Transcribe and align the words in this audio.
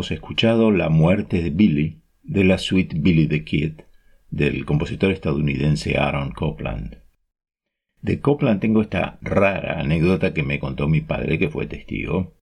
Hemos 0.00 0.12
escuchado 0.12 0.70
La 0.70 0.88
muerte 0.88 1.42
de 1.42 1.50
Billy 1.50 2.00
de 2.22 2.42
la 2.42 2.56
suite 2.56 2.96
Billy 2.98 3.26
the 3.26 3.44
Kid 3.44 3.82
del 4.30 4.64
compositor 4.64 5.10
estadounidense 5.10 5.98
Aaron 5.98 6.32
Copland. 6.32 7.02
De 8.00 8.18
Copland 8.18 8.62
tengo 8.62 8.80
esta 8.80 9.18
rara 9.20 9.78
anécdota 9.78 10.32
que 10.32 10.42
me 10.42 10.58
contó 10.58 10.88
mi 10.88 11.02
padre 11.02 11.38
que 11.38 11.50
fue 11.50 11.66
testigo. 11.66 12.32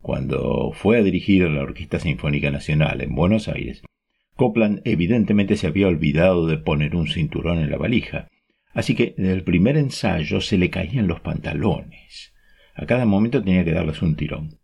Cuando 0.00 0.72
fue 0.72 0.96
a 0.96 1.02
dirigir 1.02 1.44
a 1.44 1.50
la 1.50 1.60
Orquesta 1.60 2.00
Sinfónica 2.00 2.50
Nacional 2.50 3.02
en 3.02 3.14
Buenos 3.14 3.46
Aires, 3.48 3.82
Copland 4.34 4.80
evidentemente 4.86 5.58
se 5.58 5.66
había 5.66 5.88
olvidado 5.88 6.46
de 6.46 6.56
poner 6.56 6.96
un 6.96 7.06
cinturón 7.06 7.58
en 7.58 7.70
la 7.70 7.76
valija, 7.76 8.28
así 8.72 8.94
que 8.94 9.14
en 9.18 9.26
el 9.26 9.44
primer 9.44 9.76
ensayo 9.76 10.40
se 10.40 10.56
le 10.56 10.70
caían 10.70 11.06
los 11.06 11.20
pantalones. 11.20 12.32
A 12.74 12.86
cada 12.86 13.04
momento 13.04 13.44
tenía 13.44 13.62
que 13.62 13.72
darles 13.72 14.00
un 14.00 14.16
tirón. 14.16 14.63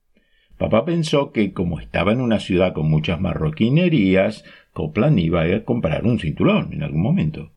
Papá 0.61 0.85
pensó 0.85 1.33
que 1.33 1.55
como 1.55 1.81
estaba 1.81 2.13
en 2.13 2.21
una 2.21 2.39
ciudad 2.39 2.75
con 2.75 2.91
muchas 2.91 3.19
marroquinerías, 3.19 4.45
Copland 4.75 5.19
iba 5.19 5.43
a 5.43 5.65
comprar 5.65 6.05
un 6.05 6.19
cinturón 6.19 6.75
en 6.75 6.83
algún 6.83 7.01
momento. 7.01 7.53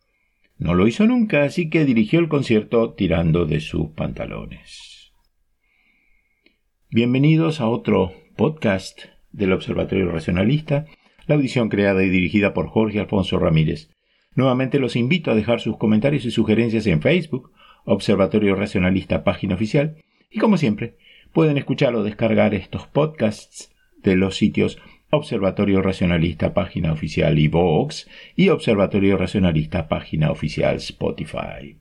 No 0.58 0.74
lo 0.74 0.88
hizo 0.88 1.06
nunca, 1.06 1.44
así 1.44 1.70
que 1.70 1.84
dirigió 1.84 2.22
el 2.22 2.30
concierto 2.30 2.94
tirando 2.94 3.46
de 3.46 3.60
sus 3.60 3.90
pantalones. 3.90 5.12
Bienvenidos 6.92 7.60
a 7.60 7.68
otro 7.68 8.14
podcast 8.38 8.98
del 9.34 9.52
Observatorio 9.52 10.10
Racionalista, 10.10 10.86
la 11.28 11.36
audición 11.36 11.68
creada 11.68 12.06
y 12.06 12.10
dirigida 12.10 12.54
por 12.54 12.70
Jorge 12.70 13.02
Alfonso 13.02 13.38
Ramírez. 13.38 13.90
Nuevamente 14.34 14.80
los 14.80 14.96
invito 14.96 15.30
a 15.30 15.36
dejar 15.36 15.60
sus 15.60 15.76
comentarios 15.76 16.24
y 16.24 16.32
sugerencias 16.32 16.88
en 16.88 17.02
Facebook, 17.02 17.52
Observatorio 17.84 18.56
Racionalista, 18.56 19.26
página 19.26 19.56
oficial, 19.56 19.98
y 20.32 20.40
como 20.40 20.56
siempre, 20.56 20.96
Pueden 21.34 21.58
escuchar 21.58 21.96
o 21.96 22.04
descargar 22.04 22.54
estos 22.54 22.86
podcasts 22.86 23.76
de 23.98 24.16
los 24.16 24.38
sitios 24.38 24.80
Observatorio 25.10 25.82
Racionalista, 25.82 26.54
página 26.54 26.92
oficial 26.92 27.38
iVoox 27.40 28.08
y 28.36 28.50
Observatorio 28.50 29.18
Racionalista, 29.18 29.88
página 29.88 30.32
oficial 30.32 30.76
Spotify. 30.76 31.80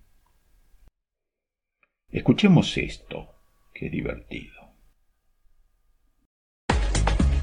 Escuchemos 2.10 2.76
esto, 2.78 3.28
que 3.74 3.90
divertido. 3.90 4.51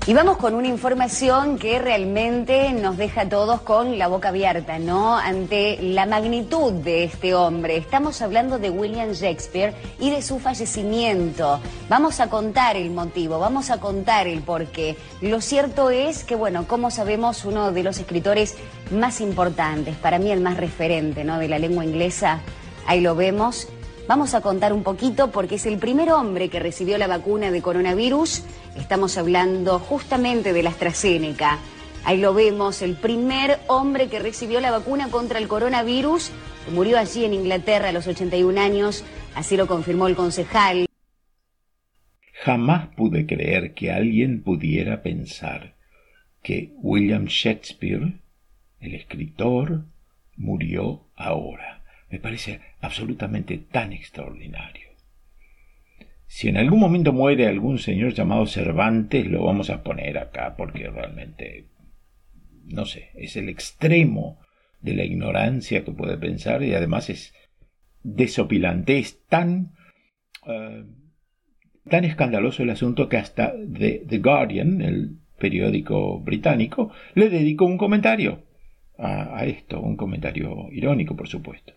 Y 0.10 0.14
vamos 0.16 0.38
con 0.38 0.56
una 0.56 0.68
información 0.68 1.60
que 1.60 1.78
realmente 1.78 2.74
nos 2.74 2.98
deja 2.98 3.22
a 3.22 3.30
todos 3.30 3.62
con 3.62 4.00
la 4.00 4.08
boca 4.08 4.30
abierta, 4.30 4.80
¿no? 4.80 5.16
Ante 5.16 5.78
la 5.84 6.08
magnitud 6.08 6.74
de 6.74 7.04
este 7.04 7.36
hombre. 7.36 7.78
Estamos 7.78 8.20
hablando 8.24 8.58
de 8.58 8.72
William 8.72 9.12
Shakespeare 9.12 9.76
y 10.00 10.10
de 10.10 10.24
su 10.24 10.40
fallecimiento. 10.40 11.60
Vamos 11.90 12.20
a 12.22 12.28
contar 12.28 12.76
el 12.76 12.90
motivo, 12.90 13.38
vamos 13.38 13.70
a 13.70 13.80
contar 13.80 14.26
el 14.26 14.42
porqué. 14.42 14.98
Lo 15.22 15.42
cierto 15.42 15.92
es 15.92 16.24
que, 16.24 16.34
bueno, 16.34 16.66
como 16.68 16.90
sabemos, 16.90 17.46
uno 17.46 17.72
de 17.72 17.84
los 17.84 18.00
escritores 18.00 18.56
más 18.90 19.22
importantes, 19.22 19.96
para 19.96 20.18
mí 20.18 20.32
el 20.32 20.42
más 20.42 20.58
referente, 20.58 21.24
¿no? 21.24 21.38
De 21.38 21.48
la 21.48 21.60
lengua 21.60 21.86
inglesa, 21.86 22.40
ahí 22.88 23.00
lo 23.00 23.14
vemos 23.14 23.68
Vamos 24.10 24.34
a 24.34 24.42
contar 24.42 24.74
un 24.74 24.82
poquito 24.82 25.30
porque 25.30 25.56
es 25.56 25.68
el 25.68 25.78
primer 25.78 26.12
hombre 26.12 26.50
que 26.50 26.60
recibió 26.60 26.98
la 26.98 27.06
vacuna 27.06 27.52
de 27.52 27.62
coronavirus. 27.62 28.44
Estamos 28.76 29.20
hablando 29.20 29.78
justamente 29.78 30.52
de 30.52 30.64
la 30.64 30.72
AstraZeneca. 30.72 31.60
Ahí 32.06 32.18
lo 32.18 32.34
vemos, 32.34 32.82
el 32.82 32.96
primer 32.96 33.60
hombre 33.68 34.10
que 34.10 34.18
recibió 34.18 34.62
la 34.62 34.72
vacuna 34.72 35.12
contra 35.12 35.38
el 35.38 35.48
coronavirus, 35.48 36.32
murió 36.74 36.98
allí 36.98 37.24
en 37.24 37.36
Inglaterra 37.36 37.90
a 37.90 37.92
los 37.92 38.08
81 38.08 38.60
años, 38.60 39.06
así 39.36 39.56
lo 39.56 39.68
confirmó 39.68 40.08
el 40.08 40.16
concejal. 40.16 40.88
Jamás 42.34 42.88
pude 42.96 43.28
creer 43.28 43.76
que 43.76 43.92
alguien 43.92 44.42
pudiera 44.42 45.04
pensar 45.04 45.76
que 46.42 46.74
William 46.78 47.26
Shakespeare, 47.26 48.22
el 48.80 48.96
escritor, 48.96 49.86
murió 50.36 51.06
ahora 51.16 51.79
me 52.10 52.20
parece 52.20 52.62
absolutamente 52.82 53.58
tan 53.58 53.94
extraordinario. 53.94 54.90
Si 56.26 56.48
en 56.48 56.58
algún 56.58 56.80
momento 56.80 57.12
muere 57.12 57.48
algún 57.48 57.80
señor 57.80 58.14
llamado 58.14 58.46
Cervantes, 58.46 59.26
lo 59.26 59.46
vamos 59.46 59.70
a 59.70 59.84
poner 59.84 60.18
acá 60.18 60.56
porque 60.56 60.90
realmente, 60.90 61.66
no 62.66 62.86
sé, 62.86 63.10
es 63.16 63.36
el 63.36 63.50
extremo 63.50 64.40
de 64.82 64.94
la 64.94 65.04
ignorancia 65.04 65.84
que 65.84 65.92
puede 65.92 66.18
pensar 66.18 66.64
y 66.64 66.74
además 66.74 67.10
es 67.10 67.34
desopilante, 68.04 69.00
es 69.00 69.26
tan, 69.26 69.74
eh, 70.46 70.86
tan 71.90 72.06
escandaloso 72.06 72.64
el 72.64 72.70
asunto 72.70 73.10
que 73.10 73.18
hasta 73.18 73.54
The, 73.54 74.20
Guardian, 74.20 74.82
el 74.82 75.18
periódico 75.40 76.20
británico, 76.20 76.92
le 77.16 77.30
dedicó 77.30 77.66
un 77.66 77.78
comentario 77.78 78.44
a 79.02 79.46
esto, 79.46 79.80
un 79.80 79.96
comentario 79.96 80.68
irónico, 80.72 81.16
por 81.16 81.30
supuesto. 81.30 81.74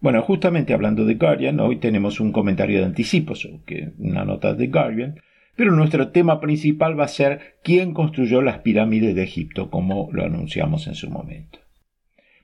Bueno, 0.00 0.22
justamente 0.22 0.74
hablando 0.74 1.04
de 1.04 1.14
Guardian, 1.14 1.58
hoy 1.58 1.76
tenemos 1.76 2.20
un 2.20 2.30
comentario 2.30 2.80
de 2.80 2.84
anticipos, 2.84 3.48
que 3.64 3.92
una 3.98 4.24
nota 4.24 4.54
de 4.54 4.66
Guardian, 4.66 5.16
pero 5.56 5.72
nuestro 5.72 6.08
tema 6.08 6.38
principal 6.38 6.98
va 6.98 7.04
a 7.04 7.08
ser 7.08 7.56
quién 7.64 7.94
construyó 7.94 8.42
las 8.42 8.58
pirámides 8.58 9.14
de 9.14 9.22
Egipto, 9.22 9.70
como 9.70 10.10
lo 10.12 10.24
anunciamos 10.24 10.86
en 10.86 10.94
su 10.94 11.10
momento. 11.10 11.60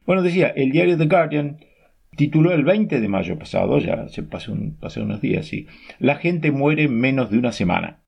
Bueno, 0.07 0.23
decía, 0.23 0.49
el 0.49 0.73
diario 0.73 0.97
The 0.97 1.07
Guardian 1.07 1.59
tituló 2.17 2.53
el 2.53 2.65
20 2.65 3.01
de 3.01 3.09
mayo 3.09 3.39
pasado, 3.39 3.79
ya 3.79 4.09
se 4.09 4.23
pasó, 4.23 4.53
unos 4.53 5.21
días, 5.21 5.47
sí, 5.47 5.67
La 5.99 6.17
gente 6.17 6.51
muere 6.53 6.85
en 6.85 6.99
menos 6.99 7.31
de 7.31 7.39
una 7.39 7.53
semana. 7.53 7.99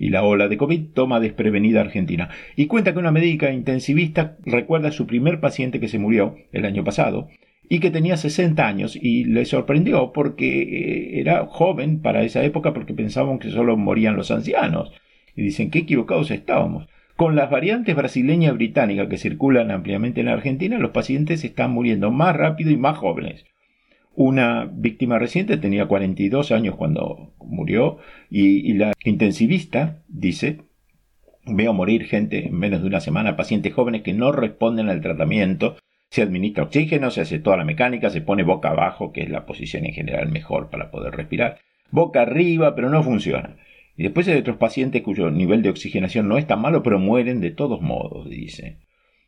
y 0.00 0.10
la 0.10 0.22
ola 0.22 0.46
de 0.46 0.56
COVID 0.56 0.92
toma 0.94 1.18
desprevenida 1.18 1.80
a 1.80 1.82
Argentina. 1.82 2.28
Y 2.54 2.66
cuenta 2.66 2.92
que 2.92 3.00
una 3.00 3.10
médica 3.10 3.50
intensivista 3.50 4.36
recuerda 4.46 4.90
a 4.90 4.92
su 4.92 5.08
primer 5.08 5.40
paciente 5.40 5.80
que 5.80 5.88
se 5.88 5.98
murió 5.98 6.36
el 6.52 6.64
año 6.66 6.84
pasado 6.84 7.28
y 7.68 7.80
que 7.80 7.90
tenía 7.90 8.16
60 8.16 8.66
años 8.66 8.96
y 9.00 9.24
le 9.24 9.44
sorprendió 9.44 10.12
porque 10.12 10.62
eh, 10.62 11.20
era 11.20 11.46
joven 11.46 12.00
para 12.00 12.22
esa 12.22 12.42
época 12.42 12.72
porque 12.72 12.94
pensaban 12.94 13.38
que 13.38 13.50
solo 13.50 13.76
morían 13.76 14.16
los 14.16 14.30
ancianos. 14.30 14.92
Y 15.36 15.42
dicen, 15.42 15.70
qué 15.70 15.80
equivocados 15.80 16.30
estábamos. 16.30 16.88
Con 17.16 17.36
las 17.36 17.50
variantes 17.50 17.94
brasileña 17.94 18.50
y 18.50 18.52
británica 18.52 19.08
que 19.08 19.18
circulan 19.18 19.70
ampliamente 19.70 20.20
en 20.20 20.28
Argentina, 20.28 20.78
los 20.78 20.92
pacientes 20.92 21.44
están 21.44 21.72
muriendo 21.72 22.10
más 22.10 22.34
rápido 22.36 22.70
y 22.70 22.76
más 22.76 22.96
jóvenes. 22.96 23.44
Una 24.14 24.68
víctima 24.72 25.18
reciente 25.18 25.56
tenía 25.58 25.86
42 25.86 26.50
años 26.50 26.74
cuando 26.76 27.34
murió 27.38 27.98
y, 28.30 28.72
la 28.74 28.92
intensivista 29.04 30.02
dice, 30.08 30.62
veo 31.46 31.72
morir 31.72 32.04
gente 32.04 32.48
en 32.48 32.58
menos 32.58 32.82
de 32.82 32.88
una 32.88 33.00
semana, 33.00 33.36
pacientes 33.36 33.74
jóvenes 33.74 34.02
que 34.02 34.14
no 34.14 34.32
responden 34.32 34.88
al 34.88 35.00
tratamiento, 35.00 35.76
se 36.10 36.22
administra 36.22 36.64
oxígeno, 36.64 37.10
se 37.10 37.20
hace 37.20 37.38
toda 37.38 37.56
la 37.56 37.64
mecánica, 37.64 38.10
se 38.10 38.20
pone 38.20 38.42
boca 38.42 38.70
abajo, 38.70 39.12
que 39.12 39.22
es 39.22 39.30
la 39.30 39.46
posición 39.46 39.84
en 39.86 39.92
general 39.92 40.30
mejor 40.30 40.70
para 40.70 40.90
poder 40.90 41.14
respirar, 41.14 41.58
boca 41.90 42.22
arriba, 42.22 42.74
pero 42.74 42.88
no 42.90 43.02
funciona. 43.02 43.56
Y 43.96 44.04
después 44.04 44.28
hay 44.28 44.38
otros 44.38 44.56
pacientes 44.56 45.02
cuyo 45.02 45.30
nivel 45.30 45.62
de 45.62 45.70
oxigenación 45.70 46.28
no 46.28 46.38
es 46.38 46.46
tan 46.46 46.60
malo, 46.60 46.82
pero 46.82 46.98
mueren 46.98 47.40
de 47.40 47.50
todos 47.50 47.80
modos, 47.80 48.30
dice. 48.30 48.78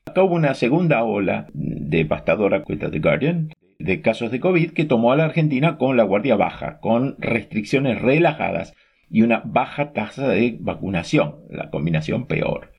Acá 0.06 0.22
hubo 0.22 0.34
una 0.34 0.54
segunda 0.54 1.02
ola 1.04 1.48
devastadora, 1.52 2.62
cuenta 2.62 2.90
The 2.90 3.00
Guardian, 3.00 3.50
de 3.78 4.00
casos 4.00 4.30
de 4.30 4.40
COVID 4.40 4.70
que 4.72 4.84
tomó 4.84 5.12
a 5.12 5.16
la 5.16 5.24
Argentina 5.24 5.76
con 5.76 5.96
la 5.96 6.04
guardia 6.04 6.36
baja, 6.36 6.78
con 6.80 7.16
restricciones 7.18 8.00
relajadas 8.00 8.74
y 9.10 9.22
una 9.22 9.42
baja 9.44 9.92
tasa 9.92 10.28
de 10.28 10.56
vacunación, 10.60 11.36
la 11.50 11.70
combinación 11.70 12.26
peor. 12.26 12.72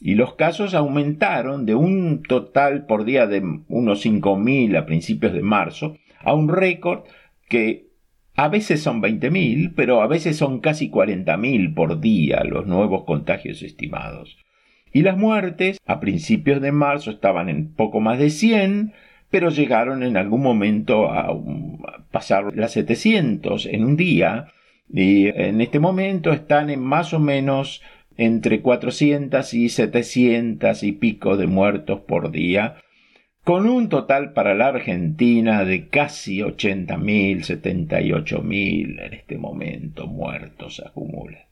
Y 0.00 0.14
los 0.14 0.34
casos 0.34 0.74
aumentaron 0.74 1.66
de 1.66 1.74
un 1.74 2.22
total 2.22 2.86
por 2.86 3.04
día 3.04 3.26
de 3.26 3.42
unos 3.68 4.04
5.000 4.04 4.78
a 4.78 4.86
principios 4.86 5.32
de 5.32 5.42
marzo 5.42 5.96
a 6.20 6.34
un 6.34 6.48
récord 6.48 7.04
que 7.48 7.90
a 8.34 8.48
veces 8.48 8.82
son 8.82 9.02
20.000, 9.02 9.74
pero 9.76 10.00
a 10.00 10.06
veces 10.06 10.36
son 10.36 10.60
casi 10.60 10.90
40.000 10.90 11.74
por 11.74 12.00
día 12.00 12.42
los 12.44 12.66
nuevos 12.66 13.04
contagios 13.04 13.62
estimados. 13.62 14.38
Y 14.92 15.02
las 15.02 15.16
muertes 15.16 15.78
a 15.86 16.00
principios 16.00 16.60
de 16.62 16.72
marzo 16.72 17.10
estaban 17.10 17.48
en 17.48 17.74
poco 17.74 18.00
más 18.00 18.18
de 18.18 18.30
100, 18.30 18.94
pero 19.30 19.50
llegaron 19.50 20.02
en 20.02 20.16
algún 20.16 20.42
momento 20.42 21.10
a 21.10 21.28
pasar 22.10 22.56
las 22.56 22.72
700 22.72 23.66
en 23.66 23.84
un 23.84 23.96
día 23.96 24.46
y 24.92 25.28
en 25.28 25.60
este 25.60 25.78
momento 25.78 26.32
están 26.32 26.70
en 26.70 26.80
más 26.80 27.12
o 27.12 27.20
menos 27.20 27.80
entre 28.16 28.60
400 28.60 29.54
y 29.54 29.68
700 29.68 30.82
y 30.82 30.92
pico 30.92 31.36
de 31.36 31.46
muertos 31.46 32.00
por 32.00 32.30
día, 32.30 32.76
con 33.44 33.68
un 33.68 33.88
total 33.88 34.32
para 34.32 34.54
la 34.54 34.68
Argentina 34.68 35.64
de 35.64 35.88
casi 35.88 36.40
80.000, 36.40 37.38
78.000 37.40 39.06
en 39.06 39.14
este 39.14 39.38
momento 39.38 40.06
muertos 40.06 40.82
acumula. 40.84 41.50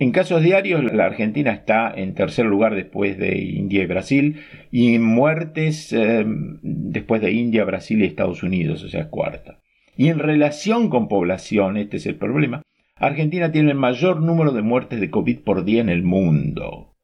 En 0.00 0.12
casos 0.12 0.42
diarios, 0.42 0.92
la 0.92 1.06
Argentina 1.06 1.50
está 1.50 1.92
en 1.92 2.14
tercer 2.14 2.46
lugar 2.46 2.76
después 2.76 3.18
de 3.18 3.36
India 3.38 3.82
y 3.82 3.86
Brasil, 3.86 4.40
y 4.70 4.94
en 4.94 5.02
muertes 5.02 5.92
eh, 5.92 6.24
después 6.62 7.20
de 7.20 7.32
India, 7.32 7.64
Brasil 7.64 8.00
y 8.00 8.06
Estados 8.06 8.44
Unidos, 8.44 8.84
o 8.84 8.88
sea, 8.88 9.08
cuarta. 9.08 9.58
Y 9.96 10.08
en 10.08 10.20
relación 10.20 10.88
con 10.88 11.08
población, 11.08 11.76
este 11.76 11.96
es 11.96 12.06
el 12.06 12.14
problema, 12.14 12.62
Argentina 12.98 13.52
tiene 13.52 13.70
el 13.70 13.76
mayor 13.76 14.20
número 14.20 14.52
de 14.52 14.62
muertes 14.62 15.00
de 15.00 15.10
COVID 15.10 15.40
por 15.40 15.64
día 15.64 15.80
en 15.80 15.88
el 15.88 16.02
mundo, 16.02 16.96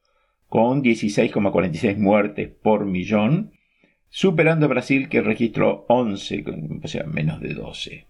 con 0.49 0.83
16,46 0.83 1.97
muertes 1.99 2.49
por 2.49 2.85
millón, 2.85 3.53
superando 4.09 4.67
a 4.67 4.69
Brasil 4.69 5.09
que 5.09 5.21
registró 5.21 5.87
11, 5.89 6.45
o 6.83 6.89
sea, 6.89 7.05
menos 7.05 7.41
de 7.41 7.55
12. 7.55 8.07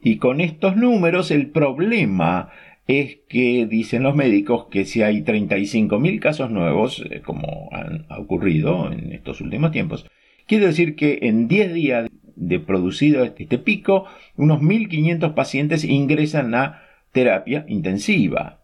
Y 0.00 0.16
con 0.16 0.40
estos 0.40 0.76
números 0.76 1.30
el 1.30 1.50
problema 1.50 2.50
es 2.86 3.20
que 3.28 3.66
dicen 3.66 4.02
los 4.02 4.16
médicos 4.16 4.66
que 4.70 4.84
si 4.84 5.02
hay 5.02 5.22
35.000 5.22 6.18
casos 6.18 6.50
nuevos, 6.50 7.04
eh, 7.10 7.20
como 7.20 7.68
han 7.72 8.06
ocurrido 8.10 8.90
en 8.90 9.12
estos 9.12 9.40
últimos 9.40 9.70
tiempos, 9.70 10.06
quiere 10.46 10.66
decir 10.66 10.96
que 10.96 11.20
en 11.22 11.46
10 11.46 11.74
días 11.74 12.10
de 12.48 12.58
producido 12.58 13.24
este 13.24 13.58
pico, 13.58 14.06
unos 14.36 14.60
1.500 14.60 15.34
pacientes 15.34 15.84
ingresan 15.84 16.54
a 16.54 16.82
terapia 17.12 17.64
intensiva. 17.68 18.60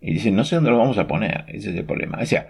Y 0.00 0.14
dicen, 0.14 0.34
no 0.34 0.44
sé 0.44 0.56
dónde 0.56 0.70
lo 0.70 0.78
vamos 0.78 0.98
a 0.98 1.06
poner, 1.06 1.44
ese 1.48 1.70
es 1.70 1.76
el 1.76 1.84
problema. 1.84 2.18
O 2.20 2.26
sea, 2.26 2.48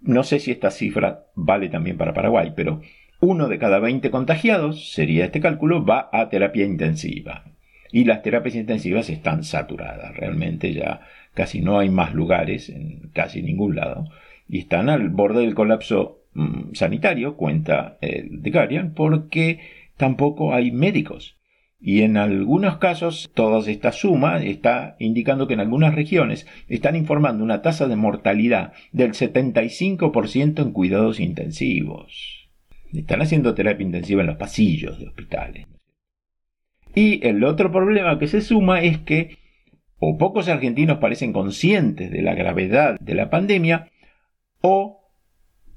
no 0.00 0.22
sé 0.22 0.38
si 0.38 0.50
esta 0.50 0.70
cifra 0.70 1.26
vale 1.34 1.68
también 1.68 1.96
para 1.96 2.14
Paraguay, 2.14 2.52
pero 2.54 2.80
uno 3.20 3.48
de 3.48 3.58
cada 3.58 3.78
20 3.78 4.10
contagiados, 4.10 4.92
sería 4.92 5.24
este 5.24 5.40
cálculo, 5.40 5.84
va 5.84 6.08
a 6.12 6.28
terapia 6.28 6.64
intensiva 6.64 7.44
y 7.92 8.04
las 8.04 8.22
terapias 8.22 8.56
intensivas 8.56 9.10
están 9.10 9.44
saturadas. 9.44 10.16
Realmente 10.16 10.72
ya 10.72 11.02
casi 11.34 11.60
no 11.60 11.78
hay 11.78 11.90
más 11.90 12.14
lugares 12.14 12.70
en 12.70 13.10
casi 13.12 13.42
ningún 13.42 13.76
lado 13.76 14.08
y 14.48 14.60
están 14.60 14.88
al 14.88 15.10
borde 15.10 15.42
del 15.42 15.54
colapso 15.54 16.22
mm, 16.34 16.72
sanitario, 16.72 17.36
cuenta 17.36 17.98
el 18.00 18.42
The 18.42 18.50
Guardian, 18.50 18.94
porque 18.94 19.60
tampoco 19.96 20.54
hay 20.54 20.70
médicos. 20.70 21.36
Y 21.84 22.02
en 22.02 22.16
algunos 22.16 22.76
casos, 22.76 23.32
toda 23.34 23.68
esta 23.68 23.90
suma 23.90 24.40
está 24.40 24.94
indicando 25.00 25.48
que 25.48 25.54
en 25.54 25.60
algunas 25.60 25.94
regiones 25.94 26.46
están 26.68 26.94
informando 26.94 27.42
una 27.42 27.60
tasa 27.60 27.88
de 27.88 27.96
mortalidad 27.96 28.72
del 28.92 29.12
75% 29.12 30.62
en 30.62 30.70
cuidados 30.70 31.18
intensivos. 31.18 32.48
Están 32.92 33.20
haciendo 33.22 33.54
terapia 33.54 33.84
intensiva 33.84 34.20
en 34.20 34.28
los 34.28 34.36
pasillos 34.36 35.00
de 35.00 35.08
hospitales. 35.08 35.66
Y 36.94 37.26
el 37.26 37.42
otro 37.42 37.72
problema 37.72 38.18
que 38.18 38.28
se 38.28 38.42
suma 38.42 38.82
es 38.82 38.98
que 38.98 39.38
o 39.98 40.18
pocos 40.18 40.48
argentinos 40.48 40.98
parecen 40.98 41.32
conscientes 41.32 42.10
de 42.10 42.22
la 42.22 42.34
gravedad 42.34 42.98
de 43.00 43.14
la 43.14 43.30
pandemia 43.30 43.88
o 44.60 45.08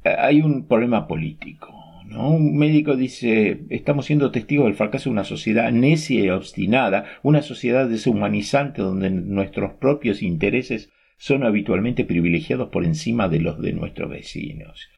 eh, 0.04 0.16
hay 0.18 0.42
un 0.42 0.68
problema 0.68 1.08
político. 1.08 1.85
Un 2.12 2.58
médico 2.58 2.96
dice, 2.96 3.66
estamos 3.70 4.06
siendo 4.06 4.32
testigos 4.32 4.66
del 4.66 4.76
fracaso 4.76 5.10
de 5.10 5.14
una 5.14 5.24
sociedad 5.24 5.72
necia 5.72 6.24
y 6.24 6.30
obstinada, 6.30 7.06
una 7.24 7.42
sociedad 7.42 7.88
deshumanizante 7.88 8.82
donde 8.82 9.10
nuestros 9.10 9.74
propios 9.74 10.22
intereses 10.22 10.90
son 11.18 11.44
habitualmente 11.44 12.06
privilegiados 12.06 12.70
por 12.70 12.86
encima 12.86 13.28
de 13.28 13.40
los 13.40 13.62
de 13.62 13.74
nuestros 13.74 14.10
vecinos. 14.10 14.90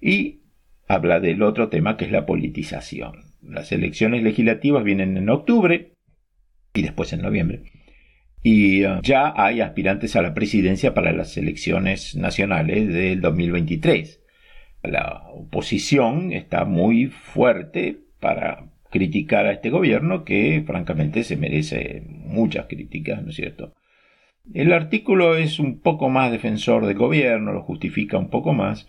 Y 0.00 0.40
habla 0.86 1.20
del 1.20 1.42
otro 1.42 1.68
tema 1.68 1.96
que 1.96 2.04
es 2.04 2.12
la 2.12 2.26
politización. 2.26 3.32
Las 3.42 3.72
elecciones 3.72 4.22
legislativas 4.22 4.84
vienen 4.84 5.16
en 5.16 5.28
octubre 5.28 5.92
y 6.74 6.82
después 6.82 7.12
en 7.12 7.22
noviembre. 7.22 7.62
Y 8.42 8.84
uh, 8.84 9.00
ya 9.02 9.32
hay 9.36 9.60
aspirantes 9.60 10.14
a 10.14 10.22
la 10.22 10.34
presidencia 10.34 10.94
para 10.94 11.12
las 11.12 11.36
elecciones 11.36 12.14
nacionales 12.14 12.86
del 12.88 13.20
2023. 13.20 14.20
La 14.86 15.24
oposición 15.32 16.32
está 16.32 16.64
muy 16.64 17.06
fuerte 17.06 17.98
para 18.20 18.66
criticar 18.90 19.46
a 19.46 19.52
este 19.52 19.70
gobierno 19.70 20.24
que 20.24 20.62
francamente 20.66 21.22
se 21.24 21.36
merece 21.36 22.02
muchas 22.08 22.66
críticas, 22.66 23.22
¿no 23.22 23.30
es 23.30 23.36
cierto? 23.36 23.72
El 24.54 24.72
artículo 24.72 25.36
es 25.36 25.58
un 25.58 25.80
poco 25.80 26.08
más 26.08 26.30
defensor 26.30 26.86
del 26.86 26.96
gobierno, 26.96 27.52
lo 27.52 27.62
justifica 27.62 28.16
un 28.16 28.30
poco 28.30 28.52
más, 28.52 28.88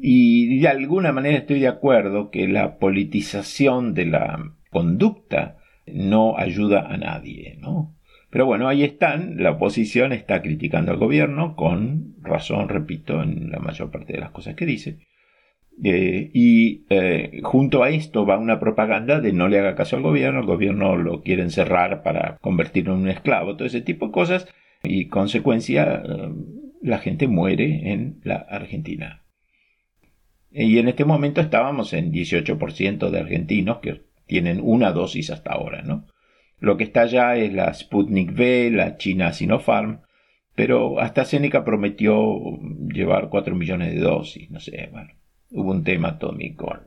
y 0.00 0.60
de 0.60 0.68
alguna 0.68 1.12
manera 1.12 1.38
estoy 1.38 1.60
de 1.60 1.68
acuerdo 1.68 2.30
que 2.30 2.48
la 2.48 2.78
politización 2.78 3.94
de 3.94 4.06
la 4.06 4.54
conducta 4.70 5.58
no 5.86 6.38
ayuda 6.38 6.86
a 6.88 6.96
nadie, 6.96 7.58
¿no? 7.60 7.94
Pero 8.30 8.46
bueno, 8.46 8.68
ahí 8.68 8.82
están, 8.82 9.42
la 9.42 9.50
oposición 9.50 10.12
está 10.12 10.40
criticando 10.40 10.92
al 10.92 10.96
gobierno, 10.96 11.54
con 11.54 12.14
razón, 12.22 12.70
repito, 12.70 13.22
en 13.22 13.50
la 13.50 13.58
mayor 13.58 13.90
parte 13.90 14.14
de 14.14 14.20
las 14.20 14.30
cosas 14.30 14.54
que 14.54 14.64
dice. 14.64 15.00
Eh, 15.82 16.30
y 16.32 16.84
eh, 16.90 17.40
junto 17.42 17.82
a 17.82 17.90
esto 17.90 18.26
va 18.26 18.38
una 18.38 18.60
propaganda 18.60 19.20
de 19.20 19.32
no 19.32 19.48
le 19.48 19.58
haga 19.58 19.74
caso 19.74 19.96
al 19.96 20.02
gobierno, 20.02 20.40
el 20.40 20.46
gobierno 20.46 20.96
lo 20.96 21.22
quiere 21.22 21.42
encerrar 21.42 22.02
para 22.02 22.38
convertirlo 22.40 22.94
en 22.94 23.00
un 23.00 23.08
esclavo, 23.08 23.56
todo 23.56 23.66
ese 23.66 23.80
tipo 23.80 24.06
de 24.06 24.12
cosas, 24.12 24.48
y 24.82 25.08
consecuencia 25.08 26.02
eh, 26.04 26.30
la 26.82 26.98
gente 26.98 27.26
muere 27.26 27.92
en 27.92 28.20
la 28.22 28.36
Argentina. 28.36 29.22
Y 30.50 30.78
en 30.78 30.88
este 30.88 31.04
momento 31.04 31.40
estábamos 31.40 31.94
en 31.94 32.12
18% 32.12 33.10
de 33.10 33.18
argentinos 33.18 33.78
que 33.78 34.02
tienen 34.26 34.60
una 34.62 34.92
dosis 34.92 35.30
hasta 35.30 35.52
ahora, 35.52 35.82
¿no? 35.82 36.06
Lo 36.58 36.76
que 36.76 36.84
está 36.84 37.06
ya 37.06 37.36
es 37.36 37.52
la 37.52 37.72
Sputnik 37.72 38.32
V, 38.32 38.70
la 38.70 38.96
China 38.96 39.32
Sinopharm, 39.32 40.02
pero 40.54 41.00
hasta 41.00 41.24
Seneca 41.24 41.64
prometió 41.64 42.38
llevar 42.92 43.30
4 43.30 43.54
millones 43.56 43.94
de 43.94 44.00
dosis, 44.00 44.50
no 44.50 44.60
sé, 44.60 44.88
bueno, 44.92 45.10
hubo 45.52 45.70
un 45.70 45.84
tema 45.84 46.18
Tommy 46.18 46.54
con, 46.54 46.80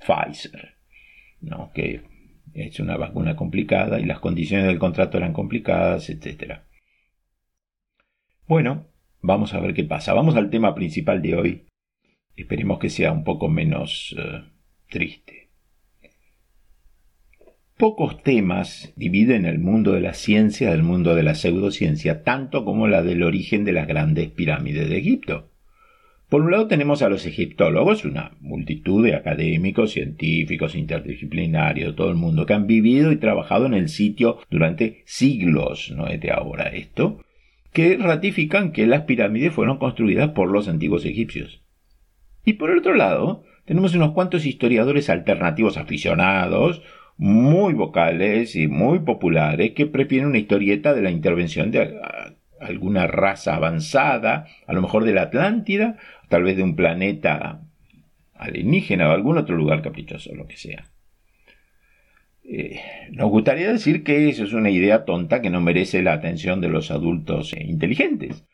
Pfizer, 0.00 0.76
¿no? 1.40 1.70
Que 1.74 2.02
es 2.54 2.80
una 2.80 2.96
vacuna 2.96 3.36
complicada 3.36 4.00
y 4.00 4.04
las 4.04 4.20
condiciones 4.20 4.66
del 4.66 4.78
contrato 4.78 5.18
eran 5.18 5.32
complicadas, 5.32 6.08
etc. 6.08 6.60
Bueno, 8.46 8.86
vamos 9.20 9.54
a 9.54 9.60
ver 9.60 9.74
qué 9.74 9.84
pasa. 9.84 10.14
Vamos 10.14 10.36
al 10.36 10.50
tema 10.50 10.74
principal 10.74 11.20
de 11.20 11.36
hoy. 11.36 11.66
Esperemos 12.36 12.78
que 12.78 12.90
sea 12.90 13.12
un 13.12 13.24
poco 13.24 13.48
menos 13.48 14.14
eh, 14.18 14.42
triste. 14.88 15.50
Pocos 17.76 18.22
temas 18.22 18.92
dividen 18.96 19.46
el 19.46 19.58
mundo 19.58 19.92
de 19.92 20.00
la 20.00 20.14
ciencia 20.14 20.70
del 20.70 20.84
mundo 20.84 21.14
de 21.16 21.24
la 21.24 21.34
pseudociencia, 21.34 22.22
tanto 22.22 22.64
como 22.64 22.86
la 22.86 23.02
del 23.02 23.22
origen 23.24 23.64
de 23.64 23.72
las 23.72 23.88
grandes 23.88 24.30
pirámides 24.30 24.88
de 24.88 24.98
Egipto. 24.98 25.53
Por 26.34 26.42
un 26.42 26.50
lado 26.50 26.66
tenemos 26.66 27.00
a 27.02 27.08
los 27.08 27.26
egiptólogos, 27.26 28.04
una 28.04 28.32
multitud 28.40 29.04
de 29.04 29.14
académicos, 29.14 29.92
científicos, 29.92 30.74
interdisciplinarios, 30.74 31.94
todo 31.94 32.08
el 32.08 32.16
mundo 32.16 32.44
que 32.44 32.54
han 32.54 32.66
vivido 32.66 33.12
y 33.12 33.18
trabajado 33.18 33.66
en 33.66 33.74
el 33.74 33.88
sitio 33.88 34.38
durante 34.50 35.04
siglos, 35.06 35.92
no 35.94 36.08
es 36.08 36.20
de 36.20 36.32
ahora 36.32 36.64
esto, 36.70 37.20
que 37.72 37.96
ratifican 37.98 38.72
que 38.72 38.88
las 38.88 39.02
pirámides 39.02 39.52
fueron 39.52 39.78
construidas 39.78 40.30
por 40.30 40.50
los 40.50 40.66
antiguos 40.66 41.04
egipcios. 41.04 41.62
Y 42.44 42.54
por 42.54 42.70
el 42.70 42.78
otro 42.78 42.94
lado, 42.94 43.44
tenemos 43.64 43.94
unos 43.94 44.10
cuantos 44.10 44.44
historiadores 44.44 45.10
alternativos 45.10 45.76
aficionados, 45.76 46.82
muy 47.16 47.74
vocales 47.74 48.56
y 48.56 48.66
muy 48.66 48.98
populares, 48.98 49.70
que 49.70 49.86
prefieren 49.86 50.30
una 50.30 50.38
historieta 50.38 50.94
de 50.94 51.02
la 51.02 51.12
intervención 51.12 51.70
de 51.70 51.96
alguna 52.64 53.06
raza 53.06 53.54
avanzada, 53.54 54.46
a 54.66 54.72
lo 54.72 54.82
mejor 54.82 55.04
de 55.04 55.12
la 55.12 55.22
Atlántida, 55.22 55.96
tal 56.28 56.42
vez 56.42 56.56
de 56.56 56.62
un 56.62 56.76
planeta 56.76 57.62
alienígena 58.34 59.08
o 59.08 59.12
algún 59.12 59.38
otro 59.38 59.56
lugar 59.56 59.82
caprichoso, 59.82 60.34
lo 60.34 60.46
que 60.46 60.56
sea. 60.56 60.90
Eh, 62.46 62.78
nos 63.10 63.30
gustaría 63.30 63.72
decir 63.72 64.04
que 64.04 64.28
eso 64.28 64.44
es 64.44 64.52
una 64.52 64.70
idea 64.70 65.04
tonta 65.04 65.40
que 65.40 65.50
no 65.50 65.60
merece 65.60 66.02
la 66.02 66.12
atención 66.12 66.60
de 66.60 66.68
los 66.68 66.90
adultos 66.90 67.54
inteligentes. 67.54 68.44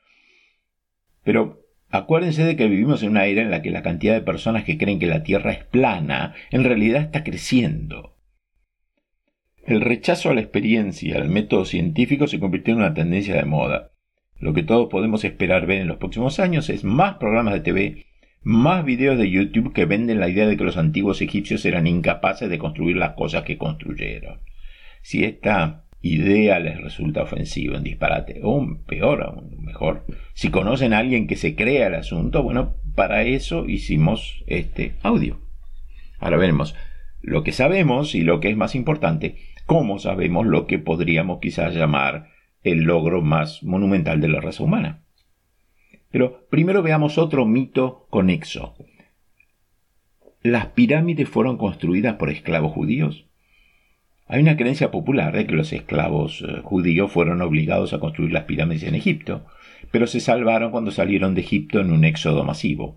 Pero 1.25 1.67
acuérdense 1.91 2.45
de 2.45 2.57
que 2.57 2.69
vivimos 2.69 3.03
en 3.03 3.11
una 3.11 3.27
era 3.27 3.43
en 3.43 3.51
la 3.51 3.63
que 3.63 3.71
la 3.71 3.83
cantidad 3.83 4.15
de 4.15 4.21
personas 4.21 4.65
que 4.65 4.79
creen 4.79 5.01
que 5.01 5.07
la 5.07 5.25
Tierra 5.25 5.53
es 5.53 5.65
plana 5.65 6.35
en 6.51 6.65
realidad 6.65 7.03
está 7.03 7.25
creciendo. 7.25 8.17
El 9.65 9.81
rechazo 9.81 10.31
a 10.31 10.35
la 10.35 10.41
experiencia, 10.41 11.17
al 11.17 11.29
método 11.29 11.65
científico 11.65 12.27
se 12.27 12.41
convirtió 12.41 12.73
en 12.75 12.81
una 12.81 12.95
tendencia 12.95 13.35
de 13.35 13.45
moda. 13.45 13.91
Lo 14.41 14.55
que 14.55 14.63
todos 14.63 14.89
podemos 14.89 15.23
esperar 15.25 15.67
ver 15.67 15.83
en 15.83 15.89
los 15.89 15.99
próximos 15.99 16.41
años 16.41 16.71
es 16.71 16.83
más 16.83 17.17
programas 17.17 17.53
de 17.53 17.61
TV, 17.61 18.07
más 18.43 18.87
videos 18.87 19.19
de 19.19 19.31
YouTube 19.31 19.75
que 19.75 19.85
venden 19.85 20.19
la 20.19 20.31
idea 20.31 20.47
de 20.47 20.57
que 20.57 20.65
los 20.65 20.79
antiguos 20.79 21.21
egipcios 21.21 21.65
eran 21.67 21.87
incapaces 21.87 22.49
de 22.49 22.59
construir 22.59 22.97
las 22.97 23.13
cosas 23.13 23.45
que 23.45 23.59
construyeron. 23.59 24.41
Si 25.03 25.25
esta 25.25 25.85
idea 26.01 26.59
les 26.59 26.81
resulta 26.81 27.23
ofensiva, 27.23 27.77
en 27.77 27.85
disparate, 27.85 28.41
o 28.43 28.67
peor 28.87 29.23
aún, 29.23 29.63
mejor, 29.63 30.07
si 30.33 30.51
conocen 30.51 30.95
a 30.95 30.99
alguien 30.99 31.27
que 31.27 31.37
se 31.37 31.55
crea 31.55 31.89
el 31.89 31.95
asunto, 31.95 32.43
bueno, 32.43 32.77
para 32.95 33.25
eso 33.25 33.69
hicimos 33.69 34.43
este 34.47 34.95
audio. 35.03 35.39
Ahora 36.19 36.39
veremos 36.39 36.75
lo 37.21 37.45
que 37.45 37.53
sabemos 37.53 38.15
y 38.15 38.23
lo 38.23 38.41
que 38.41 38.49
es 38.49 38.57
más 38.57 38.75
importante, 38.75 39.37
cómo 39.67 39.99
sabemos 39.99 40.47
lo 40.47 40.67
que 40.67 40.79
podríamos 40.79 41.41
quizás 41.41 41.75
llamar 41.75 42.30
el 42.63 42.83
logro 42.83 43.23
más 43.23 43.63
monumental 43.63 44.21
de 44.21 44.29
la 44.29 44.41
raza 44.41 44.63
humana. 44.63 45.03
Pero 46.11 46.47
primero 46.51 46.83
veamos 46.83 47.19
otro 47.19 47.47
mito 47.47 48.07
conexo. 48.11 48.75
¿Las 50.43 50.67
pirámides 50.67 51.29
fueron 51.29 51.57
construidas 51.57 52.17
por 52.17 52.31
esclavos 52.31 52.73
judíos? 52.73 53.27
Hay 54.27 54.41
una 54.41 54.57
creencia 54.57 54.91
popular 54.91 55.37
de 55.37 55.47
que 55.47 55.55
los 55.55 55.73
esclavos 55.73 56.43
eh, 56.47 56.61
judíos 56.63 57.11
fueron 57.11 57.43
obligados 57.43 57.93
a 57.93 57.99
construir 57.99 58.33
las 58.33 58.45
pirámides 58.45 58.85
en 58.85 58.95
Egipto, 58.95 59.45
pero 59.91 60.07
se 60.07 60.21
salvaron 60.21 60.71
cuando 60.71 60.93
salieron 60.93 61.35
de 61.35 61.41
Egipto 61.41 61.81
en 61.81 61.93
un 61.93 62.05
éxodo 62.05 62.45
masivo. 62.45 62.97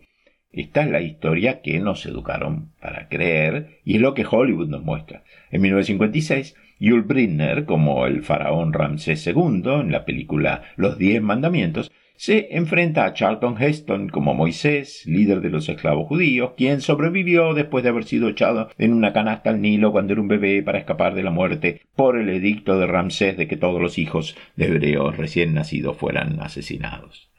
Esta 0.54 0.84
es 0.84 0.92
la 0.92 1.02
historia 1.02 1.62
que 1.62 1.80
nos 1.80 2.06
educaron 2.06 2.70
para 2.80 3.10
creer 3.10 3.80
y 3.84 3.96
es 3.96 4.02
lo 4.02 4.14
que 4.14 4.26
Hollywood 4.30 4.70
nos 4.70 4.84
muestra. 4.84 5.24
En 5.50 5.62
1956, 5.62 6.56
Yul 6.80 7.02
Brynner, 7.02 7.66
como 7.66 8.06
el 8.06 8.22
faraón 8.22 8.72
Ramsés 8.72 9.26
II 9.26 9.64
en 9.66 9.92
la 9.92 10.06
película 10.06 10.62
Los 10.76 11.00
Diez 11.00 11.24
Mandamientos, 11.24 11.92
se 12.16 12.56
enfrenta 12.56 13.06
a 13.06 13.14
Charlton 13.14 13.60
Heston 13.60 14.10
como 14.10 14.36
Moisés, 14.36 15.04
líder 15.08 15.42
de 15.42 15.50
los 15.50 15.68
esclavos 15.68 16.08
judíos, 16.08 16.52
quien 16.56 16.82
sobrevivió 16.82 17.56
después 17.56 17.84
de 17.84 17.90
haber 17.90 18.04
sido 18.04 18.30
echado 18.30 18.70
en 18.78 18.94
una 18.94 19.12
canasta 19.12 19.50
al 19.50 19.60
Nilo 19.60 19.92
cuando 19.92 20.14
era 20.14 20.22
un 20.22 20.28
bebé 20.28 20.62
para 20.62 20.78
escapar 20.78 21.16
de 21.16 21.24
la 21.24 21.32
muerte 21.32 21.82
por 21.96 22.16
el 22.16 22.30
edicto 22.30 22.78
de 22.78 22.86
Ramsés 22.86 23.38
de 23.38 23.48
que 23.48 23.58
todos 23.58 23.82
los 23.82 23.98
hijos 23.98 24.38
de 24.56 24.68
hebreos 24.68 25.18
recién 25.18 25.56
nacidos 25.56 25.98
fueran 25.98 26.40
asesinados. 26.42 27.33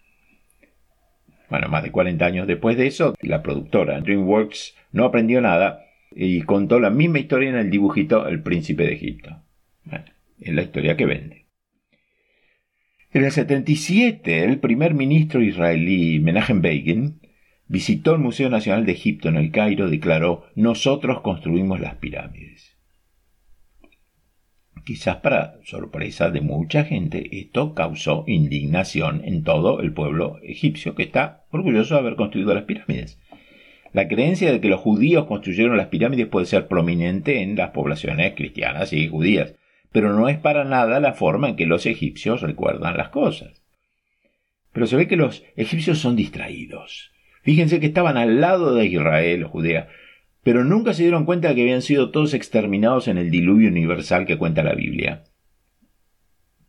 Bueno, 1.51 1.69
más 1.69 1.83
de 1.83 1.91
40 1.91 2.25
años 2.25 2.47
después 2.47 2.77
de 2.77 2.87
eso, 2.87 3.15
la 3.21 3.43
productora 3.43 4.01
DreamWorks 4.01 4.75
no 4.93 5.05
aprendió 5.05 5.41
nada 5.41 5.85
y 6.15 6.43
contó 6.43 6.81
la 6.81 6.91
misma 6.91 7.19
historia 7.19 7.51
en 7.51 7.57
el 7.57 7.71
dibujito 7.71 8.27
El 8.27 8.43
Príncipe 8.43 8.85
de 8.85 8.95
Egipto. 8.95 9.43
es 10.41 10.55
la 10.55 10.63
historia 10.63 10.97
que 10.97 11.07
vende. 11.07 11.47
En 13.13 13.25
el 13.25 13.31
77, 13.31 14.45
el 14.45 14.59
primer 14.59 14.95
ministro 14.95 15.41
israelí 15.41 16.19
Menachem 16.19 16.61
Begin 16.61 17.21
visitó 17.69 18.13
el 18.13 18.19
Museo 18.19 18.51
Nacional 18.51 18.87
de 18.87 18.93
Egipto 18.93 19.29
en 19.29 19.37
el 19.37 19.53
Cairo 19.53 19.87
y 19.87 19.93
declaró: 19.93 20.47
Nosotros 20.57 21.21
construimos 21.21 21.79
las 21.81 21.95
pirámides. 21.97 22.74
Quizás 24.85 25.17
para 25.17 25.55
sorpresa 25.65 26.31
de 26.31 26.43
mucha 26.43 26.85
gente, 26.85 27.39
esto 27.39 27.75
causó 27.75 28.25
indignación 28.27 29.23
en 29.25 29.43
todo 29.43 29.81
el 29.81 29.95
pueblo 29.95 30.39
egipcio 30.43 30.95
que 30.95 31.05
está 31.05 31.45
orgulloso 31.51 31.95
de 31.95 32.01
haber 32.01 32.17
construido 32.17 32.55
las 32.55 32.65
pirámides. 32.65 33.19
La 33.95 34.09
creencia 34.09 34.53
de 34.53 34.61
que 34.61 34.69
los 34.69 34.81
judíos 34.81 35.25
construyeron 35.25 35.79
las 35.79 35.87
pirámides 35.87 36.27
puede 36.27 36.45
ser 36.45 36.67
prominente 36.67 37.41
en 37.41 37.57
las 37.57 37.71
poblaciones 37.71 38.35
cristianas 38.35 38.93
y 38.93 39.09
judías, 39.09 39.55
pero 39.91 40.13
no 40.13 40.29
es 40.29 40.37
para 40.37 40.65
nada 40.65 41.01
la 41.01 41.15
forma 41.15 41.49
en 41.49 41.57
que 41.57 41.65
los 41.65 41.87
egipcios 41.87 42.43
recuerdan 42.43 42.99
las 42.99 43.09
cosas. 43.09 43.63
Pero 44.73 44.87
se 44.87 44.97
ve 44.97 45.07
que 45.07 45.17
los 45.17 45.45
egipcios 45.57 45.99
son 45.99 46.17
distraídos. 46.17 47.13
Fíjense 47.43 47.81
que 47.81 47.87
estaban 47.87 48.19
al 48.19 48.41
lado 48.41 48.75
de 48.75 48.87
Israel 48.87 49.45
o 49.45 49.49
Judea, 49.49 49.89
pero 50.45 50.63
nunca 50.63 50.93
se 50.93 51.03
dieron 51.03 51.25
cuenta 51.25 51.49
de 51.49 51.55
que 51.57 51.63
habían 51.63 51.83
sido 51.83 52.11
todos 52.11 52.35
exterminados 52.35 53.09
en 53.09 53.19
el 53.19 53.31
diluvio 53.31 53.71
universal 53.71 54.27
que 54.27 54.39
cuenta 54.39 54.63
la 54.63 54.75
Biblia. 54.75 55.25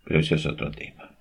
Pero 0.06 0.20
eso 0.20 0.36
es 0.36 0.46
otro 0.46 0.72
tema. 0.72 1.12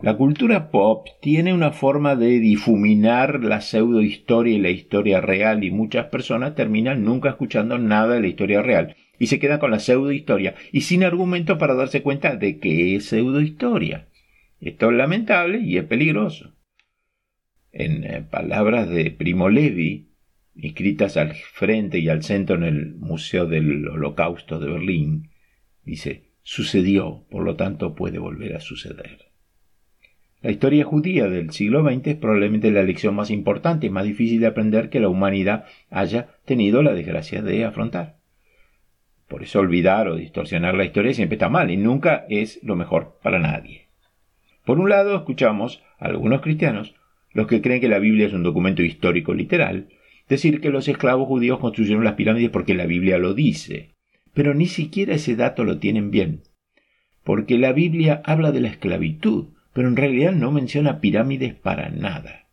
La 0.00 0.16
cultura 0.16 0.70
pop 0.70 1.06
tiene 1.20 1.54
una 1.54 1.70
forma 1.70 2.16
de 2.16 2.40
difuminar 2.40 3.44
la 3.44 3.60
pseudohistoria 3.60 4.56
y 4.56 4.58
la 4.58 4.70
historia 4.70 5.20
real 5.20 5.62
y 5.62 5.70
muchas 5.70 6.06
personas 6.06 6.56
terminan 6.56 7.04
nunca 7.04 7.28
escuchando 7.28 7.78
nada 7.78 8.14
de 8.14 8.20
la 8.20 8.26
historia 8.26 8.62
real 8.62 8.96
y 9.20 9.28
se 9.28 9.38
quedan 9.38 9.60
con 9.60 9.70
la 9.70 9.78
pseudohistoria 9.78 10.56
y 10.72 10.80
sin 10.80 11.04
argumento 11.04 11.56
para 11.56 11.74
darse 11.74 12.02
cuenta 12.02 12.34
de 12.34 12.58
que 12.58 12.96
es 12.96 13.06
pseudohistoria. 13.06 14.08
Esto 14.60 14.90
es 14.90 14.96
lamentable 14.96 15.60
y 15.60 15.76
es 15.76 15.84
peligroso. 15.84 16.52
En 17.70 18.02
eh, 18.02 18.26
palabras 18.28 18.88
de 18.88 19.10
Primo 19.12 19.48
Levi, 19.50 20.11
escritas 20.60 21.16
al 21.16 21.34
frente 21.34 21.98
y 21.98 22.08
al 22.08 22.22
centro 22.22 22.56
en 22.56 22.64
el 22.64 22.94
Museo 22.94 23.46
del 23.46 23.88
Holocausto 23.88 24.58
de 24.58 24.70
Berlín, 24.70 25.30
dice, 25.84 26.24
sucedió, 26.42 27.24
por 27.30 27.44
lo 27.44 27.56
tanto 27.56 27.94
puede 27.94 28.18
volver 28.18 28.56
a 28.56 28.60
suceder. 28.60 29.32
La 30.42 30.50
historia 30.50 30.84
judía 30.84 31.28
del 31.28 31.50
siglo 31.50 31.84
XX 31.84 32.08
es 32.08 32.16
probablemente 32.16 32.72
la 32.72 32.82
lección 32.82 33.14
más 33.14 33.30
importante 33.30 33.86
y 33.86 33.90
más 33.90 34.04
difícil 34.04 34.40
de 34.40 34.48
aprender 34.48 34.90
que 34.90 34.98
la 34.98 35.08
humanidad 35.08 35.66
haya 35.88 36.30
tenido 36.44 36.82
la 36.82 36.94
desgracia 36.94 37.42
de 37.42 37.64
afrontar. 37.64 38.16
Por 39.28 39.44
eso 39.44 39.60
olvidar 39.60 40.08
o 40.08 40.16
distorsionar 40.16 40.74
la 40.74 40.84
historia 40.84 41.14
siempre 41.14 41.36
está 41.36 41.48
mal 41.48 41.70
y 41.70 41.76
nunca 41.76 42.26
es 42.28 42.58
lo 42.64 42.74
mejor 42.74 43.18
para 43.22 43.38
nadie. 43.38 43.86
Por 44.64 44.78
un 44.78 44.90
lado, 44.90 45.16
escuchamos 45.16 45.82
a 45.98 46.06
algunos 46.06 46.40
cristianos, 46.40 46.94
los 47.32 47.46
que 47.46 47.62
creen 47.62 47.80
que 47.80 47.88
la 47.88 47.98
Biblia 47.98 48.26
es 48.26 48.32
un 48.32 48.42
documento 48.42 48.82
histórico 48.82 49.32
literal, 49.34 49.88
decir 50.32 50.60
que 50.60 50.70
los 50.70 50.88
esclavos 50.88 51.28
judíos 51.28 51.60
construyeron 51.60 52.04
las 52.04 52.14
pirámides 52.14 52.50
porque 52.50 52.74
la 52.74 52.86
Biblia 52.86 53.18
lo 53.18 53.34
dice. 53.34 53.94
Pero 54.34 54.54
ni 54.54 54.66
siquiera 54.66 55.14
ese 55.14 55.36
dato 55.36 55.62
lo 55.62 55.78
tienen 55.78 56.10
bien. 56.10 56.42
Porque 57.22 57.58
la 57.58 57.72
Biblia 57.72 58.22
habla 58.24 58.50
de 58.50 58.60
la 58.60 58.68
esclavitud, 58.68 59.48
pero 59.74 59.88
en 59.88 59.96
realidad 59.96 60.32
no 60.32 60.50
menciona 60.50 61.00
pirámides 61.00 61.54
para 61.54 61.90
nada. 61.90 62.48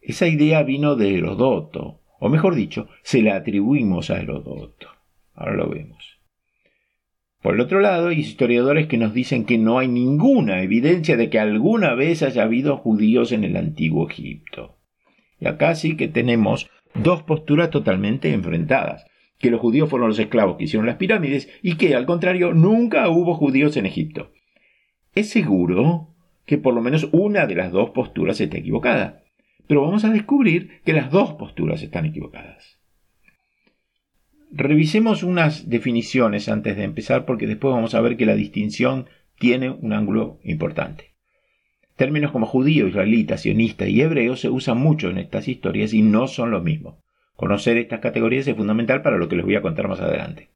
Esa 0.00 0.26
idea 0.26 0.62
vino 0.62 0.96
de 0.96 1.14
Herodoto, 1.14 2.00
o 2.18 2.28
mejor 2.30 2.54
dicho, 2.54 2.88
se 3.02 3.20
la 3.20 3.36
atribuimos 3.36 4.10
a 4.10 4.18
Herodoto. 4.18 4.88
Ahora 5.34 5.56
lo 5.56 5.68
vemos. 5.68 6.18
Por 7.42 7.54
el 7.54 7.60
otro 7.60 7.80
lado, 7.80 8.08
hay 8.08 8.20
historiadores 8.20 8.86
que 8.86 8.96
nos 8.96 9.12
dicen 9.12 9.44
que 9.44 9.58
no 9.58 9.78
hay 9.78 9.88
ninguna 9.88 10.62
evidencia 10.62 11.16
de 11.16 11.28
que 11.28 11.38
alguna 11.38 11.94
vez 11.94 12.22
haya 12.22 12.42
habido 12.42 12.78
judíos 12.78 13.32
en 13.32 13.44
el 13.44 13.56
antiguo 13.56 14.08
Egipto. 14.08 14.79
Y 15.40 15.48
acá 15.48 15.74
sí 15.74 15.96
que 15.96 16.08
tenemos 16.08 16.70
dos 16.94 17.22
posturas 17.22 17.70
totalmente 17.70 18.32
enfrentadas, 18.32 19.06
que 19.38 19.50
los 19.50 19.60
judíos 19.60 19.88
fueron 19.88 20.08
los 20.08 20.18
esclavos 20.18 20.56
que 20.56 20.64
hicieron 20.64 20.86
las 20.86 20.96
pirámides 20.96 21.48
y 21.62 21.76
que, 21.76 21.94
al 21.94 22.06
contrario, 22.06 22.52
nunca 22.52 23.08
hubo 23.08 23.34
judíos 23.34 23.76
en 23.76 23.86
Egipto. 23.86 24.32
Es 25.14 25.30
seguro 25.30 26.14
que 26.44 26.58
por 26.58 26.74
lo 26.74 26.82
menos 26.82 27.08
una 27.12 27.46
de 27.46 27.54
las 27.54 27.72
dos 27.72 27.90
posturas 27.90 28.40
está 28.40 28.58
equivocada. 28.58 29.22
Pero 29.66 29.82
vamos 29.82 30.04
a 30.04 30.10
descubrir 30.10 30.80
que 30.84 30.92
las 30.92 31.10
dos 31.10 31.34
posturas 31.34 31.82
están 31.82 32.06
equivocadas. 32.06 32.80
Revisemos 34.50 35.22
unas 35.22 35.68
definiciones 35.68 36.48
antes 36.48 36.76
de 36.76 36.82
empezar 36.82 37.24
porque 37.24 37.46
después 37.46 37.72
vamos 37.72 37.94
a 37.94 38.00
ver 38.00 38.16
que 38.16 38.26
la 38.26 38.34
distinción 38.34 39.06
tiene 39.38 39.70
un 39.70 39.92
ángulo 39.92 40.40
importante. 40.42 41.09
Términos 42.00 42.32
como 42.32 42.46
judío, 42.46 42.88
israelita, 42.88 43.36
sionista 43.36 43.86
y 43.86 44.00
hebreo 44.00 44.34
se 44.34 44.48
usan 44.48 44.78
mucho 44.78 45.10
en 45.10 45.18
estas 45.18 45.48
historias 45.48 45.92
y 45.92 46.00
no 46.00 46.28
son 46.28 46.50
lo 46.50 46.62
mismo. 46.62 47.02
Conocer 47.36 47.76
estas 47.76 48.00
categorías 48.00 48.48
es 48.48 48.56
fundamental 48.56 49.02
para 49.02 49.18
lo 49.18 49.28
que 49.28 49.36
les 49.36 49.44
voy 49.44 49.54
a 49.56 49.60
contar 49.60 49.86
más 49.86 50.00
adelante. 50.00 50.48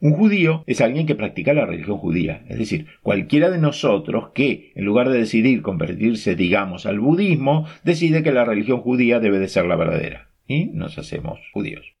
Un 0.00 0.12
judío 0.12 0.64
es 0.66 0.80
alguien 0.80 1.06
que 1.06 1.16
practica 1.16 1.52
la 1.52 1.66
religión 1.66 1.98
judía, 1.98 2.46
es 2.48 2.58
decir, 2.58 2.86
cualquiera 3.02 3.50
de 3.50 3.58
nosotros 3.58 4.30
que, 4.34 4.72
en 4.74 4.86
lugar 4.86 5.10
de 5.10 5.18
decidir 5.18 5.60
convertirse, 5.60 6.34
digamos, 6.34 6.86
al 6.86 6.98
budismo, 6.98 7.66
decide 7.84 8.22
que 8.22 8.32
la 8.32 8.46
religión 8.46 8.80
judía 8.80 9.20
debe 9.20 9.40
de 9.40 9.48
ser 9.48 9.66
la 9.66 9.76
verdadera. 9.76 10.30
Y 10.46 10.68
nos 10.68 10.96
hacemos 10.96 11.40
judíos. 11.52 11.94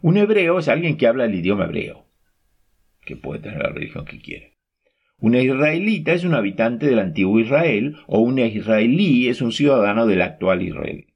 Un 0.00 0.16
hebreo 0.16 0.58
es 0.58 0.68
alguien 0.68 0.96
que 0.96 1.06
habla 1.06 1.26
el 1.26 1.34
idioma 1.34 1.66
hebreo, 1.66 2.06
que 3.04 3.16
puede 3.16 3.40
tener 3.40 3.62
la 3.62 3.68
religión 3.68 4.06
que 4.06 4.22
quiere. 4.22 4.53
Una 5.24 5.40
israelita 5.40 6.12
es 6.12 6.24
un 6.24 6.34
habitante 6.34 6.84
del 6.84 6.98
antiguo 6.98 7.40
Israel 7.40 7.96
o 8.06 8.18
un 8.18 8.38
israelí 8.40 9.28
es 9.28 9.40
un 9.40 9.52
ciudadano 9.52 10.06
del 10.06 10.20
actual 10.20 10.60
Israel. 10.60 11.06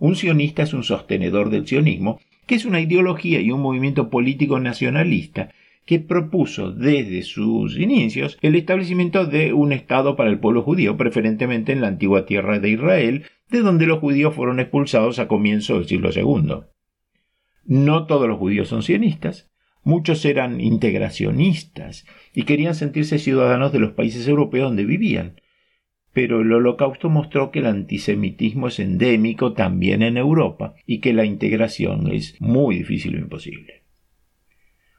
Un 0.00 0.16
sionista 0.16 0.64
es 0.64 0.74
un 0.74 0.82
sostenedor 0.82 1.50
del 1.50 1.68
sionismo, 1.68 2.18
que 2.48 2.56
es 2.56 2.64
una 2.64 2.80
ideología 2.80 3.40
y 3.40 3.52
un 3.52 3.60
movimiento 3.60 4.10
político 4.10 4.58
nacionalista 4.58 5.50
que 5.86 6.00
propuso 6.00 6.72
desde 6.72 7.22
sus 7.22 7.78
inicios 7.78 8.36
el 8.42 8.56
establecimiento 8.56 9.24
de 9.24 9.52
un 9.52 9.72
Estado 9.72 10.16
para 10.16 10.28
el 10.28 10.40
pueblo 10.40 10.62
judío, 10.62 10.96
preferentemente 10.96 11.70
en 11.70 11.82
la 11.82 11.86
antigua 11.86 12.26
tierra 12.26 12.58
de 12.58 12.70
Israel, 12.70 13.22
de 13.50 13.60
donde 13.60 13.86
los 13.86 14.00
judíos 14.00 14.34
fueron 14.34 14.58
expulsados 14.58 15.20
a 15.20 15.28
comienzos 15.28 15.78
del 15.78 15.86
siglo 15.86 16.10
II. 16.12 16.64
No 17.66 18.06
todos 18.06 18.26
los 18.26 18.38
judíos 18.38 18.66
son 18.66 18.82
sionistas. 18.82 19.49
Muchos 19.82 20.24
eran 20.24 20.60
integracionistas 20.60 22.06
y 22.34 22.42
querían 22.42 22.74
sentirse 22.74 23.18
ciudadanos 23.18 23.72
de 23.72 23.78
los 23.78 23.92
países 23.92 24.28
europeos 24.28 24.68
donde 24.68 24.84
vivían. 24.84 25.40
Pero 26.12 26.40
el 26.40 26.52
holocausto 26.52 27.08
mostró 27.08 27.50
que 27.50 27.60
el 27.60 27.66
antisemitismo 27.66 28.68
es 28.68 28.78
endémico 28.80 29.52
también 29.52 30.02
en 30.02 30.16
Europa 30.16 30.74
y 30.86 30.98
que 30.98 31.12
la 31.12 31.24
integración 31.24 32.12
es 32.12 32.40
muy 32.40 32.78
difícil 32.78 33.14
o 33.14 33.18
imposible. 33.18 33.82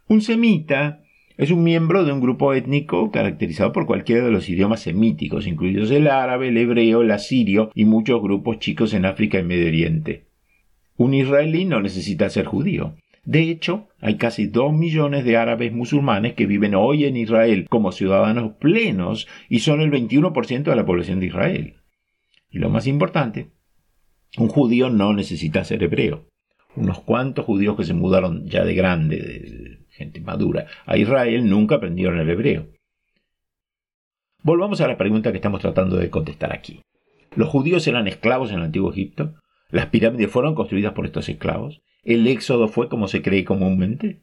Un 0.07 0.21
semita 0.21 1.01
es 1.37 1.51
un 1.51 1.63
miembro 1.63 2.03
de 2.03 2.11
un 2.11 2.21
grupo 2.21 2.53
étnico 2.53 3.11
caracterizado 3.11 3.71
por 3.71 3.85
cualquiera 3.85 4.23
de 4.23 4.31
los 4.31 4.49
idiomas 4.49 4.81
semíticos, 4.81 5.47
incluidos 5.47 5.89
el 5.91 6.07
árabe, 6.07 6.49
el 6.49 6.57
hebreo, 6.57 7.01
el 7.01 7.11
asirio 7.11 7.71
y 7.73 7.85
muchos 7.85 8.21
grupos 8.21 8.59
chicos 8.59 8.93
en 8.93 9.05
África 9.05 9.39
y 9.39 9.43
Medio 9.43 9.67
Oriente. 9.67 10.25
Un 10.97 11.13
israelí 11.13 11.65
no 11.65 11.81
necesita 11.81 12.29
ser 12.29 12.45
judío. 12.45 12.95
De 13.23 13.49
hecho, 13.49 13.87
hay 13.99 14.17
casi 14.17 14.47
dos 14.47 14.73
millones 14.73 15.25
de 15.25 15.37
árabes 15.37 15.71
musulmanes 15.71 16.33
que 16.33 16.47
viven 16.47 16.73
hoy 16.73 17.05
en 17.05 17.17
Israel 17.17 17.67
como 17.69 17.91
ciudadanos 17.91 18.53
plenos 18.53 19.27
y 19.47 19.59
son 19.59 19.81
el 19.81 19.91
21% 19.91 20.63
de 20.63 20.75
la 20.75 20.85
población 20.85 21.19
de 21.19 21.27
Israel. 21.27 21.75
Y 22.49 22.57
lo 22.59 22.69
más 22.69 22.87
importante, 22.87 23.51
un 24.37 24.47
judío 24.47 24.89
no 24.89 25.13
necesita 25.13 25.63
ser 25.63 25.83
hebreo. 25.83 26.27
Unos 26.75 26.99
cuantos 27.01 27.45
judíos 27.45 27.75
que 27.75 27.83
se 27.83 27.93
mudaron 27.93 28.47
ya 28.47 28.63
de 28.63 28.73
grande, 28.73 29.17
de 29.17 29.85
gente 29.89 30.21
madura, 30.21 30.67
a 30.85 30.97
Israel 30.97 31.47
nunca 31.49 31.75
aprendieron 31.75 32.19
el 32.19 32.29
hebreo. 32.29 32.69
Volvamos 34.41 34.81
a 34.81 34.87
la 34.87 34.97
pregunta 34.97 35.31
que 35.31 35.37
estamos 35.37 35.61
tratando 35.61 35.97
de 35.97 36.09
contestar 36.09 36.53
aquí. 36.53 36.81
¿Los 37.35 37.49
judíos 37.49 37.85
eran 37.87 38.07
esclavos 38.07 38.49
en 38.49 38.57
el 38.57 38.63
antiguo 38.63 38.91
Egipto? 38.91 39.35
Las 39.69 39.87
pirámides 39.87 40.31
fueron 40.31 40.55
construidas 40.55 40.93
por 40.93 41.05
estos 41.05 41.29
esclavos. 41.29 41.81
El 42.03 42.25
éxodo 42.25 42.67
fue 42.67 42.89
como 42.89 43.07
se 43.07 43.21
cree 43.21 43.45
comúnmente. 43.45 44.21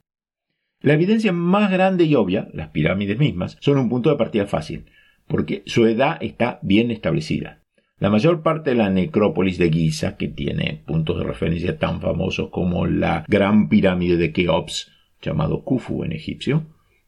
La 0.81 0.95
evidencia 0.95 1.33
más 1.33 1.71
grande 1.71 2.05
y 2.05 2.15
obvia, 2.17 2.49
las 2.53 2.69
pirámides 2.71 3.19
mismas, 3.19 3.57
son 3.61 3.79
un 3.79 3.89
punto 3.89 4.11
de 4.11 4.17
partida 4.17 4.47
fácil, 4.47 4.87
porque 5.29 5.63
su 5.67 5.87
edad 5.87 6.19
está 6.21 6.59
bien 6.63 6.91
establecida. 6.91 7.63
La 7.99 8.11
mayor 8.11 8.43
parte 8.43 8.71
de 8.71 8.77
la 8.77 8.91
necrópolis 8.91 9.59
de 9.59 9.71
Giza, 9.71 10.17
que 10.17 10.29
tiene 10.29 10.83
puntos 10.87 11.19
de 11.19 11.25
referencia 11.25 11.79
tan 11.79 12.01
famosos 12.01 12.51
como 12.51 12.87
la 12.87 13.25
Gran 13.29 13.69
Pirámide 13.69 14.17
de 14.17 14.33
Keops, 14.33 14.91
llamado 15.21 15.65
Khufu 15.65 16.05
en 16.05 16.13
egipcio, 16.13 16.67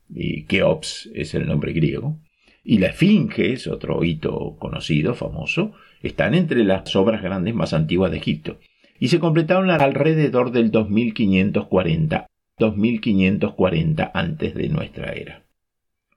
y 0.09 0.45
Keops 0.45 1.11
es 1.15 1.35
el 1.35 1.47
nombre 1.47 1.73
griego, 1.73 2.19
y 2.63 2.79
la 2.79 2.89
Esfinge 2.89 3.53
es 3.53 3.67
otro 3.67 4.05
hito 4.05 4.57
conocido, 4.59 5.15
famoso, 5.15 5.73
están 6.03 6.35
entre 6.35 6.65
las 6.65 6.95
obras 6.95 7.23
grandes 7.23 7.55
más 7.55 7.73
antiguas 7.73 8.11
de 8.11 8.19
Egipto 8.19 8.59
y 9.01 9.09
se 9.09 9.19
completaron 9.19 9.71
alrededor 9.71 10.53
del 10.53 10.71
2540, 10.71 12.27
2540 12.59 14.11
antes 14.15 14.55
de 14.55 14.69
nuestra 14.69 15.13
era. 15.13 15.43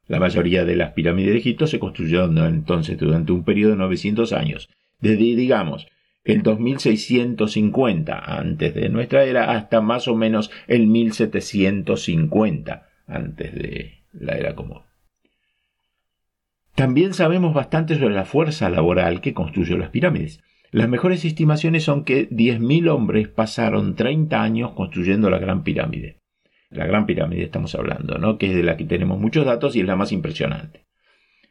La 0.07 0.19
mayoría 0.19 0.65
de 0.65 0.75
las 0.75 0.91
pirámides 0.91 1.31
de 1.31 1.39
Egipto 1.39 1.65
se 1.65 1.79
construyeron 1.79 2.37
entonces 2.37 2.97
durante 2.97 3.31
un 3.31 3.45
periodo 3.45 3.71
de 3.71 3.77
900 3.77 4.33
años, 4.33 4.69
desde 4.99 5.35
digamos 5.35 5.87
el 6.25 6.43
2650 6.43 8.17
antes 8.17 8.75
de 8.75 8.89
nuestra 8.89 9.25
era 9.25 9.51
hasta 9.51 9.81
más 9.81 10.07
o 10.07 10.15
menos 10.15 10.51
el 10.67 10.87
1750 10.87 12.87
antes 13.07 13.55
de 13.55 14.03
la 14.13 14.37
era 14.37 14.55
común. 14.55 14.81
También 16.75 17.13
sabemos 17.13 17.53
bastante 17.53 17.95
sobre 17.95 18.15
la 18.15 18.25
fuerza 18.25 18.69
laboral 18.69 19.21
que 19.21 19.33
construyó 19.33 19.77
las 19.77 19.89
pirámides. 19.89 20.41
Las 20.73 20.89
mejores 20.89 21.23
estimaciones 21.23 21.83
son 21.83 22.03
que 22.03 22.27
10.000 22.31 22.89
hombres 22.89 23.27
pasaron 23.27 23.95
30 23.95 24.41
años 24.41 24.71
construyendo 24.71 25.29
la 25.29 25.37
Gran 25.37 25.63
Pirámide. 25.63 26.17
La 26.71 26.87
Gran 26.87 27.05
Pirámide 27.05 27.43
estamos 27.43 27.75
hablando, 27.75 28.17
¿no? 28.17 28.39
Que 28.39 28.47
es 28.47 28.55
de 28.55 28.63
la 28.63 28.75
que 28.75 28.85
tenemos 28.85 29.19
muchos 29.19 29.45
datos 29.45 29.75
y 29.75 29.81
es 29.81 29.85
la 29.85 29.95
más 29.95 30.11
impresionante. 30.11 30.87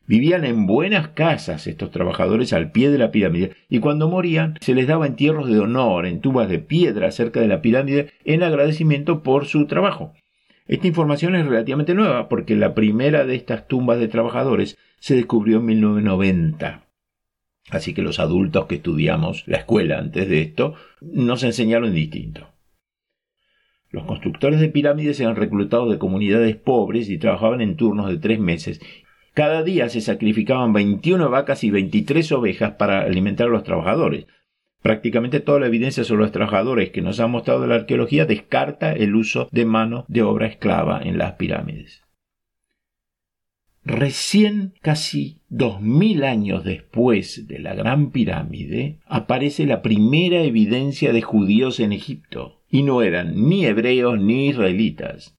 Vivían 0.08 0.44
en 0.44 0.66
buenas 0.66 1.10
casas 1.10 1.68
estos 1.68 1.92
trabajadores 1.92 2.52
al 2.52 2.72
pie 2.72 2.90
de 2.90 2.98
la 2.98 3.12
pirámide 3.12 3.52
y 3.68 3.78
cuando 3.78 4.08
morían 4.08 4.58
se 4.60 4.74
les 4.74 4.88
daba 4.88 5.06
entierros 5.06 5.48
de 5.48 5.60
honor 5.60 6.06
en 6.06 6.20
tubas 6.20 6.48
de 6.48 6.58
piedra 6.58 7.12
cerca 7.12 7.38
de 7.38 7.46
la 7.46 7.62
pirámide 7.62 8.10
en 8.24 8.42
agradecimiento 8.42 9.22
por 9.22 9.46
su 9.46 9.68
trabajo. 9.68 10.14
Esta 10.66 10.88
información 10.88 11.36
es 11.36 11.46
relativamente 11.46 11.94
nueva 11.94 12.28
porque 12.28 12.56
la 12.56 12.74
primera 12.74 13.24
de 13.24 13.36
estas 13.36 13.68
tumbas 13.68 14.00
de 14.00 14.08
trabajadores 14.08 14.78
se 14.98 15.14
descubrió 15.14 15.58
en 15.58 15.66
1990. 15.66 16.91
Así 17.70 17.94
que 17.94 18.02
los 18.02 18.18
adultos 18.18 18.66
que 18.66 18.76
estudiamos 18.76 19.44
la 19.46 19.58
escuela 19.58 19.98
antes 19.98 20.28
de 20.28 20.42
esto 20.42 20.74
nos 21.00 21.42
enseñaron 21.42 21.94
distinto. 21.94 22.48
Los 23.90 24.04
constructores 24.04 24.58
de 24.58 24.68
pirámides 24.68 25.20
eran 25.20 25.36
reclutados 25.36 25.90
de 25.90 25.98
comunidades 25.98 26.56
pobres 26.56 27.10
y 27.10 27.18
trabajaban 27.18 27.60
en 27.60 27.76
turnos 27.76 28.08
de 28.08 28.16
tres 28.16 28.40
meses. 28.40 28.80
Cada 29.34 29.62
día 29.62 29.88
se 29.90 30.00
sacrificaban 30.00 30.72
21 30.72 31.28
vacas 31.28 31.62
y 31.62 31.70
23 31.70 32.32
ovejas 32.32 32.72
para 32.72 33.02
alimentar 33.02 33.48
a 33.48 33.50
los 33.50 33.64
trabajadores. 33.64 34.26
Prácticamente 34.82 35.40
toda 35.40 35.60
la 35.60 35.66
evidencia 35.66 36.04
sobre 36.04 36.22
los 36.22 36.32
trabajadores 36.32 36.90
que 36.90 37.02
nos 37.02 37.20
ha 37.20 37.26
mostrado 37.26 37.66
la 37.66 37.76
arqueología 37.76 38.26
descarta 38.26 38.92
el 38.92 39.14
uso 39.14 39.48
de 39.52 39.64
mano 39.64 40.04
de 40.08 40.22
obra 40.22 40.46
esclava 40.46 41.00
en 41.02 41.18
las 41.18 41.34
pirámides. 41.34 42.01
Recién 43.84 44.74
casi 44.80 45.40
dos 45.48 45.80
mil 45.80 46.24
años 46.24 46.64
después 46.64 47.48
de 47.48 47.58
la 47.58 47.74
Gran 47.74 48.10
Pirámide 48.10 48.98
aparece 49.06 49.66
la 49.66 49.82
primera 49.82 50.42
evidencia 50.42 51.12
de 51.12 51.22
judíos 51.22 51.80
en 51.80 51.92
Egipto, 51.92 52.60
y 52.70 52.82
no 52.82 53.02
eran 53.02 53.48
ni 53.48 53.66
hebreos 53.66 54.20
ni 54.20 54.48
israelitas 54.48 55.36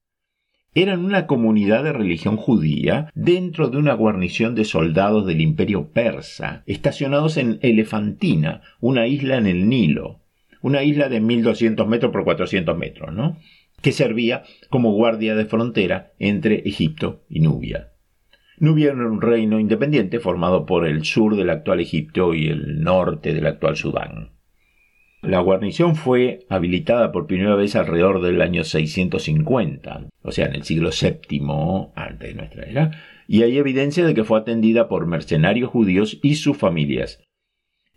eran 0.76 1.06
una 1.06 1.28
comunidad 1.28 1.84
de 1.84 1.94
religión 1.94 2.36
judía 2.36 3.12
dentro 3.14 3.70
de 3.70 3.78
una 3.78 3.94
guarnición 3.94 4.56
de 4.56 4.66
soldados 4.66 5.26
del 5.28 5.42
imperio 5.42 5.92
persa, 5.92 6.64
estacionados 6.66 7.38
en 7.38 7.60
Elefantina, 7.62 8.62
una 8.80 9.06
isla 9.06 9.38
en 9.38 9.46
el 9.46 9.70
Nilo, 9.70 10.22
una 10.62 10.84
isla 10.84 11.10
de 11.10 11.20
1200 11.20 11.88
metros 11.88 12.12
por 12.12 12.24
400 12.24 12.76
metros, 12.76 13.14
¿no? 13.14 13.38
que 13.82 13.92
servía 13.92 14.44
como 14.70 14.94
guardia 14.94 15.36
de 15.36 15.46
frontera 15.46 16.14
entre 16.18 16.68
Egipto 16.68 17.24
y 17.30 17.42
Nubia. 17.42 17.93
Nubia 18.64 18.92
era 18.92 19.10
un 19.10 19.20
reino 19.20 19.60
independiente 19.60 20.22
formado 20.22 20.66
por 20.66 20.88
el 20.88 21.04
sur 21.04 21.36
del 21.36 21.50
actual 21.50 21.82
Egipto 21.82 22.34
y 22.34 22.48
el 22.48 22.82
norte 22.82 23.34
del 23.34 23.46
actual 23.46 23.76
Sudán. 23.76 24.30
La 25.22 25.42
guarnición 25.42 25.98
fue 25.98 26.46
habilitada 26.48 27.12
por 27.12 27.28
primera 27.28 27.56
vez 27.56 27.76
alrededor 27.76 28.22
del 28.22 28.42
año 28.42 28.64
650, 28.64 30.08
o 30.22 30.32
sea, 30.32 30.46
en 30.46 30.56
el 30.56 30.64
siglo 30.64 30.92
VII 30.92 31.42
antes 31.94 32.30
de 32.30 32.36
nuestra 32.36 32.64
era, 32.64 32.92
y 33.28 33.44
hay 33.44 33.58
evidencia 33.58 34.06
de 34.06 34.14
que 34.14 34.24
fue 34.24 34.40
atendida 34.40 34.88
por 34.88 35.08
mercenarios 35.08 35.70
judíos 35.70 36.18
y 36.24 36.36
sus 36.36 36.56
familias. 36.56 37.22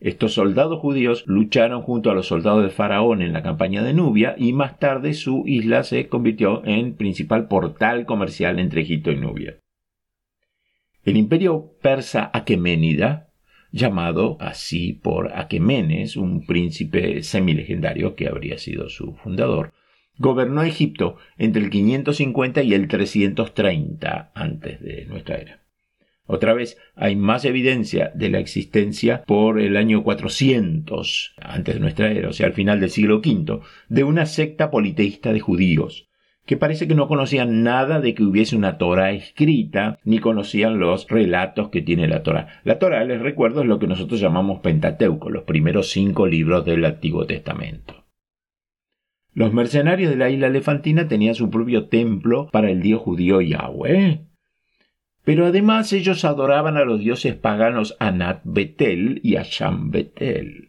Estos 0.01 0.35
soldados 0.35 0.81
judíos 0.81 1.23
lucharon 1.29 1.83
junto 1.83 2.11
a 2.11 2.15
los 2.15 2.27
soldados 2.27 2.65
de 2.65 2.71
Faraón 2.71 3.23
en 3.23 3.33
la 3.33 3.45
campaña 3.45 3.85
de 3.85 3.95
Nubia 3.95 4.35
y 4.37 4.53
más 4.53 4.81
tarde 4.81 5.15
su 5.15 5.45
isla 5.47 5.85
se 5.85 6.09
convirtió 6.09 6.65
en 6.65 6.97
principal 6.97 7.47
portal 7.47 8.05
comercial 8.05 8.59
entre 8.59 8.81
Egipto 8.81 9.13
y 9.13 9.17
Nubia. 9.17 9.59
El 11.07 11.17
imperio 11.17 11.73
persa 11.81 12.33
aqueménida, 12.35 13.31
llamado 13.71 14.37
así 14.41 14.93
por 14.93 15.39
Aquemenes, 15.39 16.17
un 16.17 16.45
príncipe 16.45 17.23
semilegendario 17.23 18.17
que 18.17 18.27
habría 18.27 18.59
sido 18.59 18.89
su 18.89 19.15
fundador, 19.15 19.73
gobernó 20.19 20.65
Egipto 20.65 21.17
entre 21.39 21.63
el 21.63 21.71
550 21.71 22.61
y 22.65 22.75
el 22.75 22.89
330 22.89 24.33
antes 24.35 24.81
de 24.81 25.07
nuestra 25.07 25.37
era. 25.37 25.63
Otra 26.27 26.55
vez 26.55 26.77
hay 26.97 27.15
más 27.15 27.45
evidencia 27.45 28.11
de 28.13 28.29
la 28.29 28.41
existencia 28.41 29.23
por 29.29 29.61
el 29.61 29.77
año 29.77 30.03
400 30.03 31.37
antes 31.41 31.75
de 31.77 31.81
nuestra 31.81 32.11
era, 32.11 32.31
o 32.31 32.33
sea, 32.33 32.49
al 32.49 32.53
final 32.53 32.81
del 32.81 32.91
siglo 32.91 33.19
V, 33.19 33.61
de 33.89 34.03
una 34.03 34.27
secta 34.27 34.73
politeísta 34.73 35.33
de 35.33 35.39
judíos, 35.39 36.06
que 36.47 36.57
parece 36.57 36.87
que 36.87 36.95
no 36.95 37.09
conocían 37.09 37.65
nada 37.65 38.01
de 38.01 38.15
que 38.15 38.23
hubiese 38.23 38.57
una 38.57 38.79
Torah 38.79 39.11
escrita, 39.11 39.99
ni 40.05 40.21
conocían 40.21 40.79
los 40.79 41.09
relatos 41.09 41.71
que 41.71 41.83
tiene 41.83 42.07
la 42.07 42.23
Torah. 42.23 42.61
La 42.63 42.79
Torah, 42.79 43.05
les 43.05 43.21
recuerdo, 43.21 43.63
es 43.63 43.67
lo 43.67 43.81
que 43.81 43.89
nosotros 43.89 44.21
llamamos 44.21 44.61
Pentateuco, 44.61 45.29
los 45.29 45.43
primeros 45.43 45.91
cinco 45.91 46.27
libros 46.27 46.65
del 46.65 46.85
Antiguo 46.85 47.27
Testamento. 47.27 48.05
Los 49.35 49.53
mercenarios 49.53 50.09
de 50.11 50.17
la 50.17 50.31
isla 50.31 50.47
elefantina 50.47 51.09
tenían 51.09 51.35
su 51.35 51.51
propio 51.51 51.89
templo 51.89 52.49
para 52.53 52.71
el 52.71 52.81
dios 52.81 53.03
judío 53.03 53.41
Yahweh. 53.41 54.21
Pero 55.25 55.47
además 55.47 55.93
ellos 55.93 56.25
adoraban 56.25 56.77
a 56.77 56.85
los 56.85 57.01
dioses 57.01 57.35
paganos 57.35 57.97
Anat 57.99 58.43
Betel 58.45 59.21
y 59.25 59.37
Asham 59.37 59.91
Betel 59.91 60.66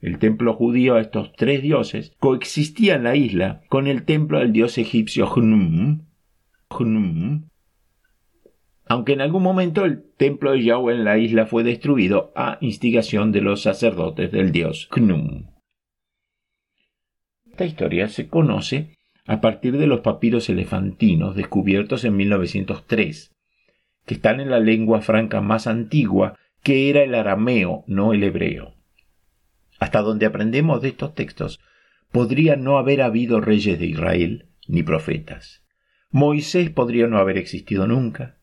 el 0.00 0.18
templo 0.18 0.54
judío 0.54 0.94
a 0.94 1.00
estos 1.00 1.32
tres 1.32 1.62
dioses, 1.62 2.12
coexistía 2.18 2.94
en 2.94 3.04
la 3.04 3.16
isla 3.16 3.62
con 3.68 3.86
el 3.86 4.04
templo 4.04 4.38
del 4.38 4.52
dios 4.52 4.78
egipcio 4.78 5.26
Hnum, 5.26 6.04
aunque 8.86 9.12
en 9.12 9.20
algún 9.20 9.42
momento 9.42 9.84
el 9.84 10.02
templo 10.16 10.52
de 10.52 10.62
Yahweh 10.62 10.94
en 10.94 11.04
la 11.04 11.18
isla 11.18 11.46
fue 11.46 11.62
destruido 11.62 12.32
a 12.34 12.58
instigación 12.60 13.32
de 13.32 13.42
los 13.42 13.62
sacerdotes 13.62 14.32
del 14.32 14.52
dios 14.52 14.88
Hnum. 14.94 15.46
Esta 17.50 17.64
historia 17.64 18.08
se 18.08 18.28
conoce 18.28 18.94
a 19.26 19.40
partir 19.40 19.76
de 19.76 19.86
los 19.86 20.00
papiros 20.00 20.48
elefantinos 20.48 21.36
descubiertos 21.36 22.04
en 22.04 22.16
1903, 22.16 23.34
que 24.06 24.14
están 24.14 24.40
en 24.40 24.48
la 24.48 24.60
lengua 24.60 25.02
franca 25.02 25.42
más 25.42 25.66
antigua, 25.66 26.38
que 26.62 26.88
era 26.88 27.02
el 27.02 27.14
arameo, 27.14 27.84
no 27.86 28.14
el 28.14 28.22
hebreo. 28.24 28.77
Hasta 29.78 30.02
donde 30.02 30.26
aprendemos 30.26 30.82
de 30.82 30.88
estos 30.88 31.14
textos, 31.14 31.60
podría 32.10 32.56
no 32.56 32.78
haber 32.78 33.02
habido 33.02 33.40
reyes 33.40 33.78
de 33.78 33.86
Israel 33.86 34.46
ni 34.66 34.82
profetas. 34.82 35.62
Moisés 36.10 36.70
podría 36.70 37.06
no 37.06 37.18
haber 37.18 37.38
existido 37.38 37.86
nunca. 37.86 38.38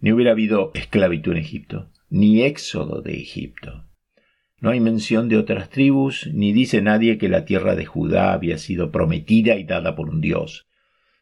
Ni 0.00 0.12
hubiera 0.12 0.32
habido 0.32 0.70
esclavitud 0.74 1.32
en 1.32 1.38
Egipto, 1.38 1.90
ni 2.10 2.42
éxodo 2.42 3.02
de 3.02 3.14
Egipto. 3.14 3.84
No 4.60 4.70
hay 4.70 4.78
mención 4.78 5.28
de 5.28 5.36
otras 5.36 5.70
tribus, 5.70 6.28
ni 6.32 6.52
dice 6.52 6.82
nadie 6.82 7.18
que 7.18 7.28
la 7.28 7.44
tierra 7.44 7.74
de 7.74 7.84
Judá 7.84 8.32
había 8.32 8.58
sido 8.58 8.92
prometida 8.92 9.56
y 9.56 9.64
dada 9.64 9.96
por 9.96 10.08
un 10.08 10.20
dios. 10.20 10.68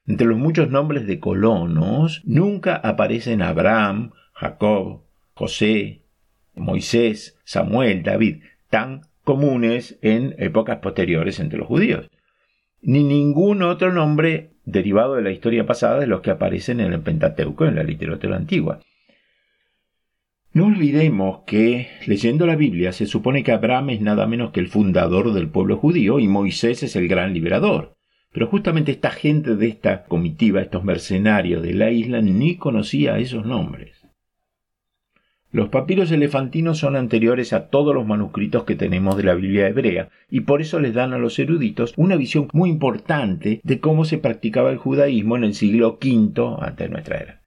Entre 0.07 0.27
los 0.27 0.39
muchos 0.39 0.71
nombres 0.71 1.07
de 1.07 1.21
colonos, 1.21 2.21
nunca 2.25 2.77
aparecen 2.77 3.41
Abraham, 3.41 4.13
Jacob, 4.35 5.05
José, 5.33 6.03
Moisés, 6.55 7.39
Samuel, 7.45 8.03
David, 8.03 8.43
tan 8.69 9.10
comunes 9.31 9.97
en 10.03 10.35
épocas 10.38 10.79
posteriores 10.79 11.38
entre 11.38 11.61
los 11.61 11.69
judíos, 11.69 12.11
ni 12.83 13.05
ningún 13.05 13.62
otro 13.62 13.93
nombre 13.93 14.55
derivado 14.64 15.14
de 15.14 15.23
la 15.23 15.31
historia 15.31 15.64
pasada 15.64 16.01
de 16.01 16.09
los 16.09 16.21
que 16.21 16.33
aparecen 16.33 16.81
en 16.81 16.93
el 16.93 17.01
Pentateuco, 17.01 17.64
en 17.64 17.77
la 17.77 17.85
literatura 17.85 18.35
antigua. 18.35 18.81
No 20.53 20.66
olvidemos 20.66 21.45
que, 21.47 21.87
leyendo 22.09 22.45
la 22.45 22.57
Biblia, 22.57 22.90
se 22.90 23.07
supone 23.07 23.45
que 23.45 23.53
Abraham 23.53 23.90
es 23.90 24.01
nada 24.01 24.27
menos 24.27 24.51
que 24.51 24.59
el 24.59 24.66
fundador 24.66 25.33
del 25.33 25.49
pueblo 25.49 25.77
judío 25.77 26.19
y 26.19 26.27
Moisés 26.27 26.83
es 26.83 26.97
el 26.97 27.07
gran 27.07 27.33
liberador. 27.33 27.95
Pero 28.33 28.49
justamente 28.49 28.90
esta 28.90 29.12
gente 29.12 29.55
de 29.55 29.69
esta 29.69 30.07
comitiva, 30.07 30.61
estos 30.61 30.83
mercenarios 30.83 31.62
de 31.62 31.75
la 31.75 31.93
isla, 31.93 32.21
ni 32.21 32.57
conocía 32.57 33.16
esos 33.19 33.47
nombres. 33.47 34.00
Los 35.53 35.69
papiros 35.69 36.13
elefantinos 36.13 36.79
son 36.79 36.95
anteriores 36.95 37.53
a 37.53 37.71
todos 37.71 37.93
los 37.93 38.07
manuscritos 38.07 38.63
que 38.63 38.77
tenemos 38.77 39.17
de 39.17 39.25
la 39.25 39.35
Biblia 39.35 39.67
hebrea 39.67 40.09
y 40.31 40.43
por 40.43 40.61
eso 40.61 40.79
les 40.79 40.95
dan 40.95 41.13
a 41.13 41.19
los 41.19 41.41
eruditos 41.41 41.93
una 41.97 42.15
visión 42.15 42.49
muy 42.53 42.71
importante 42.71 43.61
de 43.65 43.81
cómo 43.81 44.05
se 44.05 44.19
practicaba 44.19 44.71
el 44.71 44.79
judaísmo 44.79 45.37
en 45.37 45.43
el 45.43 45.55
siglo 45.55 45.99
V 46.01 46.57
antes 46.61 46.87
de 46.87 46.93
nuestra 46.93 47.19
era. 47.19 47.43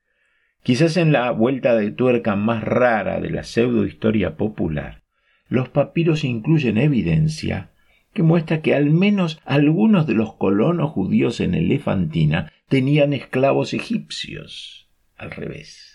Quizás 0.63 0.97
en 0.97 1.13
la 1.13 1.31
vuelta 1.31 1.75
de 1.75 1.91
tuerca 1.91 2.35
más 2.35 2.63
rara 2.63 3.21
de 3.21 3.29
la 3.29 3.43
pseudohistoria 3.43 4.35
popular, 4.35 5.03
los 5.47 5.69
papiros 5.69 6.25
incluyen 6.25 6.77
evidencia 6.77 7.71
que 8.13 8.23
muestra 8.23 8.61
que 8.61 8.75
al 8.75 8.89
menos 8.89 9.39
algunos 9.45 10.07
de 10.07 10.13
los 10.13 10.33
colonos 10.35 10.91
judíos 10.91 11.39
en 11.39 11.53
Elefantina 11.53 12.51
tenían 12.67 13.13
esclavos 13.13 13.73
egipcios. 13.73 14.89
Al 15.17 15.31
revés. 15.31 15.92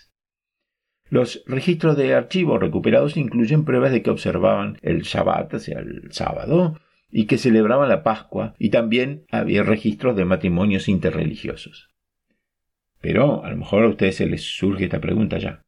Los 1.09 1.43
registros 1.47 1.97
de 1.97 2.13
archivos 2.13 2.59
recuperados 2.59 3.17
incluyen 3.17 3.65
pruebas 3.65 3.91
de 3.91 4.03
que 4.03 4.11
observaban 4.11 4.77
el 4.81 5.01
Shabbat, 5.01 5.53
o 5.55 5.59
sea, 5.59 5.79
el 5.79 6.11
sábado, 6.11 6.79
y 7.11 7.25
que 7.25 7.39
celebraban 7.39 7.89
la 7.89 8.03
Pascua, 8.03 8.53
y 8.59 8.69
también 8.69 9.25
había 9.31 9.63
registros 9.63 10.15
de 10.15 10.25
matrimonios 10.25 10.87
interreligiosos. 10.87 11.89
Pero 13.01 13.43
a 13.43 13.49
lo 13.49 13.57
mejor 13.57 13.83
a 13.83 13.89
ustedes 13.89 14.17
se 14.17 14.27
les 14.27 14.43
surge 14.43 14.85
esta 14.85 14.99
pregunta 14.99 15.39
ya. 15.39 15.63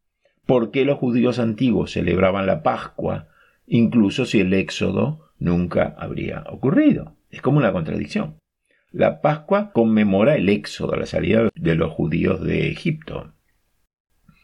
¿Por 0.46 0.70
qué 0.70 0.86
los 0.86 1.00
judíos 1.00 1.40
antiguos 1.40 1.92
celebraban 1.92 2.46
la 2.46 2.62
Pascua, 2.62 3.30
incluso 3.66 4.26
si 4.26 4.42
el 4.42 4.54
éxodo 4.54 5.32
nunca 5.40 5.96
habría 5.98 6.44
ocurrido? 6.50 7.16
Es 7.32 7.42
como 7.42 7.58
una 7.58 7.72
contradicción. 7.72 8.38
La 8.92 9.22
Pascua 9.22 9.72
conmemora 9.72 10.36
el 10.36 10.50
éxodo, 10.50 10.96
la 10.96 11.06
salida 11.06 11.50
de 11.56 11.76
los 11.76 11.92
judíos 11.94 12.44
de 12.44 12.70
Egipto. 12.70 13.34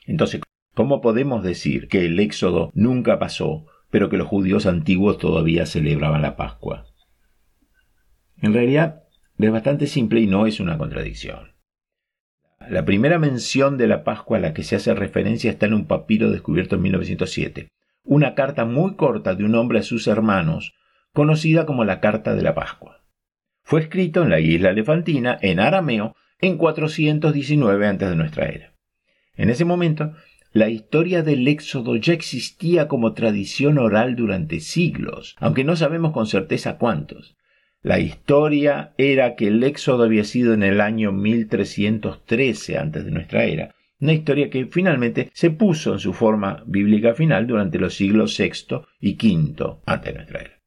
Entonces, 0.05 0.41
¿Cómo 0.77 1.01
podemos 1.01 1.41
decir 1.41 1.87
que 1.87 2.05
el 2.05 2.19
éxodo 2.19 2.69
nunca 2.75 3.17
pasó, 3.17 3.65
pero 3.89 4.09
que 4.09 4.17
los 4.17 4.27
judíos 4.27 4.67
antiguos 4.67 5.17
todavía 5.17 5.65
celebraban 5.65 6.21
la 6.21 6.35
Pascua? 6.35 6.85
En 8.43 8.53
realidad 8.53 9.01
es 9.39 9.51
bastante 9.51 9.87
simple 9.87 10.19
y 10.19 10.27
no 10.27 10.45
es 10.45 10.59
una 10.59 10.77
contradicción. 10.77 11.55
La 12.69 12.85
primera 12.85 13.17
mención 13.17 13.79
de 13.79 13.87
la 13.87 14.03
Pascua 14.03 14.37
a 14.37 14.39
la 14.39 14.53
que 14.53 14.61
se 14.61 14.75
hace 14.75 14.93
referencia 14.93 15.49
está 15.49 15.65
en 15.65 15.73
un 15.73 15.87
papiro 15.87 16.29
descubierto 16.29 16.75
en 16.75 16.83
1907, 16.83 17.69
una 18.03 18.35
carta 18.35 18.63
muy 18.63 18.95
corta 18.95 19.33
de 19.33 19.45
un 19.45 19.55
hombre 19.55 19.79
a 19.79 19.81
sus 19.81 20.05
hermanos, 20.05 20.75
conocida 21.11 21.65
como 21.65 21.85
la 21.85 22.01
Carta 22.01 22.35
de 22.35 22.43
la 22.43 22.53
Pascua. 22.53 23.03
Fue 23.63 23.79
escrito 23.81 24.21
en 24.21 24.29
la 24.29 24.39
isla 24.39 24.69
elefantina, 24.69 25.39
en 25.41 25.59
arameo, 25.59 26.15
en 26.37 26.55
419 26.59 27.87
a.C. 27.87 28.05
de 28.05 28.15
nuestra 28.15 28.45
era. 28.45 28.77
En 29.37 29.51
ese 29.51 29.65
momento, 29.65 30.13
la 30.57 30.69
historia 30.69 31.21
del 31.21 31.47
Éxodo 31.47 31.97
ya 31.97 32.13
existía 32.13 32.87
como 32.87 33.13
tradición 33.13 33.77
oral 33.77 34.15
durante 34.15 34.59
siglos, 34.59 35.35
aunque 35.39 35.63
no 35.63 35.75
sabemos 35.75 36.13
con 36.13 36.25
certeza 36.25 36.79
cuántos. 36.79 37.37
La 37.83 37.99
historia 37.99 38.93
era 38.97 39.35
que 39.35 39.49
el 39.49 39.63
Éxodo 39.63 40.03
había 40.03 40.23
sido 40.23 40.55
en 40.55 40.63
el 40.63 40.81
año 40.81 41.11
1313 41.11 42.79
antes 42.79 43.05
de 43.05 43.11
nuestra 43.11 43.43
era, 43.43 43.75
una 43.99 44.13
historia 44.13 44.49
que 44.49 44.65
finalmente 44.65 45.29
se 45.31 45.51
puso 45.51 45.93
en 45.93 45.99
su 45.99 46.13
forma 46.13 46.63
bíblica 46.65 47.13
final 47.13 47.45
durante 47.45 47.77
los 47.77 47.93
siglos 47.93 48.35
VI 48.35 48.81
y 48.99 49.13
V 49.13 49.77
antes 49.85 50.11
de 50.11 50.17
nuestra 50.17 50.39
era. 50.41 50.59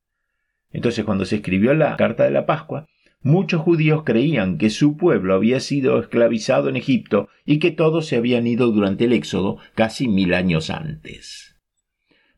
Entonces, 0.73 1.05
cuando 1.05 1.25
se 1.25 1.37
escribió 1.37 1.75
la 1.75 1.97
Carta 1.97 2.23
de 2.23 2.31
la 2.31 2.47
Pascua, 2.47 2.87
Muchos 3.23 3.61
judíos 3.61 4.03
creían 4.05 4.57
que 4.57 4.71
su 4.71 4.97
pueblo 4.97 5.35
había 5.35 5.61
sido 5.61 6.01
esclavizado 6.01 6.71
en 6.71 6.77
Egipto 6.77 7.29
y 7.45 7.59
que 7.59 7.71
todos 7.71 8.07
se 8.07 8.17
habían 8.17 8.47
ido 8.47 8.69
durante 8.69 9.05
el 9.05 9.13
éxodo 9.13 9.59
casi 9.75 10.09
mil 10.09 10.33
años 10.33 10.71
antes. 10.71 11.61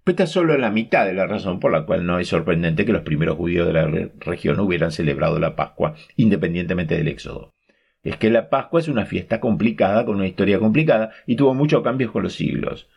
Pero 0.02 0.14
esta 0.14 0.26
solo 0.26 0.58
la 0.58 0.72
mitad 0.72 1.06
de 1.06 1.12
la 1.12 1.28
razón 1.28 1.60
por 1.60 1.70
la 1.70 1.86
cual 1.86 2.04
no 2.04 2.18
es 2.18 2.26
sorprendente 2.26 2.84
que 2.84 2.92
los 2.92 3.02
primeros 3.02 3.36
judíos 3.36 3.68
de 3.68 3.72
la 3.72 3.86
región 4.18 4.58
hubieran 4.58 4.90
celebrado 4.90 5.38
la 5.38 5.54
Pascua 5.54 5.94
independientemente 6.16 6.96
del 6.96 7.06
éxodo. 7.06 7.54
Es 8.02 8.16
que 8.16 8.30
la 8.30 8.50
Pascua 8.50 8.80
es 8.80 8.88
una 8.88 9.06
fiesta 9.06 9.38
complicada 9.38 10.04
con 10.04 10.16
una 10.16 10.26
historia 10.26 10.58
complicada 10.58 11.12
y 11.28 11.36
tuvo 11.36 11.54
muchos 11.54 11.84
cambios 11.84 12.10
con 12.10 12.24
los 12.24 12.34
siglos. 12.34 12.88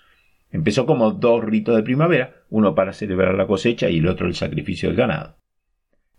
Empezó 0.51 0.87
como 0.87 1.11
dos 1.11 1.43
ritos 1.43 1.75
de 1.75 1.83
primavera, 1.83 2.33
uno 2.49 2.73
para 2.73 2.93
celebrar 2.93 3.35
la 3.35 3.45
cosecha 3.45 3.91
y 3.91 3.99
el 3.99 4.07
otro 4.07 4.25
el 4.25 4.33
sacrificio 4.33 4.89
del 4.89 4.97
ganado. 4.97 5.37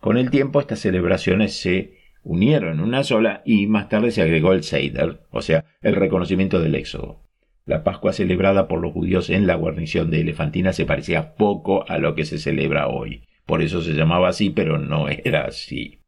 Con 0.01 0.19
el 0.19 0.31
tiempo 0.31 0.61
estas 0.61 0.81
celebraciones 0.81 1.59
se 1.59 1.97
unieron 2.23 2.75
en 2.75 2.81
una 2.81 3.05
sola 3.05 3.43
y 3.45 3.67
más 3.67 3.89
tarde 3.89 4.11
se 4.11 4.23
agregó 4.23 4.53
el 4.53 4.63
Seider, 4.63 5.21
o 5.31 5.43
sea, 5.43 5.65
el 5.81 5.95
reconocimiento 5.95 6.61
del 6.61 6.75
Éxodo. 6.75 7.23
La 7.67 7.83
Pascua 7.83 8.13
celebrada 8.13 8.69
por 8.69 8.81
los 8.81 8.93
judíos 8.93 9.29
en 9.31 9.47
la 9.47 9.57
guarnición 9.57 10.11
de 10.11 10.21
Elefantina 10.21 10.73
se 10.73 10.87
parecía 10.87 11.35
poco 11.35 11.85
a 11.89 11.99
lo 11.99 12.15
que 12.15 12.25
se 12.25 12.39
celebra 12.39 12.87
hoy. 12.87 13.25
Por 13.45 13.63
eso 13.63 13.83
se 13.83 13.95
llamaba 13.95 14.29
así, 14.29 14.51
pero 14.51 14.79
no 14.79 15.09
era 15.09 15.47
así. 15.47 16.01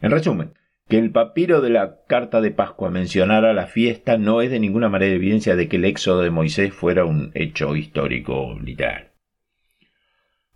En 0.00 0.10
resumen, 0.10 0.52
Que 0.88 0.98
el 0.98 1.10
papiro 1.10 1.60
de 1.60 1.70
la 1.70 1.98
carta 2.06 2.40
de 2.40 2.50
Pascua 2.50 2.90
mencionara 2.90 3.52
la 3.52 3.66
fiesta 3.66 4.16
no 4.16 4.40
es 4.40 4.50
de 4.50 4.58
ninguna 4.58 4.88
manera 4.88 5.14
evidencia 5.14 5.54
de 5.54 5.68
que 5.68 5.76
el 5.76 5.84
éxodo 5.84 6.22
de 6.22 6.30
Moisés 6.30 6.72
fuera 6.72 7.04
un 7.04 7.30
hecho 7.34 7.76
histórico 7.76 8.58
literal. 8.58 9.07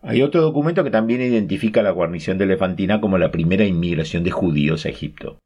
Hay 0.05 0.21
otro 0.23 0.43
documento 0.43 0.83
que 0.83 0.91
también 0.91 1.21
identifica 1.23 1.81
la 1.81 1.93
guarnición 1.93 2.37
de 2.37 2.45
Elefantina 2.45 3.01
como 3.01 3.19
la 3.19 3.31
primera 3.31 3.65
inmigración 3.65 4.25
de 4.25 4.33
judíos 4.33 4.85
a 4.85 4.88
Egipto. 4.88 5.38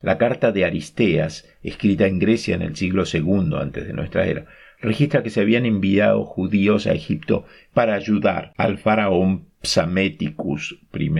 La 0.00 0.18
carta 0.18 0.52
de 0.52 0.64
Aristeas, 0.64 1.50
escrita 1.64 2.06
en 2.06 2.20
Grecia 2.20 2.54
en 2.54 2.62
el 2.62 2.76
siglo 2.76 3.02
II 3.12 3.56
antes 3.60 3.88
de 3.88 3.92
nuestra 3.92 4.26
era, 4.26 4.46
registra 4.80 5.24
que 5.24 5.30
se 5.30 5.40
habían 5.40 5.66
enviado 5.66 6.24
judíos 6.24 6.86
a 6.86 6.92
Egipto 6.92 7.44
para 7.72 7.94
ayudar 7.94 8.52
al 8.56 8.78
faraón 8.78 9.48
Psaméticus 9.62 10.78
I 10.92 11.10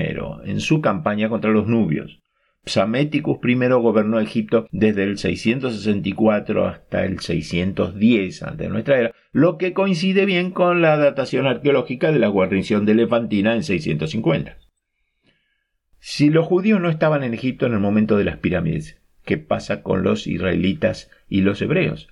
en 0.44 0.60
su 0.60 0.80
campaña 0.80 1.28
contra 1.28 1.50
los 1.50 1.66
nubios. 1.66 2.20
Psaméticus 2.64 3.38
I 3.42 3.54
gobernó 3.54 4.20
Egipto 4.20 4.68
desde 4.70 5.02
el 5.02 5.18
664 5.18 6.66
hasta 6.66 7.04
el 7.04 7.18
610 7.18 8.42
antes 8.44 8.58
de 8.58 8.68
nuestra 8.68 9.00
era, 9.00 9.14
lo 9.34 9.58
que 9.58 9.72
coincide 9.72 10.26
bien 10.26 10.52
con 10.52 10.80
la 10.80 10.96
datación 10.96 11.48
arqueológica 11.48 12.12
de 12.12 12.20
la 12.20 12.28
guarnición 12.28 12.86
de 12.86 12.92
Elefantina 12.92 13.56
en 13.56 13.64
650. 13.64 14.58
Si 15.98 16.30
los 16.30 16.46
judíos 16.46 16.80
no 16.80 16.88
estaban 16.88 17.24
en 17.24 17.34
Egipto 17.34 17.66
en 17.66 17.72
el 17.72 17.80
momento 17.80 18.16
de 18.16 18.22
las 18.22 18.38
pirámides, 18.38 19.02
¿qué 19.24 19.36
pasa 19.36 19.82
con 19.82 20.04
los 20.04 20.28
israelitas 20.28 21.10
y 21.28 21.40
los 21.40 21.60
hebreos? 21.60 22.10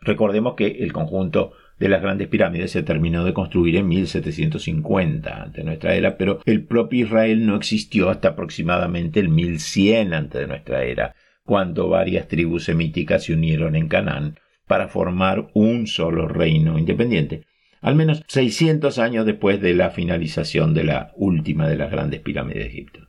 Recordemos 0.00 0.54
que 0.54 0.66
el 0.66 0.92
conjunto 0.92 1.52
de 1.78 1.88
las 1.88 2.02
grandes 2.02 2.26
pirámides 2.26 2.72
se 2.72 2.82
terminó 2.82 3.24
de 3.24 3.32
construir 3.32 3.76
en 3.76 3.86
1750 3.86 5.40
ante 5.40 5.62
nuestra 5.62 5.94
era, 5.94 6.16
pero 6.16 6.40
el 6.46 6.64
propio 6.64 7.06
Israel 7.06 7.46
no 7.46 7.54
existió 7.54 8.10
hasta 8.10 8.30
aproximadamente 8.30 9.20
el 9.20 9.28
1100 9.28 10.12
antes 10.12 10.40
de 10.40 10.48
nuestra 10.48 10.82
era, 10.82 11.14
cuando 11.44 11.88
varias 11.88 12.26
tribus 12.26 12.64
semíticas 12.64 13.22
se 13.22 13.34
unieron 13.34 13.76
en 13.76 13.86
Canaán 13.86 14.34
para 14.66 14.88
formar 14.88 15.48
un 15.54 15.86
solo 15.86 16.28
reino 16.28 16.78
independiente, 16.78 17.44
al 17.80 17.94
menos 17.94 18.22
600 18.28 18.98
años 18.98 19.26
después 19.26 19.60
de 19.60 19.74
la 19.74 19.90
finalización 19.90 20.72
de 20.72 20.84
la 20.84 21.12
última 21.16 21.68
de 21.68 21.76
las 21.76 21.90
grandes 21.90 22.20
pirámides 22.20 22.64
de 22.64 22.70
Egipto. 22.70 23.08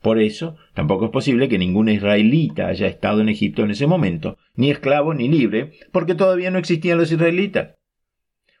Por 0.00 0.18
eso, 0.18 0.56
tampoco 0.74 1.06
es 1.06 1.10
posible 1.10 1.48
que 1.48 1.58
ningún 1.58 1.88
israelita 1.88 2.68
haya 2.68 2.86
estado 2.86 3.20
en 3.20 3.28
Egipto 3.28 3.64
en 3.64 3.72
ese 3.72 3.86
momento, 3.86 4.38
ni 4.54 4.70
esclavo 4.70 5.12
ni 5.12 5.28
libre, 5.28 5.72
porque 5.92 6.14
todavía 6.14 6.50
no 6.50 6.58
existían 6.58 6.98
los 6.98 7.12
israelitas. 7.12 7.74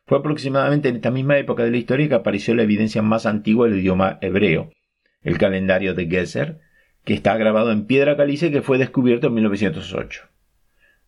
Fue 0.04 0.18
aproximadamente 0.18 0.88
en 0.88 0.96
esta 0.96 1.10
misma 1.10 1.38
época 1.38 1.62
de 1.62 1.70
la 1.70 1.76
historia 1.76 2.08
que 2.08 2.14
apareció 2.14 2.54
la 2.54 2.64
evidencia 2.64 3.00
más 3.00 3.24
antigua 3.24 3.68
del 3.68 3.78
idioma 3.78 4.18
hebreo, 4.20 4.70
el 5.22 5.38
calendario 5.38 5.94
de 5.94 6.08
Geser, 6.08 6.58
que 7.04 7.14
está 7.14 7.36
grabado 7.36 7.72
en 7.72 7.86
piedra 7.86 8.16
caliza 8.16 8.46
y 8.46 8.50
que 8.50 8.62
fue 8.62 8.76
descubierto 8.76 9.28
en 9.28 9.34
1908. 9.34 10.29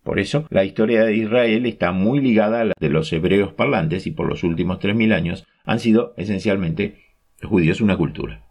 Por 0.03 0.19
eso, 0.19 0.45
la 0.49 0.65
historia 0.65 1.05
de 1.05 1.15
Israel 1.15 1.65
está 1.65 1.93
muy 1.93 2.19
ligada 2.19 2.61
a 2.61 2.65
la 2.65 2.73
de 2.79 2.89
los 2.89 3.11
hebreos 3.13 3.53
parlantes 3.53 4.05
y 4.05 4.11
por 4.11 4.27
los 4.27 4.43
últimos 4.43 4.79
3.000 4.79 5.13
años 5.13 5.45
han 5.63 5.79
sido 5.79 6.13
esencialmente 6.17 6.97
judíos 7.41 7.79
una 7.79 7.95
cultura. 7.95 8.43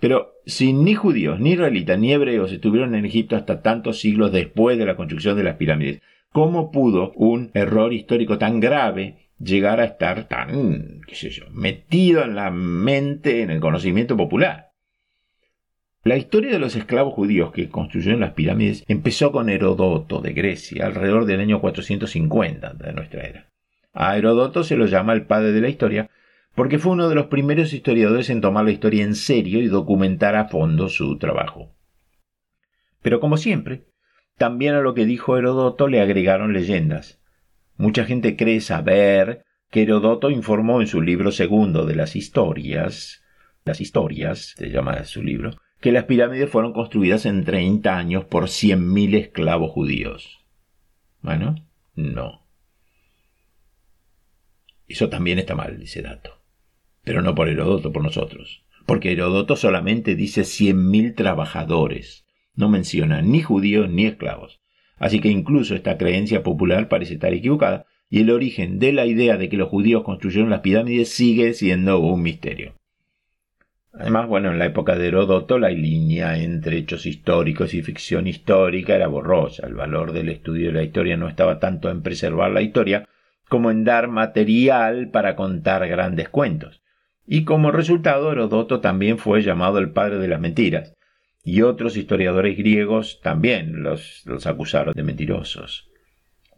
Pero 0.00 0.32
si 0.44 0.72
ni 0.72 0.94
judíos, 0.94 1.38
ni 1.38 1.52
israelitas, 1.52 1.96
ni 1.96 2.12
hebreos 2.12 2.50
estuvieron 2.50 2.96
en 2.96 3.04
Egipto 3.04 3.36
hasta 3.36 3.62
tantos 3.62 4.00
siglos 4.00 4.32
después 4.32 4.76
de 4.76 4.86
la 4.86 4.96
construcción 4.96 5.36
de 5.36 5.44
las 5.44 5.54
pirámides, 5.54 6.02
¿cómo 6.32 6.72
pudo 6.72 7.12
un 7.14 7.52
error 7.54 7.92
histórico 7.92 8.36
tan 8.38 8.58
grave 8.58 9.28
llegar 9.38 9.78
a 9.78 9.84
estar 9.84 10.24
tan, 10.24 11.02
qué 11.06 11.14
sé 11.14 11.30
yo, 11.30 11.44
metido 11.52 12.24
en 12.24 12.34
la 12.34 12.50
mente, 12.50 13.42
en 13.42 13.50
el 13.50 13.60
conocimiento 13.60 14.16
popular? 14.16 14.71
La 16.04 16.16
historia 16.16 16.50
de 16.50 16.58
los 16.58 16.74
esclavos 16.74 17.14
judíos 17.14 17.52
que 17.52 17.68
construyeron 17.68 18.18
las 18.18 18.32
pirámides 18.32 18.84
empezó 18.88 19.30
con 19.30 19.48
Herodoto 19.48 20.20
de 20.20 20.32
Grecia 20.32 20.86
alrededor 20.86 21.26
del 21.26 21.38
año 21.38 21.60
450 21.60 22.72
de 22.74 22.92
nuestra 22.92 23.22
era. 23.22 23.52
A 23.92 24.16
Herodoto 24.16 24.64
se 24.64 24.74
lo 24.74 24.86
llama 24.86 25.12
el 25.12 25.26
padre 25.26 25.52
de 25.52 25.60
la 25.60 25.68
historia 25.68 26.10
porque 26.56 26.80
fue 26.80 26.90
uno 26.90 27.08
de 27.08 27.14
los 27.14 27.26
primeros 27.26 27.72
historiadores 27.72 28.30
en 28.30 28.40
tomar 28.40 28.64
la 28.64 28.72
historia 28.72 29.04
en 29.04 29.14
serio 29.14 29.60
y 29.60 29.68
documentar 29.68 30.34
a 30.34 30.48
fondo 30.48 30.88
su 30.88 31.18
trabajo. 31.18 31.72
Pero 33.00 33.20
como 33.20 33.36
siempre, 33.36 33.84
también 34.36 34.74
a 34.74 34.80
lo 34.80 34.94
que 34.94 35.06
dijo 35.06 35.38
Herodoto 35.38 35.86
le 35.86 36.00
agregaron 36.00 36.52
leyendas. 36.52 37.20
Mucha 37.76 38.04
gente 38.04 38.36
cree 38.36 38.60
saber 38.60 39.44
que 39.70 39.82
Herodoto 39.82 40.30
informó 40.30 40.80
en 40.80 40.88
su 40.88 41.00
libro 41.00 41.30
segundo 41.30 41.86
de 41.86 41.94
las 41.94 42.16
historias, 42.16 43.22
las 43.64 43.80
historias, 43.80 44.54
se 44.56 44.68
llama 44.68 45.04
su 45.04 45.22
libro, 45.22 45.52
que 45.82 45.92
las 45.92 46.04
pirámides 46.04 46.48
fueron 46.48 46.72
construidas 46.72 47.26
en 47.26 47.44
30 47.44 47.94
años 47.94 48.24
por 48.24 48.44
100.000 48.44 49.16
esclavos 49.16 49.70
judíos. 49.70 50.40
Bueno, 51.20 51.56
no. 51.94 52.46
Eso 54.88 55.10
también 55.10 55.38
está 55.38 55.54
mal, 55.54 55.82
ese 55.82 56.00
dato 56.00 56.42
pero 57.04 57.22
no 57.22 57.34
por 57.34 57.48
Herodoto, 57.48 57.92
por 57.92 58.02
nosotros, 58.02 58.64
porque 58.86 59.12
Herodoto 59.12 59.56
solamente 59.56 60.14
dice 60.14 60.44
cien 60.44 60.90
mil 60.90 61.14
trabajadores, 61.14 62.24
no 62.54 62.68
menciona 62.68 63.22
ni 63.22 63.40
judíos 63.40 63.90
ni 63.90 64.06
esclavos. 64.06 64.60
Así 64.98 65.20
que 65.20 65.28
incluso 65.28 65.74
esta 65.74 65.98
creencia 65.98 66.42
popular 66.42 66.88
parece 66.88 67.14
estar 67.14 67.32
equivocada, 67.32 67.86
y 68.08 68.20
el 68.20 68.30
origen 68.30 68.78
de 68.78 68.92
la 68.92 69.06
idea 69.06 69.36
de 69.36 69.48
que 69.48 69.56
los 69.56 69.70
judíos 69.70 70.04
construyeron 70.04 70.50
las 70.50 70.60
pirámides 70.60 71.08
sigue 71.08 71.54
siendo 71.54 71.98
un 71.98 72.22
misterio. 72.22 72.74
Además, 73.92 74.26
bueno, 74.26 74.50
en 74.50 74.58
la 74.58 74.66
época 74.66 74.96
de 74.96 75.08
Herodoto 75.08 75.58
la 75.58 75.68
línea 75.68 76.38
entre 76.38 76.78
hechos 76.78 77.06
históricos 77.06 77.74
y 77.74 77.82
ficción 77.82 78.26
histórica 78.26 78.94
era 78.94 79.06
borrosa. 79.06 79.66
El 79.66 79.74
valor 79.74 80.12
del 80.12 80.28
estudio 80.28 80.68
de 80.68 80.72
la 80.72 80.82
historia 80.82 81.16
no 81.16 81.28
estaba 81.28 81.58
tanto 81.58 81.90
en 81.90 82.02
preservar 82.02 82.50
la 82.50 82.62
historia 82.62 83.06
como 83.48 83.70
en 83.70 83.84
dar 83.84 84.08
material 84.08 85.10
para 85.10 85.36
contar 85.36 85.86
grandes 85.88 86.28
cuentos 86.30 86.82
y 87.26 87.44
como 87.44 87.70
resultado 87.70 88.32
Herodoto 88.32 88.80
también 88.80 89.18
fue 89.18 89.42
llamado 89.42 89.78
el 89.78 89.90
padre 89.90 90.18
de 90.18 90.28
las 90.28 90.40
mentiras, 90.40 90.94
y 91.44 91.62
otros 91.62 91.96
historiadores 91.96 92.56
griegos 92.56 93.20
también 93.22 93.82
los, 93.82 94.22
los 94.26 94.46
acusaron 94.46 94.94
de 94.94 95.02
mentirosos. 95.02 95.88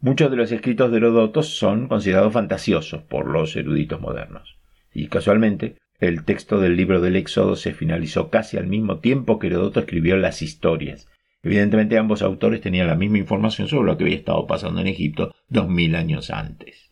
Muchos 0.01 0.29
de 0.29 0.37
los 0.37 0.51
escritos 0.51 0.91
de 0.91 0.97
Herodoto 0.97 1.43
son 1.43 1.87
considerados 1.87 2.33
fantasiosos 2.33 3.03
por 3.03 3.27
los 3.27 3.55
eruditos 3.55 4.01
modernos, 4.01 4.57
y 4.93 5.07
casualmente 5.07 5.77
el 5.99 6.25
texto 6.25 6.59
del 6.59 6.75
libro 6.75 7.01
del 7.01 7.15
Éxodo 7.15 7.55
se 7.55 7.73
finalizó 7.73 8.29
casi 8.29 8.57
al 8.57 8.67
mismo 8.67 8.99
tiempo 8.99 9.39
que 9.39 9.47
Herodoto 9.47 9.79
escribió 9.79 10.17
las 10.17 10.41
historias. 10.41 11.07
Evidentemente 11.41 11.97
ambos 11.97 12.21
autores 12.21 12.61
tenían 12.61 12.87
la 12.87 12.95
misma 12.95 13.19
información 13.19 13.67
sobre 13.67 13.91
lo 13.91 13.97
que 13.97 14.05
había 14.05 14.17
estado 14.17 14.47
pasando 14.47 14.81
en 14.81 14.87
Egipto 14.87 15.33
dos 15.47 15.69
mil 15.69 15.95
años 15.95 16.31
antes. 16.31 16.91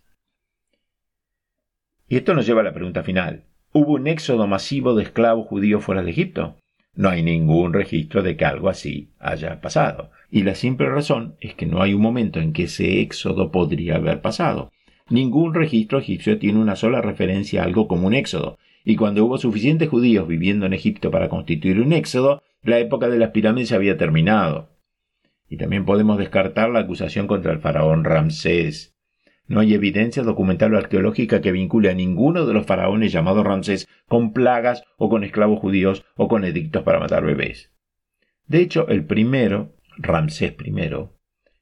Y 2.08 2.18
esto 2.18 2.34
nos 2.34 2.46
lleva 2.46 2.62
a 2.62 2.64
la 2.64 2.74
pregunta 2.74 3.04
final. 3.04 3.46
¿Hubo 3.72 3.94
un 3.94 4.08
éxodo 4.08 4.46
masivo 4.46 4.94
de 4.94 5.04
esclavos 5.04 5.48
judíos 5.48 5.84
fuera 5.84 6.04
de 6.04 6.12
Egipto? 6.12 6.58
No 6.96 7.10
hay 7.10 7.24
ningún 7.24 7.74
registro 7.74 8.22
de 8.22 8.38
que 8.38 8.46
algo 8.46 8.70
así 8.70 9.10
haya 9.20 9.60
pasado. 9.62 10.12
Y 10.30 10.44
la 10.44 10.54
simple 10.54 10.88
razón 10.90 11.36
es 11.42 11.56
que 11.56 11.66
no 11.66 11.82
hay 11.82 11.96
un 11.96 12.02
momento 12.02 12.40
en 12.40 12.54
que 12.54 12.64
ese 12.64 13.02
éxodo 13.02 13.52
podría 13.52 13.96
haber 13.96 14.22
pasado. 14.22 14.72
Ningún 15.10 15.56
registro 15.56 15.98
egipcio 15.98 16.38
tiene 16.38 16.60
una 16.60 16.76
sola 16.76 17.02
referencia 17.02 17.62
a 17.62 17.66
algo 17.66 17.88
como 17.88 18.06
un 18.06 18.14
éxodo. 18.14 18.60
Y 18.84 18.96
cuando 18.96 19.24
hubo 19.26 19.38
suficientes 19.38 19.90
judíos 19.90 20.28
viviendo 20.28 20.66
en 20.66 20.74
Egipto 20.74 21.12
para 21.12 21.30
constituir 21.30 21.80
un 21.80 21.94
éxodo, 21.94 22.42
la 22.62 22.80
época 22.80 23.10
de 23.10 23.20
las 23.20 23.32
pirámides 23.32 23.72
había 23.72 23.98
terminado. 23.98 24.70
Y 25.48 25.58
también 25.58 25.86
podemos 25.86 26.18
descartar 26.18 26.70
la 26.70 26.80
acusación 26.80 27.28
contra 27.28 27.52
el 27.52 27.60
faraón 27.60 28.04
Ramsés 28.04 28.94
no 29.48 29.60
hay 29.60 29.74
evidencia 29.74 30.24
documental 30.24 30.74
o 30.74 30.78
arqueológica 30.78 31.42
que 31.42 31.52
vincule 31.52 31.90
a 31.90 31.94
ninguno 31.94 32.46
de 32.46 32.54
los 32.54 32.66
faraones 32.66 33.12
llamados 33.12 33.46
Ramsés 33.46 33.88
con 34.08 34.32
plagas 34.32 34.84
o 34.98 35.10
con 35.10 35.24
esclavos 35.24 35.60
judíos 35.60 36.06
o 36.16 36.28
con 36.28 36.46
edictos 36.46 36.84
para 36.84 37.00
matar 37.00 37.26
bebés. 37.26 37.72
De 38.48 38.60
hecho, 38.60 38.88
el 38.88 39.06
primero, 39.06 39.76
Ramsés 39.98 40.56
I, 40.64 40.74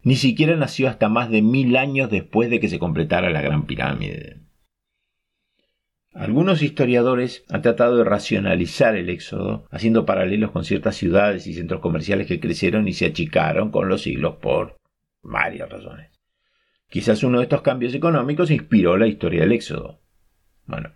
ni 0.03 0.15
siquiera 0.15 0.55
nació 0.55 0.89
hasta 0.89 1.09
más 1.09 1.29
de 1.29 1.41
mil 1.41 1.75
años 1.75 2.09
después 2.09 2.49
de 2.49 2.59
que 2.59 2.69
se 2.69 2.79
completara 2.79 3.29
la 3.29 3.41
Gran 3.41 3.65
Pirámide. 3.65 4.40
Algunos 6.13 6.61
historiadores 6.61 7.45
han 7.49 7.61
tratado 7.61 7.97
de 7.97 8.03
racionalizar 8.03 8.97
el 8.97 9.09
éxodo, 9.09 9.65
haciendo 9.71 10.05
paralelos 10.05 10.51
con 10.51 10.65
ciertas 10.65 10.97
ciudades 10.97 11.47
y 11.47 11.53
centros 11.53 11.79
comerciales 11.79 12.27
que 12.27 12.41
crecieron 12.41 12.87
y 12.87 12.93
se 12.93 13.05
achicaron 13.05 13.71
con 13.71 13.87
los 13.87 14.01
siglos 14.01 14.35
por 14.41 14.77
varias 15.21 15.69
razones. 15.69 16.11
Quizás 16.89 17.23
uno 17.23 17.37
de 17.37 17.43
estos 17.45 17.61
cambios 17.61 17.93
económicos 17.93 18.51
inspiró 18.51 18.97
la 18.97 19.07
historia 19.07 19.41
del 19.41 19.53
éxodo. 19.53 20.01
Bueno, 20.65 20.91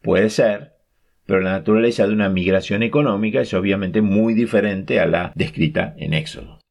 puede 0.00 0.30
ser, 0.30 0.74
pero 1.26 1.40
la 1.40 1.50
naturaleza 1.50 2.06
de 2.06 2.12
una 2.12 2.28
migración 2.28 2.84
económica 2.84 3.40
es 3.40 3.52
obviamente 3.54 4.00
muy 4.00 4.34
diferente 4.34 5.00
a 5.00 5.06
la 5.06 5.32
descrita 5.34 5.94
en 5.98 6.14
Éxodo. 6.14 6.61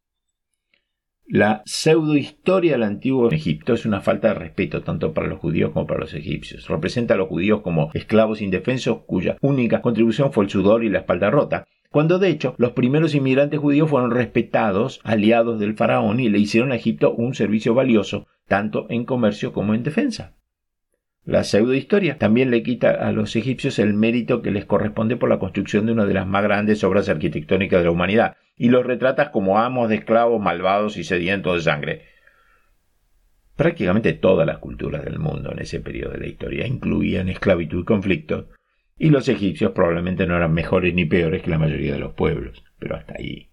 La 1.34 1.62
pseudohistoria 1.64 2.74
del 2.74 2.84
antiguo 2.84 3.32
Egipto 3.32 3.74
es 3.74 3.86
una 3.86 4.02
falta 4.02 4.28
de 4.28 4.34
respeto 4.34 4.82
tanto 4.82 5.14
para 5.14 5.30
los 5.30 5.40
judíos 5.40 5.72
como 5.72 5.88
para 5.88 6.02
los 6.02 6.14
egipcios. 6.14 6.68
Representa 6.68 7.14
a 7.14 7.18
los 7.18 7.30
judíos 7.30 7.62
como 7.62 7.90
esclavos 7.94 8.42
indefensos 8.42 9.04
cuya 9.06 9.38
única 9.40 9.82
contribución 9.82 10.34
fue 10.34 10.44
el 10.44 10.50
sudor 10.50 10.84
y 10.84 10.90
la 10.90 11.00
espalda 11.00 11.30
rota, 11.30 11.64
cuando 11.90 12.20
de 12.20 12.28
hecho 12.28 12.54
los 12.58 12.74
primeros 12.74 13.16
inmigrantes 13.16 13.62
judíos 13.62 13.90
fueron 13.90 14.12
respetados, 14.12 15.00
aliados 15.06 15.58
del 15.58 15.78
faraón, 15.78 16.20
y 16.20 16.28
le 16.28 16.38
hicieron 16.38 16.74
a 16.74 16.76
Egipto 16.76 17.14
un 17.14 17.34
servicio 17.34 17.74
valioso, 17.74 18.28
tanto 18.50 18.88
en 18.90 19.06
comercio 19.06 19.54
como 19.54 19.74
en 19.74 19.84
defensa. 19.84 20.36
La 21.24 21.44
pseudohistoria 21.44 22.18
también 22.18 22.50
le 22.50 22.64
quita 22.64 22.90
a 22.92 23.12
los 23.12 23.36
egipcios 23.36 23.78
el 23.78 23.94
mérito 23.94 24.42
que 24.42 24.50
les 24.50 24.66
corresponde 24.66 25.18
por 25.18 25.30
la 25.30 25.38
construcción 25.38 25.86
de 25.86 25.92
una 25.92 26.06
de 26.06 26.16
las 26.16 26.26
más 26.26 26.42
grandes 26.42 26.84
obras 26.84 27.10
arquitectónicas 27.10 27.80
de 27.80 27.86
la 27.86 27.92
humanidad, 27.92 28.38
y 28.58 28.70
los 28.70 28.86
retratas 28.86 29.30
como 29.30 29.60
amos 29.60 29.90
de 29.90 29.96
esclavos 29.96 30.42
malvados 30.42 30.98
y 30.98 31.04
sedientos 31.04 31.56
de 31.56 31.62
sangre. 31.62 32.02
Prácticamente 33.56 34.14
todas 34.14 34.48
las 34.48 34.58
culturas 34.58 35.06
del 35.06 35.20
mundo 35.20 35.52
en 35.52 35.60
ese 35.60 35.80
periodo 35.80 36.14
de 36.14 36.22
la 36.22 36.28
historia 36.28 36.66
incluían 36.66 37.30
esclavitud 37.30 37.82
y 37.82 37.86
conflicto, 37.86 38.50
y 38.98 39.12
los 39.12 39.30
egipcios 39.30 39.74
probablemente 39.74 40.26
no 40.26 40.36
eran 40.36 40.54
mejores 40.54 40.94
ni 40.96 41.06
peores 41.06 41.44
que 41.44 41.52
la 41.52 41.60
mayoría 41.60 41.94
de 41.94 42.00
los 42.00 42.14
pueblos, 42.14 42.64
pero 42.80 42.96
hasta 42.96 43.14
ahí. 43.20 43.51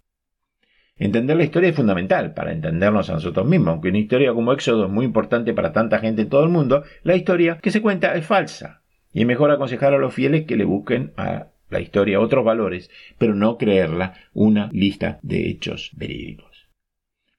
Entender 0.98 1.37
la 1.37 1.44
historia 1.44 1.70
es 1.70 1.76
fundamental 1.76 2.34
para 2.34 2.52
entendernos 2.52 3.08
a 3.08 3.14
nosotros 3.14 3.46
mismos, 3.46 3.68
aunque 3.68 3.88
una 3.88 3.98
historia 3.98 4.32
como 4.32 4.52
Éxodo 4.52 4.87
es 4.87 4.90
muy 4.90 5.04
importante 5.04 5.54
para 5.54 5.72
tanta 5.72 6.00
gente 6.00 6.22
en 6.22 6.28
todo 6.28 6.42
el 6.42 6.48
mundo, 6.48 6.82
la 7.04 7.14
historia 7.14 7.58
que 7.62 7.70
se 7.70 7.80
cuenta 7.80 8.16
es 8.16 8.26
falsa, 8.26 8.82
y 9.12 9.20
es 9.20 9.26
mejor 9.26 9.50
aconsejar 9.52 9.94
a 9.94 9.98
los 9.98 10.12
fieles 10.12 10.44
que 10.44 10.56
le 10.56 10.64
busquen 10.64 11.12
a 11.16 11.46
la 11.70 11.80
historia 11.80 12.20
otros 12.20 12.44
valores, 12.44 12.90
pero 13.16 13.34
no 13.34 13.58
creerla 13.58 14.14
una 14.32 14.70
lista 14.72 15.20
de 15.22 15.48
hechos 15.48 15.90
verídicos. 15.94 16.68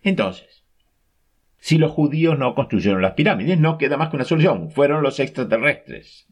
Entonces, 0.01 0.63
si 1.57 1.77
los 1.77 1.91
judíos 1.91 2.39
no 2.39 2.55
construyeron 2.55 3.01
las 3.01 3.13
pirámides, 3.13 3.59
no 3.59 3.77
queda 3.77 3.97
más 3.97 4.09
que 4.09 4.15
una 4.15 4.25
solución, 4.25 4.71
fueron 4.71 5.03
los 5.03 5.19
extraterrestres. 5.19 6.27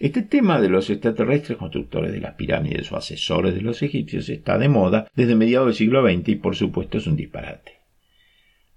Este 0.00 0.22
tema 0.22 0.60
de 0.60 0.68
los 0.68 0.90
extraterrestres 0.90 1.56
constructores 1.56 2.12
de 2.12 2.20
las 2.20 2.34
pirámides 2.34 2.90
o 2.90 2.96
asesores 2.96 3.54
de 3.54 3.60
los 3.60 3.80
egipcios 3.80 4.28
está 4.28 4.58
de 4.58 4.68
moda 4.68 5.06
desde 5.14 5.36
mediados 5.36 5.68
del 5.68 5.76
siglo 5.76 6.02
XX 6.02 6.30
y 6.30 6.34
por 6.34 6.56
supuesto 6.56 6.98
es 6.98 7.06
un 7.06 7.14
disparate. 7.14 7.78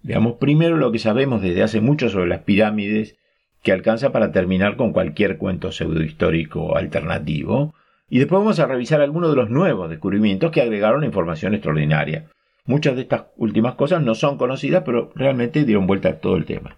Veamos 0.03 0.35
primero 0.35 0.77
lo 0.77 0.91
que 0.91 0.99
sabemos 0.99 1.41
desde 1.41 1.63
hace 1.63 1.81
mucho 1.81 2.09
sobre 2.09 2.29
las 2.29 2.43
pirámides, 2.43 3.17
que 3.63 3.71
alcanza 3.71 4.11
para 4.11 4.31
terminar 4.31 4.77
con 4.77 4.93
cualquier 4.93 5.37
cuento 5.37 5.71
pseudohistórico 5.71 6.77
alternativo, 6.77 7.73
y 8.09 8.19
después 8.19 8.39
vamos 8.39 8.59
a 8.59 8.67
revisar 8.67 9.01
algunos 9.01 9.31
de 9.31 9.37
los 9.37 9.49
nuevos 9.49 9.89
descubrimientos 9.89 10.51
que 10.51 10.61
agregaron 10.61 11.03
información 11.03 11.55
extraordinaria. 11.55 12.27
Muchas 12.65 12.95
de 12.95 13.01
estas 13.01 13.23
últimas 13.37 13.73
cosas 13.73 14.03
no 14.03 14.13
son 14.13 14.37
conocidas, 14.37 14.83
pero 14.85 15.11
realmente 15.15 15.65
dieron 15.65 15.87
vuelta 15.87 16.09
a 16.09 16.19
todo 16.19 16.37
el 16.37 16.45
tema. 16.45 16.77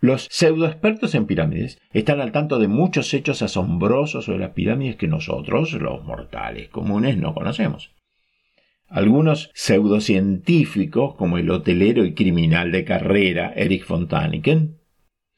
Los 0.00 0.28
pseudoexpertos 0.30 1.16
en 1.16 1.26
pirámides 1.26 1.80
están 1.92 2.20
al 2.20 2.30
tanto 2.30 2.60
de 2.60 2.68
muchos 2.68 3.12
hechos 3.14 3.42
asombrosos 3.42 4.26
sobre 4.26 4.38
las 4.38 4.50
pirámides 4.50 4.94
que 4.94 5.08
nosotros, 5.08 5.72
los 5.72 6.04
mortales 6.04 6.68
comunes, 6.68 7.16
no 7.16 7.34
conocemos. 7.34 7.90
Algunos 8.86 9.50
pseudocientíficos, 9.54 11.16
como 11.16 11.36
el 11.36 11.50
hotelero 11.50 12.04
y 12.04 12.14
criminal 12.14 12.70
de 12.70 12.84
carrera 12.84 13.52
Erich 13.56 13.88
von 13.88 14.06
Däniken, 14.06 14.78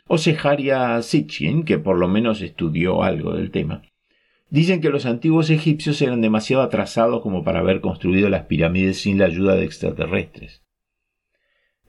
o 0.07 0.19
Sejaria 0.19 1.01
Sitchin, 1.01 1.65
que 1.65 1.79
por 1.79 1.97
lo 1.97 2.07
menos 2.07 2.43
estudió 2.43 3.03
algo 3.03 3.33
del 3.33 3.51
tema, 3.51 3.83
dicen 4.51 4.83
que 4.83 4.91
los 4.91 5.07
antiguos 5.07 5.49
egipcios 5.49 6.03
eran 6.03 6.21
demasiado 6.21 6.63
atrasados 6.63 7.23
como 7.23 7.45
para 7.45 7.61
haber 7.61 7.81
construido 7.81 8.29
las 8.29 8.45
pirámides 8.45 9.01
sin 9.01 9.19
la 9.19 9.25
ayuda 9.25 9.55
de 9.55 9.65
extraterrestres. 9.65 10.63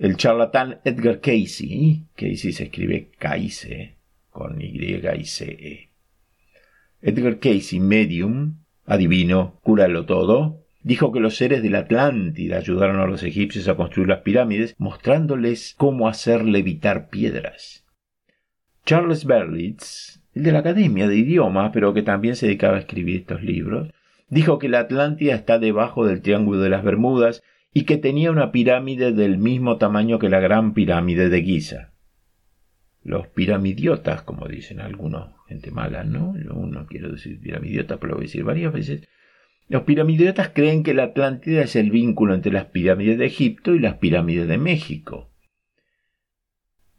El 0.01 0.17
charlatán 0.17 0.79
Edgar 0.83 1.19
Casey, 1.19 2.07
Casey 2.15 2.53
se 2.53 2.63
escribe 2.63 3.11
Cayce, 3.19 3.97
con 4.31 4.59
Y 4.59 4.65
y 4.65 5.25
C 5.25 5.45
-E. 5.45 5.89
Edgar 7.03 7.37
Casey, 7.37 7.79
medium, 7.79 8.55
adivino, 8.87 9.59
cúralo 9.61 10.07
todo, 10.07 10.63
dijo 10.81 11.11
que 11.11 11.19
los 11.19 11.37
seres 11.37 11.61
de 11.61 11.69
la 11.69 11.81
Atlántida 11.81 12.57
ayudaron 12.57 12.99
a 12.99 13.05
los 13.05 13.21
egipcios 13.21 13.67
a 13.67 13.75
construir 13.75 14.09
las 14.09 14.21
pirámides, 14.21 14.73
mostrándoles 14.79 15.75
cómo 15.77 16.07
hacer 16.07 16.45
levitar 16.45 17.09
piedras. 17.09 17.85
Charles 18.87 19.25
Berlitz, 19.25 20.19
el 20.33 20.41
de 20.41 20.51
la 20.51 20.59
Academia 20.59 21.07
de 21.07 21.17
Idiomas, 21.17 21.69
pero 21.71 21.93
que 21.93 22.01
también 22.01 22.35
se 22.35 22.47
dedicaba 22.47 22.77
a 22.77 22.79
escribir 22.79 23.17
estos 23.17 23.43
libros, 23.43 23.91
dijo 24.29 24.57
que 24.57 24.67
la 24.67 24.79
Atlántida 24.79 25.35
está 25.35 25.59
debajo 25.59 26.07
del 26.07 26.23
Triángulo 26.23 26.59
de 26.59 26.69
las 26.69 26.83
Bermudas 26.83 27.43
y 27.73 27.83
que 27.83 27.97
tenía 27.97 28.31
una 28.31 28.51
pirámide 28.51 29.13
del 29.13 29.37
mismo 29.37 29.77
tamaño 29.77 30.19
que 30.19 30.29
la 30.29 30.39
gran 30.39 30.73
pirámide 30.73 31.29
de 31.29 31.41
Giza. 31.43 31.93
Los 33.03 33.27
piramidiotas, 33.27 34.21
como 34.21 34.47
dicen 34.47 34.79
algunos, 34.79 35.31
gente 35.47 35.71
mala, 35.71 36.03
¿no? 36.03 36.35
Yo 36.37 36.53
no 36.53 36.85
quiero 36.85 37.11
decir 37.11 37.39
piramidiota, 37.39 37.97
pero 37.97 38.11
lo 38.11 38.15
voy 38.17 38.25
a 38.25 38.27
decir 38.27 38.43
varias 38.43 38.73
veces. 38.73 39.07
Los 39.69 39.83
piramidiotas 39.83 40.49
creen 40.49 40.83
que 40.83 40.93
la 40.93 41.05
Atlántida 41.05 41.61
es 41.61 41.75
el 41.75 41.91
vínculo 41.91 42.35
entre 42.35 42.51
las 42.51 42.65
pirámides 42.65 43.17
de 43.17 43.25
Egipto 43.25 43.73
y 43.73 43.79
las 43.79 43.95
pirámides 43.95 44.47
de 44.47 44.57
México. 44.57 45.31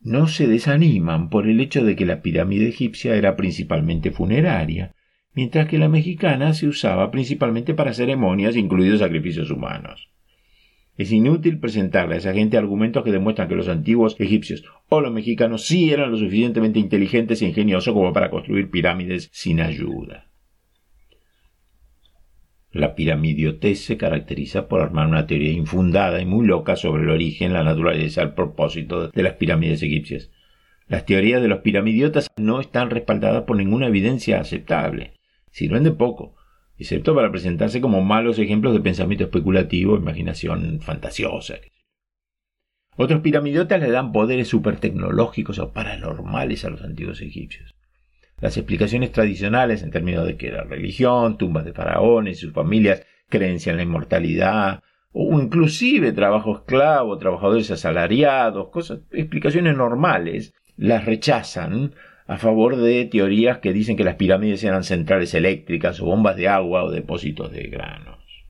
No 0.00 0.26
se 0.26 0.48
desaniman 0.48 1.30
por 1.30 1.46
el 1.46 1.61
hecho 1.61 1.85
de 1.85 1.94
que 1.94 2.06
la 2.06 2.22
pirámide 2.22 2.68
egipcia 2.68 3.14
era 3.14 3.37
principalmente 3.37 4.11
funeraria, 4.11 4.96
mientras 5.32 5.68
que 5.68 5.78
la 5.78 5.88
mexicana 5.88 6.54
se 6.54 6.66
usaba 6.66 7.12
principalmente 7.12 7.72
para 7.74 7.94
ceremonias, 7.94 8.56
incluidos 8.56 8.98
sacrificios 8.98 9.50
humanos. 9.52 10.12
Es 10.96 11.11
inútil 11.11 11.59
presentarle 11.59 12.16
a 12.16 12.18
esa 12.18 12.35
gente 12.35 12.59
argumentos 12.59 13.02
que 13.02 13.12
demuestran 13.12 13.48
que 13.48 13.55
los 13.55 13.68
antiguos 13.68 14.14
egipcios 14.18 14.64
o 14.88 15.00
los 15.00 15.12
mexicanos 15.12 15.64
sí 15.64 15.90
eran 15.90 16.11
lo 16.11 16.18
suficientemente 16.18 16.78
inteligentes 16.78 17.40
e 17.40 17.46
ingeniosos 17.46 17.94
como 17.94 18.12
para 18.12 18.31
construir 18.31 18.70
pirámides 18.70 19.31
sin 19.33 19.61
ayuda. 19.61 20.28
La 22.70 22.94
piramidiotez 22.94 23.81
se 23.81 23.96
caracteriza 23.96 24.68
por 24.68 24.81
armar 24.81 25.07
una 25.07 25.26
teoría 25.26 25.52
infundada 25.52 26.20
y 26.20 26.26
muy 26.26 26.46
loca 26.46 26.76
sobre 26.76 27.02
el 27.05 27.11
origen, 27.11 27.52
la 27.52 27.64
naturaleza, 27.64 28.22
el 28.22 28.35
propósito 28.35 29.09
de 29.09 29.22
las 29.22 29.35
pirámides 29.35 29.83
egipcias. 29.83 30.31
Las 30.88 31.07
teorías 31.07 31.40
de 31.40 31.48
los 31.48 31.61
piramidiotas 31.61 32.28
no 32.37 32.61
están 32.61 32.90
respaldadas 32.90 33.44
por 33.44 33.57
ninguna 33.57 33.88
evidencia 33.88 34.40
aceptable. 34.40 35.14
Sirven 35.50 35.85
de 35.85 35.92
poco 35.92 36.35
excepto 36.82 37.14
para 37.14 37.30
presentarse 37.30 37.80
como 37.80 38.02
malos 38.02 38.38
ejemplos 38.38 38.74
de 38.74 38.80
pensamiento 38.80 39.24
especulativo, 39.24 39.96
imaginación 39.96 40.80
fantasiosa. 40.80 41.54
Otros 42.96 43.20
piramidiotas 43.22 43.80
le 43.80 43.90
dan 43.90 44.12
poderes 44.12 44.48
supertecnológicos 44.48 45.58
o 45.58 45.72
paranormales 45.72 46.64
a 46.64 46.70
los 46.70 46.82
antiguos 46.82 47.22
egipcios. 47.22 47.74
Las 48.40 48.56
explicaciones 48.56 49.12
tradicionales 49.12 49.82
en 49.82 49.90
términos 49.90 50.26
de 50.26 50.36
que 50.36 50.50
la 50.50 50.64
religión, 50.64 51.38
tumbas 51.38 51.64
de 51.64 51.72
faraones 51.72 52.38
y 52.38 52.40
sus 52.40 52.52
familias, 52.52 53.06
creencia 53.28 53.70
en 53.70 53.76
la 53.78 53.84
inmortalidad, 53.84 54.82
o 55.12 55.40
inclusive 55.40 56.12
trabajo 56.12 56.56
esclavo, 56.56 57.16
trabajadores 57.18 57.70
asalariados, 57.70 58.70
cosas, 58.70 59.00
explicaciones 59.10 59.76
normales, 59.76 60.54
las 60.76 61.04
rechazan 61.04 61.94
a 62.32 62.38
favor 62.38 62.76
de 62.76 63.04
teorías 63.04 63.58
que 63.58 63.74
dicen 63.74 63.94
que 63.94 64.04
las 64.04 64.14
pirámides 64.14 64.64
eran 64.64 64.84
centrales 64.84 65.34
eléctricas 65.34 66.00
o 66.00 66.06
bombas 66.06 66.34
de 66.34 66.48
agua 66.48 66.82
o 66.82 66.90
depósitos 66.90 67.52
de 67.52 67.64
granos. 67.64 68.46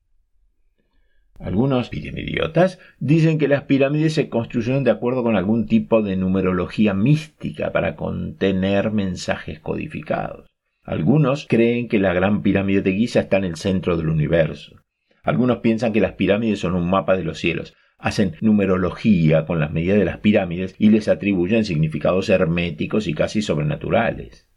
Algunos 1.40 1.88
piramidiotas 1.88 2.78
dicen 3.00 3.38
que 3.38 3.48
las 3.48 3.64
pirámides 3.64 4.14
se 4.14 4.28
construyeron 4.28 4.84
de 4.84 4.92
acuerdo 4.92 5.24
con 5.24 5.34
algún 5.34 5.66
tipo 5.66 6.00
de 6.00 6.14
numerología 6.14 6.94
mística 6.94 7.72
para 7.72 7.96
contener 7.96 8.92
mensajes 8.92 9.58
codificados. 9.58 10.46
Algunos 10.84 11.48
creen 11.48 11.88
que 11.88 11.98
la 11.98 12.14
gran 12.14 12.42
pirámide 12.42 12.82
de 12.82 12.92
Giza 12.92 13.18
está 13.18 13.38
en 13.38 13.44
el 13.44 13.56
centro 13.56 13.96
del 13.96 14.10
universo. 14.10 14.76
Algunos 15.24 15.58
piensan 15.58 15.92
que 15.92 16.00
las 16.00 16.12
pirámides 16.12 16.60
son 16.60 16.76
un 16.76 16.88
mapa 16.88 17.16
de 17.16 17.24
los 17.24 17.38
cielos 17.38 17.74
hacen 18.02 18.34
numerología 18.40 19.46
con 19.46 19.60
las 19.60 19.72
medidas 19.72 19.96
de 19.96 20.04
las 20.04 20.18
pirámides 20.18 20.74
y 20.76 20.90
les 20.90 21.06
atribuyen 21.08 21.64
significados 21.64 22.28
herméticos 22.28 23.06
y 23.06 23.14
casi 23.14 23.42
sobrenaturales. 23.42 24.48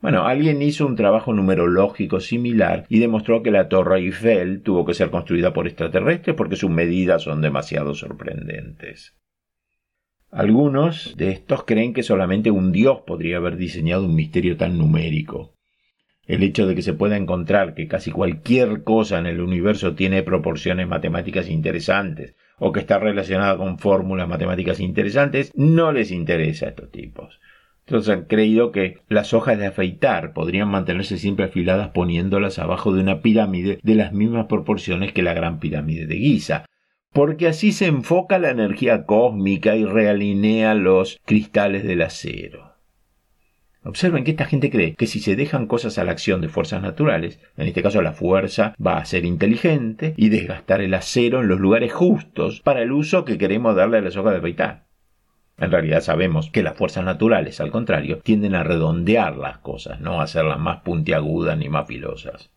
Bueno, 0.00 0.26
alguien 0.26 0.60
hizo 0.60 0.84
un 0.84 0.96
trabajo 0.96 1.32
numerológico 1.32 2.20
similar 2.20 2.86
y 2.90 2.98
demostró 2.98 3.42
que 3.42 3.52
la 3.52 3.68
Torre 3.68 4.00
Eiffel 4.00 4.62
tuvo 4.62 4.84
que 4.84 4.94
ser 4.94 5.10
construida 5.10 5.54
por 5.54 5.66
extraterrestres 5.66 6.36
porque 6.36 6.56
sus 6.56 6.70
medidas 6.70 7.22
son 7.22 7.40
demasiado 7.40 7.94
sorprendentes. 7.94 9.16
Algunos 10.30 11.16
de 11.16 11.30
estos 11.30 11.62
creen 11.62 11.94
que 11.94 12.02
solamente 12.02 12.50
un 12.50 12.72
dios 12.72 13.02
podría 13.06 13.36
haber 13.36 13.56
diseñado 13.56 14.04
un 14.04 14.16
misterio 14.16 14.56
tan 14.56 14.76
numérico. 14.76 15.53
El 16.26 16.42
hecho 16.42 16.66
de 16.66 16.74
que 16.74 16.82
se 16.82 16.94
pueda 16.94 17.16
encontrar 17.16 17.74
que 17.74 17.86
casi 17.86 18.10
cualquier 18.10 18.82
cosa 18.82 19.18
en 19.18 19.26
el 19.26 19.40
universo 19.40 19.94
tiene 19.94 20.22
proporciones 20.22 20.88
matemáticas 20.88 21.48
interesantes 21.48 22.34
o 22.58 22.72
que 22.72 22.80
está 22.80 22.98
relacionada 22.98 23.56
con 23.56 23.78
fórmulas 23.78 24.28
matemáticas 24.28 24.80
interesantes 24.80 25.52
no 25.54 25.92
les 25.92 26.10
interesa 26.10 26.66
a 26.66 26.68
estos 26.70 26.90
tipos. 26.90 27.40
Entonces 27.86 28.14
han 28.14 28.24
creído 28.24 28.72
que 28.72 28.98
las 29.08 29.34
hojas 29.34 29.58
de 29.58 29.66
afeitar 29.66 30.32
podrían 30.32 30.68
mantenerse 30.68 31.18
siempre 31.18 31.44
afiladas 31.44 31.88
poniéndolas 31.90 32.58
abajo 32.58 32.94
de 32.94 33.02
una 33.02 33.20
pirámide 33.20 33.78
de 33.82 33.94
las 33.94 34.12
mismas 34.14 34.46
proporciones 34.46 35.12
que 35.12 35.22
la 35.22 35.34
gran 35.34 35.60
pirámide 35.60 36.06
de 36.06 36.16
Giza, 36.16 36.64
porque 37.12 37.46
así 37.46 37.72
se 37.72 37.86
enfoca 37.86 38.38
la 38.38 38.50
energía 38.50 39.04
cósmica 39.04 39.76
y 39.76 39.84
realinea 39.84 40.74
los 40.74 41.20
cristales 41.26 41.84
del 41.84 42.02
acero. 42.02 42.73
Observen 43.84 44.24
que 44.24 44.30
esta 44.30 44.46
gente 44.46 44.70
cree 44.70 44.94
que 44.94 45.06
si 45.06 45.20
se 45.20 45.36
dejan 45.36 45.66
cosas 45.66 45.98
a 45.98 46.04
la 46.04 46.12
acción 46.12 46.40
de 46.40 46.48
fuerzas 46.48 46.80
naturales, 46.80 47.38
en 47.58 47.68
este 47.68 47.82
caso 47.82 48.00
la 48.00 48.12
fuerza 48.12 48.74
va 48.84 48.96
a 48.96 49.04
ser 49.04 49.26
inteligente 49.26 50.14
y 50.16 50.30
desgastar 50.30 50.80
el 50.80 50.94
acero 50.94 51.42
en 51.42 51.48
los 51.48 51.60
lugares 51.60 51.92
justos 51.92 52.62
para 52.62 52.80
el 52.80 52.92
uso 52.92 53.26
que 53.26 53.36
queremos 53.36 53.76
darle 53.76 53.98
a 53.98 54.00
la 54.00 54.10
soga 54.10 54.32
de 54.32 54.38
afeitar. 54.38 54.86
En 55.58 55.70
realidad 55.70 56.00
sabemos 56.00 56.50
que 56.50 56.62
las 56.62 56.76
fuerzas 56.76 57.04
naturales, 57.04 57.60
al 57.60 57.70
contrario, 57.70 58.20
tienden 58.20 58.54
a 58.54 58.64
redondear 58.64 59.36
las 59.36 59.58
cosas, 59.58 60.00
no 60.00 60.20
a 60.20 60.24
hacerlas 60.24 60.58
más 60.58 60.80
puntiagudas 60.80 61.58
ni 61.58 61.68
más 61.68 61.86
filosas. 61.86 62.50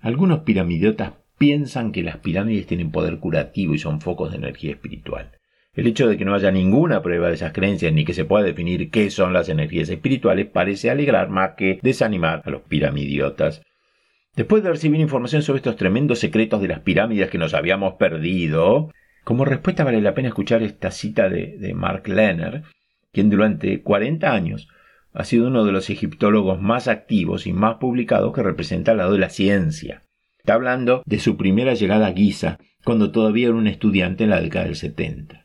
Algunos 0.00 0.40
piramidiotas 0.40 1.12
piensan 1.38 1.92
que 1.92 2.02
las 2.02 2.18
pirámides 2.18 2.66
tienen 2.66 2.90
poder 2.90 3.18
curativo 3.18 3.74
y 3.74 3.78
son 3.78 4.02
focos 4.02 4.30
de 4.30 4.36
energía 4.36 4.72
espiritual. 4.72 5.37
El 5.78 5.86
hecho 5.86 6.08
de 6.08 6.16
que 6.16 6.24
no 6.24 6.34
haya 6.34 6.50
ninguna 6.50 7.02
prueba 7.02 7.28
de 7.28 7.34
esas 7.34 7.52
creencias 7.52 7.92
ni 7.92 8.04
que 8.04 8.12
se 8.12 8.24
pueda 8.24 8.44
definir 8.44 8.90
qué 8.90 9.12
son 9.12 9.32
las 9.32 9.48
energías 9.48 9.88
espirituales 9.88 10.46
parece 10.46 10.90
alegrar 10.90 11.28
más 11.28 11.52
que 11.56 11.78
desanimar 11.84 12.42
a 12.44 12.50
los 12.50 12.62
piramidiotas. 12.62 13.62
Después 14.34 14.64
de 14.64 14.70
recibir 14.70 14.98
información 14.98 15.42
sobre 15.42 15.58
estos 15.58 15.76
tremendos 15.76 16.18
secretos 16.18 16.60
de 16.60 16.66
las 16.66 16.80
pirámides 16.80 17.30
que 17.30 17.38
nos 17.38 17.54
habíamos 17.54 17.94
perdido, 17.94 18.90
como 19.22 19.44
respuesta 19.44 19.84
vale 19.84 20.00
la 20.00 20.14
pena 20.14 20.26
escuchar 20.26 20.64
esta 20.64 20.90
cita 20.90 21.28
de, 21.28 21.72
Mark 21.76 22.08
Lenner, 22.08 22.64
quien 23.12 23.30
durante 23.30 23.80
40 23.80 24.32
años 24.32 24.66
ha 25.12 25.22
sido 25.22 25.46
uno 25.46 25.64
de 25.64 25.70
los 25.70 25.90
egiptólogos 25.90 26.60
más 26.60 26.88
activos 26.88 27.46
y 27.46 27.52
más 27.52 27.76
publicados 27.76 28.34
que 28.34 28.42
representa 28.42 28.90
al 28.90 28.98
lado 28.98 29.12
de 29.12 29.20
la 29.20 29.30
ciencia. 29.30 30.02
Está 30.38 30.54
hablando 30.54 31.04
de 31.06 31.20
su 31.20 31.36
primera 31.36 31.74
llegada 31.74 32.08
a 32.08 32.12
Giza, 32.12 32.58
cuando 32.82 33.12
todavía 33.12 33.46
era 33.46 33.56
un 33.56 33.68
estudiante 33.68 34.24
en 34.24 34.30
la 34.30 34.40
década 34.40 34.64
del 34.64 34.74
70. 34.74 35.44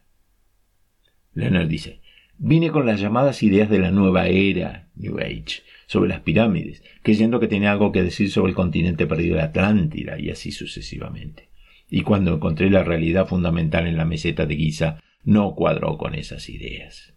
Leonard 1.34 1.68
dice, 1.68 2.02
vine 2.38 2.72
con 2.72 2.86
las 2.86 3.00
llamadas 3.00 3.44
ideas 3.44 3.70
de 3.70 3.80
la 3.80 3.92
nueva 3.92 4.28
era, 4.28 4.90
New 4.96 5.20
Age, 5.20 5.64
sobre 5.88 6.10
las 6.10 6.22
pirámides, 6.22 6.84
creyendo 7.02 7.40
que 7.40 7.48
tenía 7.48 7.72
algo 7.72 7.92
que 7.92 8.04
decir 8.04 8.30
sobre 8.32 8.52
el 8.52 8.56
continente 8.56 9.08
perdido 9.08 9.36
de 9.36 9.44
Atlántida 9.44 10.20
y 10.20 10.30
así 10.30 10.52
sucesivamente. 10.52 11.50
Y 11.90 12.02
cuando 12.02 12.36
encontré 12.36 12.70
la 12.70 12.84
realidad 12.84 13.28
fundamental 13.28 13.88
en 13.88 13.98
la 13.98 14.06
meseta 14.06 14.46
de 14.46 14.56
Giza, 14.56 15.00
no 15.24 15.56
cuadró 15.56 15.98
con 15.98 16.16
esas 16.16 16.50
ideas. 16.50 17.14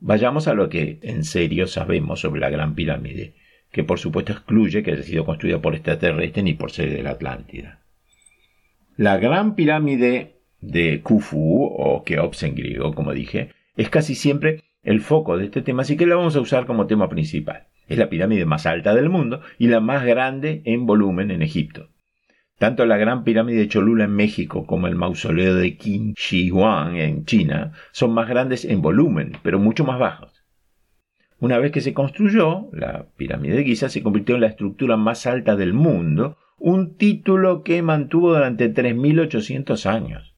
Vayamos 0.00 0.48
a 0.48 0.54
lo 0.54 0.68
que 0.68 1.00
en 1.02 1.24
serio 1.24 1.66
sabemos 1.66 2.20
sobre 2.20 2.40
la 2.40 2.50
Gran 2.50 2.74
Pirámide, 2.74 3.34
que 3.72 3.84
por 3.84 3.98
supuesto 3.98 4.32
excluye 4.32 4.82
que 4.82 4.92
haya 4.92 5.02
sido 5.02 5.24
construida 5.24 5.60
por 5.60 5.74
extraterrestres 5.74 6.44
ni 6.44 6.54
por 6.54 6.70
ser 6.70 6.90
de 6.90 7.02
la 7.02 7.10
Atlántida. 7.10 7.82
La 8.96 9.18
Gran 9.18 9.54
Pirámide 9.54 10.37
de 10.60 11.00
Khufu 11.02 11.64
o 11.64 12.02
Keops 12.04 12.42
en 12.42 12.54
griego, 12.54 12.94
como 12.94 13.12
dije, 13.12 13.50
es 13.76 13.90
casi 13.90 14.14
siempre 14.14 14.64
el 14.82 15.00
foco 15.00 15.36
de 15.36 15.44
este 15.44 15.62
tema, 15.62 15.82
así 15.82 15.96
que 15.96 16.06
la 16.06 16.16
vamos 16.16 16.36
a 16.36 16.40
usar 16.40 16.66
como 16.66 16.86
tema 16.86 17.08
principal. 17.08 17.68
Es 17.86 17.98
la 17.98 18.08
pirámide 18.08 18.44
más 18.44 18.66
alta 18.66 18.94
del 18.94 19.08
mundo 19.08 19.40
y 19.58 19.68
la 19.68 19.80
más 19.80 20.04
grande 20.04 20.62
en 20.64 20.86
volumen 20.86 21.30
en 21.30 21.42
Egipto. 21.42 21.88
Tanto 22.58 22.84
la 22.86 22.96
gran 22.96 23.22
pirámide 23.22 23.60
de 23.60 23.68
Cholula 23.68 24.04
en 24.04 24.14
México 24.14 24.66
como 24.66 24.88
el 24.88 24.96
mausoleo 24.96 25.54
de 25.54 25.76
Qin 25.76 26.14
Shi 26.14 26.50
Huang 26.50 26.96
en 26.96 27.24
China 27.24 27.72
son 27.92 28.12
más 28.12 28.28
grandes 28.28 28.64
en 28.64 28.82
volumen, 28.82 29.32
pero 29.42 29.60
mucho 29.60 29.84
más 29.84 29.98
bajos. 30.00 30.44
Una 31.38 31.58
vez 31.58 31.70
que 31.70 31.80
se 31.80 31.94
construyó, 31.94 32.68
la 32.72 33.06
pirámide 33.16 33.56
de 33.56 33.64
Giza 33.64 33.88
se 33.88 34.02
convirtió 34.02 34.34
en 34.34 34.40
la 34.40 34.48
estructura 34.48 34.96
más 34.96 35.24
alta 35.26 35.54
del 35.54 35.72
mundo, 35.72 36.36
un 36.58 36.96
título 36.96 37.62
que 37.62 37.80
mantuvo 37.80 38.34
durante 38.34 38.74
3.800 38.74 39.86
años. 39.86 40.34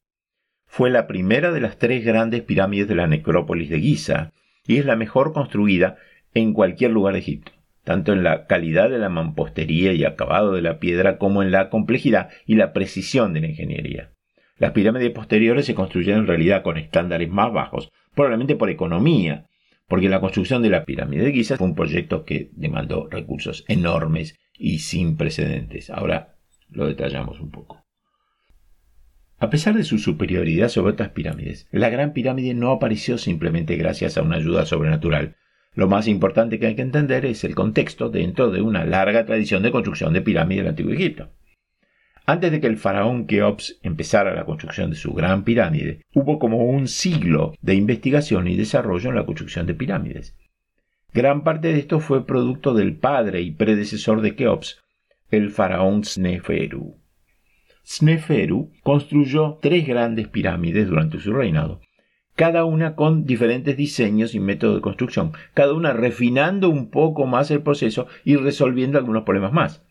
Fue 0.73 0.89
la 0.89 1.05
primera 1.05 1.51
de 1.51 1.59
las 1.59 1.77
tres 1.77 2.05
grandes 2.05 2.43
pirámides 2.43 2.87
de 2.87 2.95
la 2.95 3.05
necrópolis 3.05 3.69
de 3.69 3.81
Giza 3.81 4.31
y 4.65 4.77
es 4.77 4.85
la 4.85 4.95
mejor 4.95 5.33
construida 5.33 5.97
en 6.33 6.53
cualquier 6.53 6.91
lugar 6.91 7.11
de 7.11 7.19
Egipto, 7.19 7.51
tanto 7.83 8.13
en 8.13 8.23
la 8.23 8.45
calidad 8.47 8.89
de 8.89 8.97
la 8.97 9.09
mampostería 9.09 9.91
y 9.91 10.05
acabado 10.05 10.53
de 10.53 10.61
la 10.61 10.79
piedra 10.79 11.17
como 11.17 11.43
en 11.43 11.51
la 11.51 11.69
complejidad 11.69 12.29
y 12.45 12.55
la 12.55 12.71
precisión 12.71 13.33
de 13.33 13.41
la 13.41 13.47
ingeniería. 13.47 14.11
Las 14.59 14.71
pirámides 14.71 15.11
posteriores 15.11 15.65
se 15.65 15.75
construyeron 15.75 16.21
en 16.21 16.27
realidad 16.27 16.63
con 16.63 16.77
estándares 16.77 17.29
más 17.29 17.51
bajos, 17.51 17.91
probablemente 18.15 18.55
por 18.55 18.69
economía, 18.69 19.47
porque 19.89 20.07
la 20.07 20.21
construcción 20.21 20.61
de 20.61 20.69
la 20.69 20.85
pirámide 20.85 21.25
de 21.25 21.33
Giza 21.33 21.57
fue 21.57 21.67
un 21.67 21.75
proyecto 21.75 22.23
que 22.23 22.49
demandó 22.53 23.09
recursos 23.09 23.65
enormes 23.67 24.39
y 24.57 24.79
sin 24.79 25.17
precedentes. 25.17 25.89
Ahora 25.89 26.35
lo 26.69 26.87
detallamos 26.87 27.41
un 27.41 27.51
poco. 27.51 27.80
A 29.41 29.49
pesar 29.49 29.75
de 29.75 29.83
su 29.83 29.97
superioridad 29.97 30.69
sobre 30.69 30.93
otras 30.93 31.09
pirámides, 31.09 31.67
la 31.71 31.89
Gran 31.89 32.13
Pirámide 32.13 32.53
no 32.53 32.69
apareció 32.69 33.17
simplemente 33.17 33.75
gracias 33.75 34.15
a 34.15 34.21
una 34.21 34.35
ayuda 34.35 34.67
sobrenatural. 34.67 35.35
Lo 35.73 35.87
más 35.87 36.07
importante 36.07 36.59
que 36.59 36.67
hay 36.67 36.75
que 36.75 36.83
entender 36.83 37.25
es 37.25 37.43
el 37.43 37.55
contexto 37.55 38.09
dentro 38.09 38.51
de 38.51 38.61
una 38.61 38.85
larga 38.85 39.25
tradición 39.25 39.63
de 39.63 39.71
construcción 39.71 40.13
de 40.13 40.21
pirámides 40.21 40.63
del 40.63 40.69
Antiguo 40.69 40.93
Egipto. 40.93 41.31
Antes 42.27 42.51
de 42.51 42.61
que 42.61 42.67
el 42.67 42.77
faraón 42.77 43.25
Keops 43.25 43.79
empezara 43.81 44.35
la 44.35 44.45
construcción 44.45 44.91
de 44.91 44.95
su 44.95 45.11
gran 45.11 45.43
pirámide, 45.43 46.03
hubo 46.13 46.37
como 46.37 46.63
un 46.63 46.87
siglo 46.87 47.55
de 47.63 47.73
investigación 47.73 48.47
y 48.47 48.55
desarrollo 48.55 49.09
en 49.09 49.15
la 49.15 49.25
construcción 49.25 49.65
de 49.65 49.73
pirámides. 49.73 50.37
Gran 51.15 51.43
parte 51.43 51.69
de 51.73 51.79
esto 51.79 51.99
fue 51.99 52.27
producto 52.27 52.75
del 52.75 52.95
padre 52.95 53.41
y 53.41 53.49
predecesor 53.49 54.21
de 54.21 54.35
Keops, 54.35 54.83
el 55.31 55.49
faraón 55.49 56.03
Sneferu. 56.03 57.00
Sneferu 57.91 58.71
construyó 58.83 59.59
tres 59.61 59.85
grandes 59.85 60.29
pirámides 60.29 60.87
durante 60.87 61.19
su 61.19 61.33
reinado, 61.33 61.81
cada 62.37 62.63
una 62.63 62.95
con 62.95 63.25
diferentes 63.25 63.75
diseños 63.75 64.33
y 64.33 64.39
métodos 64.39 64.75
de 64.75 64.81
construcción, 64.81 65.33
cada 65.53 65.73
una 65.73 65.91
refinando 65.91 66.69
un 66.69 66.89
poco 66.89 67.25
más 67.25 67.51
el 67.51 67.63
proceso 67.63 68.07
y 68.23 68.37
resolviendo 68.37 68.97
algunos 68.97 69.23
problemas 69.23 69.51
más. 69.51 69.83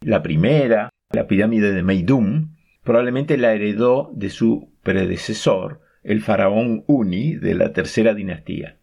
La 0.00 0.22
primera, 0.22 0.90
la 1.10 1.26
pirámide 1.26 1.72
de 1.72 1.82
Meidum, 1.82 2.54
probablemente 2.84 3.36
la 3.36 3.52
heredó 3.52 4.12
de 4.14 4.30
su 4.30 4.72
predecesor, 4.84 5.80
el 6.04 6.20
faraón 6.20 6.84
Uni 6.86 7.34
de 7.34 7.54
la 7.54 7.72
tercera 7.72 8.14
dinastía. 8.14 8.78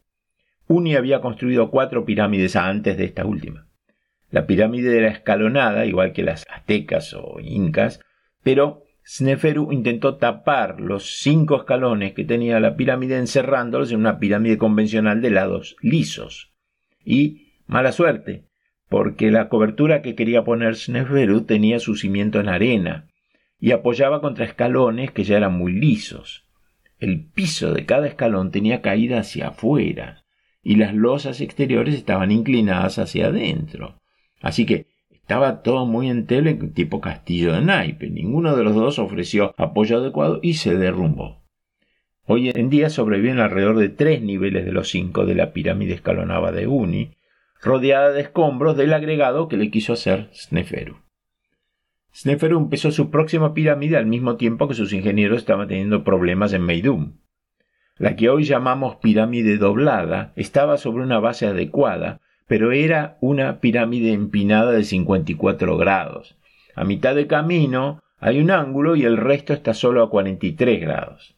Uni 0.68 0.98
había 0.98 1.22
construido 1.22 1.72
cuatro 1.72 2.04
pirámides 2.04 2.58
antes 2.58 2.98
de 2.98 3.06
esta 3.06 3.26
última. 3.26 3.70
La 4.30 4.46
pirámide 4.46 4.98
era 4.98 5.08
escalonada, 5.08 5.86
igual 5.86 6.12
que 6.12 6.24
las 6.24 6.44
aztecas 6.50 7.14
o 7.14 7.40
incas, 7.40 8.02
pero 8.44 8.84
Sneferu 9.06 9.72
intentó 9.72 10.18
tapar 10.18 10.82
los 10.82 11.20
cinco 11.20 11.56
escalones 11.56 12.14
que 12.14 12.26
tenía 12.26 12.60
la 12.60 12.76
pirámide 12.76 13.18
encerrándolos 13.18 13.92
en 13.92 14.00
una 14.00 14.20
pirámide 14.20 14.58
convencional 14.58 15.22
de 15.22 15.30
lados 15.30 15.78
lisos. 15.82 16.52
Y 17.06 17.54
mala 17.68 17.94
suerte, 17.94 18.46
porque 18.90 19.32
la 19.32 19.48
cobertura 19.48 20.02
que 20.02 20.16
quería 20.16 20.44
poner 20.44 20.76
Sneferu 20.76 21.46
tenía 21.46 21.80
su 21.80 21.96
cimiento 21.96 22.40
en 22.40 22.50
arena 22.50 23.08
y 23.60 23.72
apoyaba 23.72 24.20
contra 24.22 24.46
escalones 24.46 25.12
que 25.12 25.24
ya 25.24 25.38
eran 25.38 25.58
muy 25.58 25.72
lisos. 25.72 26.46
El 27.00 27.26
piso 27.26 27.74
de 27.74 27.86
cada 27.86 28.08
escalón 28.08 28.52
tenía 28.52 28.82
caída 28.82 29.20
hacia 29.20 29.50
afuera 29.50 30.26
y 30.62 30.76
las 30.76 30.94
losas 30.94 31.40
exteriores 31.40 31.96
estaban 31.96 32.32
inclinadas 32.32 33.00
hacia 33.00 33.28
adentro. 33.28 34.02
Así 34.42 34.66
que 34.66 34.88
estaba 35.28 35.62
todo 35.62 35.86
muy 35.86 36.10
enteble, 36.10 36.54
tipo 36.54 37.02
castillo 37.02 37.52
de 37.52 37.60
naipe. 37.60 38.10
Ninguno 38.10 38.56
de 38.56 38.64
los 38.64 38.74
dos 38.74 38.98
ofreció 38.98 39.54
apoyo 39.58 39.98
adecuado 39.98 40.40
y 40.42 40.54
se 40.54 40.78
derrumbó. 40.78 41.44
Hoy 42.24 42.50
en 42.56 42.70
día 42.70 42.90
sobreviven 42.90 43.40
alrededor 43.40 43.76
de 43.76 43.90
tres 43.90 44.22
niveles 44.22 44.64
de 44.64 44.72
los 44.72 44.88
cinco 44.88 45.26
de 45.26 45.36
la 45.36 45.52
pirámide 45.52 45.96
escalonada 45.96 46.54
de 46.54 46.68
Uni, 46.68 47.18
rodeada 47.62 48.12
de 48.12 48.22
escombros 48.22 48.78
del 48.78 48.94
agregado 48.94 49.50
que 49.50 49.58
le 49.58 49.70
quiso 49.70 49.92
hacer 49.92 50.30
Sneferu. 50.34 50.96
Sneferu 52.16 52.58
empezó 52.58 52.92
su 52.92 53.12
próxima 53.12 53.54
pirámide 53.54 53.98
al 53.98 54.06
mismo 54.06 54.38
tiempo 54.38 54.70
que 54.70 54.76
sus 54.76 54.94
ingenieros 54.94 55.40
estaban 55.40 55.68
teniendo 55.68 56.06
problemas 56.06 56.54
en 56.54 56.62
Meidum. 56.62 57.18
La 57.98 58.16
que 58.16 58.30
hoy 58.30 58.46
llamamos 58.46 58.96
pirámide 59.02 59.58
doblada 59.58 60.32
estaba 60.38 60.78
sobre 60.78 61.04
una 61.04 61.20
base 61.20 61.48
adecuada, 61.48 62.22
pero 62.48 62.72
era 62.72 63.18
una 63.22 63.60
pirámide 63.60 64.14
empinada 64.14 64.72
de 64.72 64.84
54 64.84 65.78
grados. 65.78 66.38
A 66.76 66.84
mitad 66.84 67.16
de 67.16 67.28
camino 67.28 68.02
hay 68.20 68.40
un 68.40 68.52
ángulo 68.52 68.96
y 68.96 69.04
el 69.04 69.18
resto 69.18 69.54
está 69.54 69.74
solo 69.74 70.02
a 70.02 70.10
43 70.10 70.82
grados. 70.82 71.36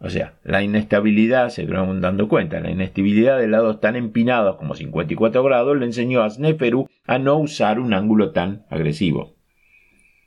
O 0.00 0.10
sea, 0.10 0.34
la 0.42 0.62
inestabilidad, 0.62 1.48
se 1.48 1.64
van 1.64 2.00
dando 2.00 2.28
cuenta, 2.28 2.60
la 2.60 2.70
inestabilidad 2.70 3.38
de 3.38 3.48
lados 3.48 3.80
tan 3.80 3.96
empinados 3.96 4.56
como 4.56 4.74
54 4.74 5.42
grados 5.42 5.78
le 5.78 5.86
enseñó 5.86 6.22
a 6.22 6.30
Sneferu 6.30 6.88
a 7.06 7.18
no 7.18 7.38
usar 7.38 7.78
un 7.78 7.94
ángulo 7.94 8.32
tan 8.32 8.66
agresivo. 8.68 9.36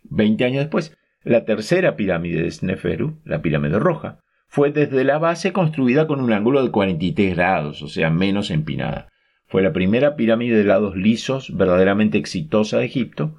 Veinte 0.03 0.45
años 0.45 0.61
después, 0.61 0.97
la 1.23 1.45
tercera 1.45 1.95
pirámide 1.95 2.41
de 2.41 2.51
Sneferu, 2.51 3.19
la 3.25 3.41
pirámide 3.41 3.77
roja, 3.77 4.19
fue 4.47 4.71
desde 4.71 5.03
la 5.03 5.19
base 5.19 5.51
construida 5.51 6.07
con 6.07 6.21
un 6.21 6.31
ángulo 6.31 6.63
de 6.63 6.71
43 6.71 7.35
grados, 7.35 7.83
o 7.83 7.87
sea, 7.87 8.09
menos 8.09 8.49
empinada. 8.49 9.09
Fue 9.47 9.61
la 9.61 9.73
primera 9.73 10.15
pirámide 10.15 10.57
de 10.57 10.63
lados 10.63 10.95
lisos 10.95 11.55
verdaderamente 11.55 12.17
exitosa 12.17 12.79
de 12.79 12.85
Egipto, 12.85 13.35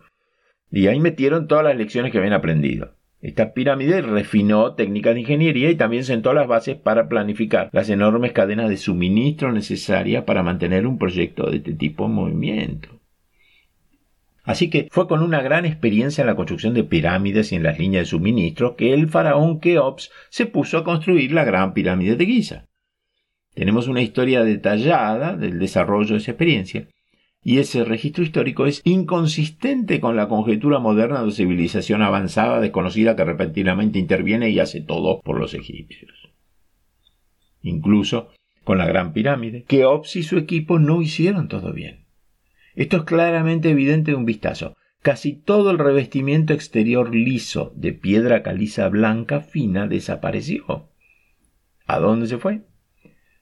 y 0.71 0.87
ahí 0.87 1.01
metieron 1.01 1.49
todas 1.49 1.65
las 1.65 1.77
lecciones 1.77 2.13
que 2.13 2.19
habían 2.19 2.35
aprendido. 2.35 2.95
Esta 3.21 3.53
pirámide 3.53 4.01
refinó 4.01 4.75
técnicas 4.75 5.15
de 5.15 5.21
ingeniería 5.21 5.71
y 5.71 5.75
también 5.75 6.05
sentó 6.05 6.33
las 6.33 6.47
bases 6.47 6.77
para 6.77 7.09
planificar 7.09 7.69
las 7.73 7.91
enormes 7.91 8.33
cadenas 8.33 8.69
de 8.69 8.77
suministro 8.77 9.51
necesarias 9.51 10.25
para 10.25 10.45
mantener 10.45 10.87
un 10.87 10.99
proyecto 10.99 11.51
de 11.51 11.57
este 11.57 11.73
tipo 11.75 12.07
en 12.07 12.13
movimiento. 12.13 12.89
Así 14.45 14.71
que 14.71 14.89
fue 14.91 15.09
con 15.09 15.23
una 15.23 15.43
gran 15.43 15.67
experiencia 15.67 16.23
en 16.23 16.29
la 16.29 16.37
construcción 16.37 16.75
de 16.75 16.85
pirámides 16.85 17.53
y 17.53 17.57
en 17.57 17.65
las 17.65 17.79
líneas 17.79 18.03
de 18.03 18.11
suministro 18.11 18.77
que 18.77 18.95
el 18.95 19.09
faraón 19.09 19.61
Keops 19.61 20.11
se 20.31 20.47
puso 20.47 20.79
a 20.79 20.85
construir 20.85 21.33
la 21.33 21.45
gran 21.45 21.75
pirámide 21.75 22.15
de 22.17 22.25
Giza. 22.25 22.68
Tenemos 23.59 23.89
una 23.89 24.03
historia 24.03 24.45
detallada 24.45 25.37
del 25.37 25.59
desarrollo 25.59 26.13
de 26.13 26.19
esa 26.19 26.31
experiencia, 26.31 26.87
y 27.43 27.59
ese 27.59 27.83
registro 27.83 28.23
histórico 28.23 28.67
es 28.67 28.83
inconsistente 28.85 29.99
con 29.99 30.15
la 30.15 30.29
conjetura 30.29 30.79
moderna 30.79 31.25
de 31.25 31.33
civilización 31.33 32.03
avanzada 32.03 32.61
desconocida 32.61 33.17
que 33.17 33.25
repentinamente 33.25 33.99
interviene 33.99 34.51
y 34.51 34.61
hace 34.61 34.81
todo 34.81 35.21
por 35.23 35.41
los 35.41 35.55
egipcios. 35.55 36.31
Incluso 37.61 38.29
con 38.63 38.79
la 38.79 38.87
Gran 38.87 39.13
Pirámide, 39.13 39.65
Keops 39.65 40.15
y 40.15 40.23
su 40.23 40.39
equipo 40.39 40.79
no 40.79 41.03
hicieron 41.03 41.49
todo 41.49 41.73
bien. 41.73 42.05
Esto 42.77 42.99
es 42.99 43.03
claramente 43.03 43.71
evidente 43.71 44.13
de 44.13 44.17
un 44.17 44.25
vistazo. 44.25 44.77
Casi 45.03 45.33
todo 45.33 45.73
el 45.73 45.79
revestimiento 45.79 46.53
exterior 46.53 47.13
liso 47.13 47.73
de 47.75 47.93
piedra 47.93 48.45
caliza 48.45 48.89
blanca 48.89 49.41
fina 49.41 49.89
desapareció. 49.89 50.91
¿A 51.89 51.99
dónde 51.99 52.29
se 52.29 52.39
fue? 52.39 52.63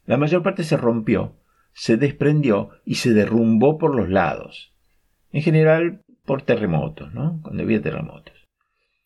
La 0.07 0.17
mayor 0.17 0.43
parte 0.43 0.65
se 0.65 0.77
rompió, 0.77 1.37
se 1.73 1.97
desprendió 1.97 2.71
y 2.85 2.95
se 2.97 3.13
derrumbó 3.13 3.77
por 3.77 3.95
los 3.95 4.09
lados. 4.09 4.73
En 5.33 5.43
general 5.43 6.03
por 6.25 6.43
terremotos, 6.43 7.13
¿no? 7.13 7.41
Cuando 7.43 7.63
había 7.63 7.83
terremotos. 7.83 8.35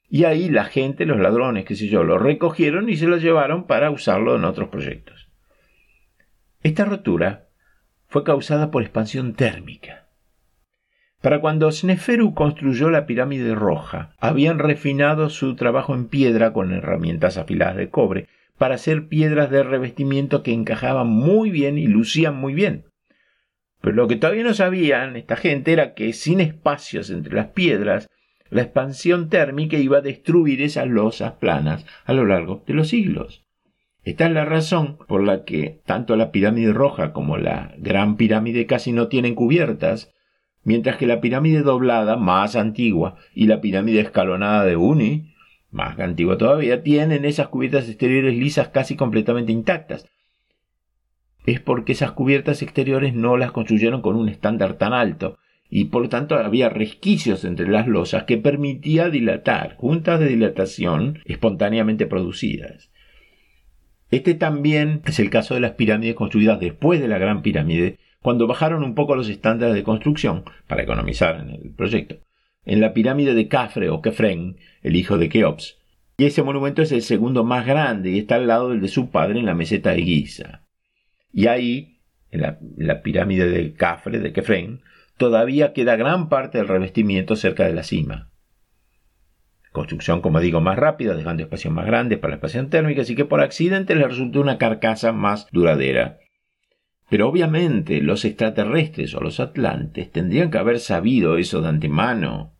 Y 0.09 0.25
ahí 0.25 0.49
la 0.49 0.65
gente, 0.65 1.07
los 1.07 1.19
ladrones, 1.19 1.65
qué 1.65 1.77
sé 1.77 1.89
yo, 1.89 2.05
lo 2.05 2.19
recogieron 2.19 2.89
y 2.89 2.97
se 2.97 3.07
lo 3.07 3.17
llevaron 3.17 3.67
para 3.67 3.91
usarlo 3.91 4.37
en 4.37 4.45
otros 4.45 4.69
proyectos. 4.69 5.29
Esta 6.63 6.85
rotura 6.85 7.49
fue 8.09 8.25
causada 8.25 8.71
por 8.71 8.83
expansión 8.83 9.35
térmica. 9.35 10.09
Para 11.23 11.41
cuando 11.41 11.71
Sneferu 11.71 12.35
construyó 12.35 12.91
la 12.91 13.07
pirámide 13.07 13.55
roja, 13.55 14.15
habían 14.19 14.59
refinado 14.59 15.29
su 15.29 15.55
trabajo 15.55 15.95
en 15.95 16.09
piedra 16.09 16.53
con 16.53 16.73
herramientas 16.73 17.37
afiladas 17.37 17.77
de 17.77 17.91
cobre 17.91 18.29
para 18.61 18.75
hacer 18.75 19.09
piedras 19.09 19.51
de 19.51 19.63
revestimiento 19.63 20.43
que 20.43 20.53
encajaban 20.53 21.07
muy 21.07 21.49
bien 21.49 21.79
y 21.79 21.87
lucían 21.87 22.37
muy 22.37 22.53
bien. 22.53 22.85
Pero 23.81 23.97
lo 23.97 24.07
que 24.07 24.17
todavía 24.17 24.45
no 24.45 24.53
sabían 24.53 25.17
esta 25.17 25.37
gente 25.37 25.73
era 25.73 25.95
que 25.95 26.13
sin 26.13 26.43
espacios 26.43 27.09
entre 27.09 27.35
las 27.35 27.47
piedras, 27.47 28.11
la 28.51 28.61
expansión 28.61 29.31
térmica 29.31 29.79
iba 29.79 29.97
a 29.97 30.03
destruir 30.03 30.61
esas 30.61 30.89
losas 30.89 31.33
planas 31.41 31.87
a 32.05 32.13
lo 32.13 32.27
largo 32.27 32.63
de 32.67 32.75
los 32.75 32.89
siglos. 32.89 33.47
Esta 34.03 34.27
es 34.27 34.33
la 34.33 34.45
razón 34.45 34.99
por 35.09 35.25
la 35.25 35.47
que 35.47 35.81
tanto 35.87 36.15
la 36.17 36.31
pirámide 36.31 36.75
roja 36.75 37.15
como 37.15 37.39
la 37.39 37.75
gran 37.79 38.19
pirámide 38.19 38.67
casi 38.67 38.93
no 38.93 39.09
tienen 39.09 39.35
cubiertas, 39.35 40.13
mientras 40.65 40.99
que 40.99 41.07
la 41.07 41.23
pirámide 41.23 41.63
doblada, 41.63 42.17
más 42.19 42.57
antigua, 42.57 43.17
y 43.35 43.47
la 43.47 43.63
pirámide 43.63 44.01
escalonada 44.01 44.67
de 44.67 44.77
Uni, 44.77 45.30
más 45.71 45.99
antigua 45.99 46.37
todavía, 46.37 46.83
tienen 46.83 47.25
esas 47.25 47.49
cubiertas 47.49 47.89
exteriores 47.89 48.37
lisas 48.37 48.69
casi 48.69 48.97
completamente 48.97 49.53
intactas. 49.53 50.09
Es 51.47 51.61
porque 51.61 51.93
esas 51.93 52.13
cubiertas 52.13 52.63
exteriores 52.63 53.15
no 53.15 53.37
las 53.37 53.53
construyeron 53.53 54.03
con 54.03 54.17
un 54.17 54.29
estándar 54.29 54.75
tan 54.75 54.93
alto, 54.93 55.39
y 55.71 55.87
por 55.87 56.03
lo 56.03 56.09
tanto 56.09 56.35
había 56.35 56.69
resquicios 56.69 57.45
entre 57.45 57.69
las 57.69 57.87
losas 57.87 58.25
que 58.25 58.37
permitía 58.37 59.09
dilatar, 59.09 59.77
juntas 59.77 60.19
de 60.19 60.27
dilatación 60.27 61.21
espontáneamente 61.25 62.07
producidas. 62.07 62.91
Este 64.11 64.35
también 64.35 65.03
es 65.07 65.21
el 65.21 65.31
caso 65.31 65.55
de 65.55 65.61
las 65.61 65.73
pirámides 65.73 66.17
construidas 66.17 66.59
después 66.59 67.01
de 67.01 67.07
la 67.07 67.19
Gran 67.19 67.43
Pirámide, 67.43 67.99
cuando 68.21 68.49
bajaron 68.49 68.83
un 68.83 68.97
poco 68.97 69.15
los 69.15 69.29
estándares 69.29 69.75
de 69.75 69.85
construcción 69.85 70.45
para 70.67 70.83
economizar 70.83 71.41
en 71.41 71.51
el 71.51 71.71
proyecto. 71.71 72.17
En 72.65 72.81
la 72.81 72.93
pirámide 72.93 73.35
de 73.35 73.49
Cafre 73.49 73.89
o 73.91 74.03
Kefren, 74.03 74.59
el 74.83 74.97
hijo 74.97 75.19
de 75.19 75.29
Keops. 75.29 75.79
Y 76.17 76.27
ese 76.27 76.43
monumento 76.43 76.83
es 76.83 76.93
el 76.93 77.03
segundo 77.03 77.45
más 77.45 77.67
grande 77.67 78.11
y 78.11 78.19
está 78.19 78.35
al 78.35 78.47
lado 78.47 78.69
del 78.69 78.81
de 78.81 78.89
su 78.89 79.11
padre 79.11 79.41
en 79.41 79.47
la 79.47 79.55
meseta 79.55 79.91
de 79.91 80.03
Giza. 80.03 80.67
Y 81.33 81.47
ahí, 81.47 82.01
en 82.31 82.43
la, 82.43 83.03
pirámide 83.03 83.49
de 83.49 83.73
Cafre, 83.73 84.19
de 84.19 84.33
Kefren, 84.33 84.83
todavía 85.17 85.73
queda 85.73 85.97
gran 85.97 86.29
parte 86.29 86.59
del 86.59 86.69
revestimiento 86.69 87.37
cerca 87.37 87.65
de 87.65 87.73
la 87.73 87.83
cima. 87.83 88.31
Construcción, 89.73 90.21
como 90.21 90.41
digo, 90.41 90.61
más 90.61 90.79
rápida, 90.79 91.15
dejando 91.15 91.43
espacios 91.43 91.73
más 91.73 91.87
grandes 91.87 92.19
para 92.19 92.33
la 92.33 92.37
expansión 92.37 92.71
térmica, 92.71 93.03
así 93.03 93.15
que 93.15 93.25
por 93.25 93.41
accidente 93.41 93.95
le 93.95 94.07
resultó 94.07 94.41
una 94.41 94.59
carcasa 94.59 95.13
más 95.13 95.47
duradera. 95.53 96.20
Pero 97.11 97.29
obviamente 97.29 98.01
los 98.01 98.25
extraterrestres 98.25 99.15
o 99.15 99.21
los 99.21 99.41
atlantes 99.41 100.13
tendrían 100.13 100.51
que 100.51 100.59
haber 100.59 100.79
sabido 100.79 101.37
eso 101.37 101.61
de 101.61 101.69
antemano. 101.69 102.53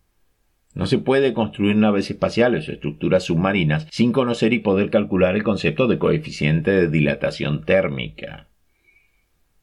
No 0.75 0.85
se 0.85 0.97
puede 0.97 1.33
construir 1.33 1.77
naves 1.77 2.11
espaciales 2.11 2.67
o 2.67 2.73
estructuras 2.73 3.23
submarinas 3.23 3.87
sin 3.91 4.11
conocer 4.11 4.51
y 4.51 4.59
poder 4.59 4.89
calcular 4.89 5.35
el 5.35 5.43
concepto 5.43 5.87
de 5.87 5.97
coeficiente 5.97 6.71
de 6.71 6.89
dilatación 6.89 7.63
térmica. 7.63 8.49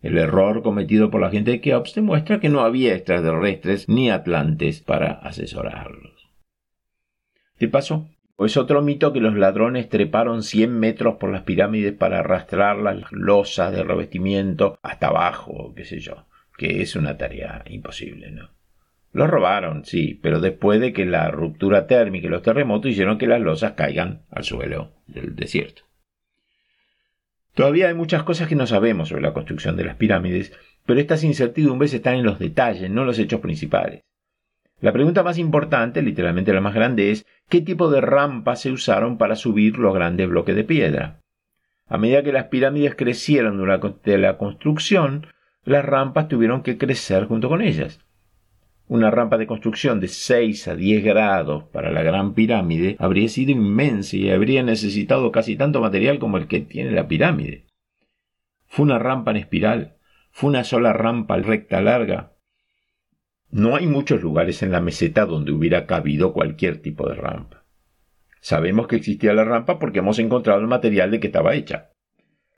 El 0.01 0.17
error 0.17 0.63
cometido 0.63 1.11
por 1.11 1.21
la 1.21 1.31
gente 1.31 1.51
de 1.51 1.61
Keops 1.61 1.95
demuestra 1.95 2.41
que 2.41 2.49
no 2.49 2.61
había 2.61 2.95
extraterrestres 2.95 3.89
ni 3.91 4.11
atlantes 4.11 4.81
para 4.81 5.13
asesorarlos. 5.13 6.31
De 7.59 7.69
paso, 7.69 8.09
es 8.47 8.57
otro 8.57 8.83
mito 8.83 9.13
que 9.13 9.21
los 9.21 9.35
ladrones 9.35 9.89
treparon 9.89 10.43
100 10.43 10.79
metros 10.79 11.17
por 11.17 11.31
las 11.31 11.43
pirámides 11.43 11.93
para 11.93 12.21
arrastrar 12.21 12.77
las 12.77 13.11
losas 13.11 13.73
de 13.73 13.83
revestimiento 13.83 14.79
hasta 14.83 15.09
abajo, 15.09 15.73
qué 15.75 15.85
sé 15.85 15.99
yo, 15.99 16.27
que 16.57 16.83
es 16.83 16.95
una 16.95 17.17
tarea 17.17 17.65
imposible, 17.69 18.31
¿no? 18.31 18.51
Los 19.13 19.29
robaron, 19.29 19.85
sí, 19.85 20.19
pero 20.23 20.39
después 20.41 20.81
de 20.81 20.93
que 20.93 21.07
la 21.07 21.31
ruptura 21.31 21.87
térmica 21.87 22.27
y 22.27 22.31
los 22.31 22.43
terremotos 22.43 22.91
hicieron 22.91 23.19
que 23.19 23.27
las 23.27 23.41
losas 23.41 23.73
caigan 23.73 24.23
al 24.31 24.45
suelo 24.45 24.93
del 25.07 25.35
desierto. 25.35 25.83
Todavía 27.55 27.89
hay 27.89 27.95
muchas 27.95 28.23
cosas 28.23 28.47
que 28.47 28.55
no 28.55 28.69
sabemos 28.69 29.09
sobre 29.09 29.23
la 29.23 29.33
construcción 29.33 29.77
de 29.77 29.85
las 29.85 29.97
pirámides, 29.97 30.53
pero 30.87 31.01
estas 31.01 31.25
incertidumbres 31.25 31.93
están 31.93 32.15
en 32.15 32.25
los 32.25 32.39
detalles, 32.39 32.89
no 32.89 33.01
en 33.01 33.09
los 33.09 33.19
hechos 33.19 33.41
principales. 33.41 34.03
La 34.81 34.93
pregunta 34.93 35.25
más 35.25 35.39
importante, 35.39 36.03
literalmente 36.03 36.53
la 36.53 36.61
más 36.61 36.75
grande, 36.75 37.11
es 37.11 37.27
¿qué 37.49 37.61
tipo 37.61 37.91
de 37.91 38.01
rampas 38.01 38.61
se 38.61 38.71
usaron 38.71 39.19
para 39.19 39.35
subir 39.35 39.79
los 39.79 39.93
grandes 39.93 40.29
bloques 40.29 40.55
de 40.55 40.63
piedra? 40.63 41.21
A 41.89 41.99
medida 41.99 42.23
que 42.23 42.33
las 42.33 42.45
pirámides 42.45 42.95
crecieron 42.95 43.57
durante 43.57 44.19
la 44.19 44.39
construcción, 44.39 45.27
las 45.65 45.85
rampas 45.85 46.29
tuvieron 46.29 46.63
que 46.63 46.79
crecer 46.79 47.27
junto 47.27 47.49
con 47.49 47.61
ellas. 47.61 48.01
Una 48.87 49.11
rampa 49.11 49.37
de 49.37 49.47
construcción 49.47 49.99
de 49.99 50.09
6 50.09 50.69
a 50.69 50.77
10 50.77 51.05
grados 51.05 51.65
para 51.65 51.91
la 51.91 52.03
gran 52.03 52.35
pirámide 52.35 52.97
habría 52.99 53.29
sido 53.29 53.51
inmensa 53.51 54.17
y 54.17 54.31
habría 54.31 54.63
necesitado 54.63 55.33
casi 55.33 55.57
tanto 55.57 55.81
material 55.81 56.19
como 56.19 56.39
el 56.39 56.47
que 56.47 56.61
tiene 56.61 56.93
la 56.93 57.09
pirámide. 57.09 57.67
Fue 58.67 58.85
una 58.85 58.99
rampa 58.99 59.33
en 59.33 59.39
espiral, 59.39 59.97
fue 60.31 60.51
una 60.51 60.63
sola 60.63 60.93
rampa 60.93 61.37
recta 61.37 61.81
larga, 61.81 62.33
no 63.51 63.77
hay 63.77 63.87
muchos 63.87 64.23
lugares 64.23 64.63
en 64.63 64.73
la 64.73 64.81
meseta 64.81 65.25
donde 65.25 65.53
hubiera 65.53 65.87
cabido 65.87 66.33
cualquier 66.33 66.83
tipo 66.83 67.09
de 67.09 67.15
rampa. 67.15 67.65
Sabemos 68.41 68.87
que 68.87 68.97
existía 68.97 69.33
la 69.33 69.45
rampa 69.45 69.79
porque 69.79 70.01
hemos 70.01 70.19
encontrado 70.19 70.61
el 70.61 70.67
material 70.67 71.11
de 71.11 71.21
que 71.21 71.29
estaba 71.29 71.55
hecha. 71.55 71.91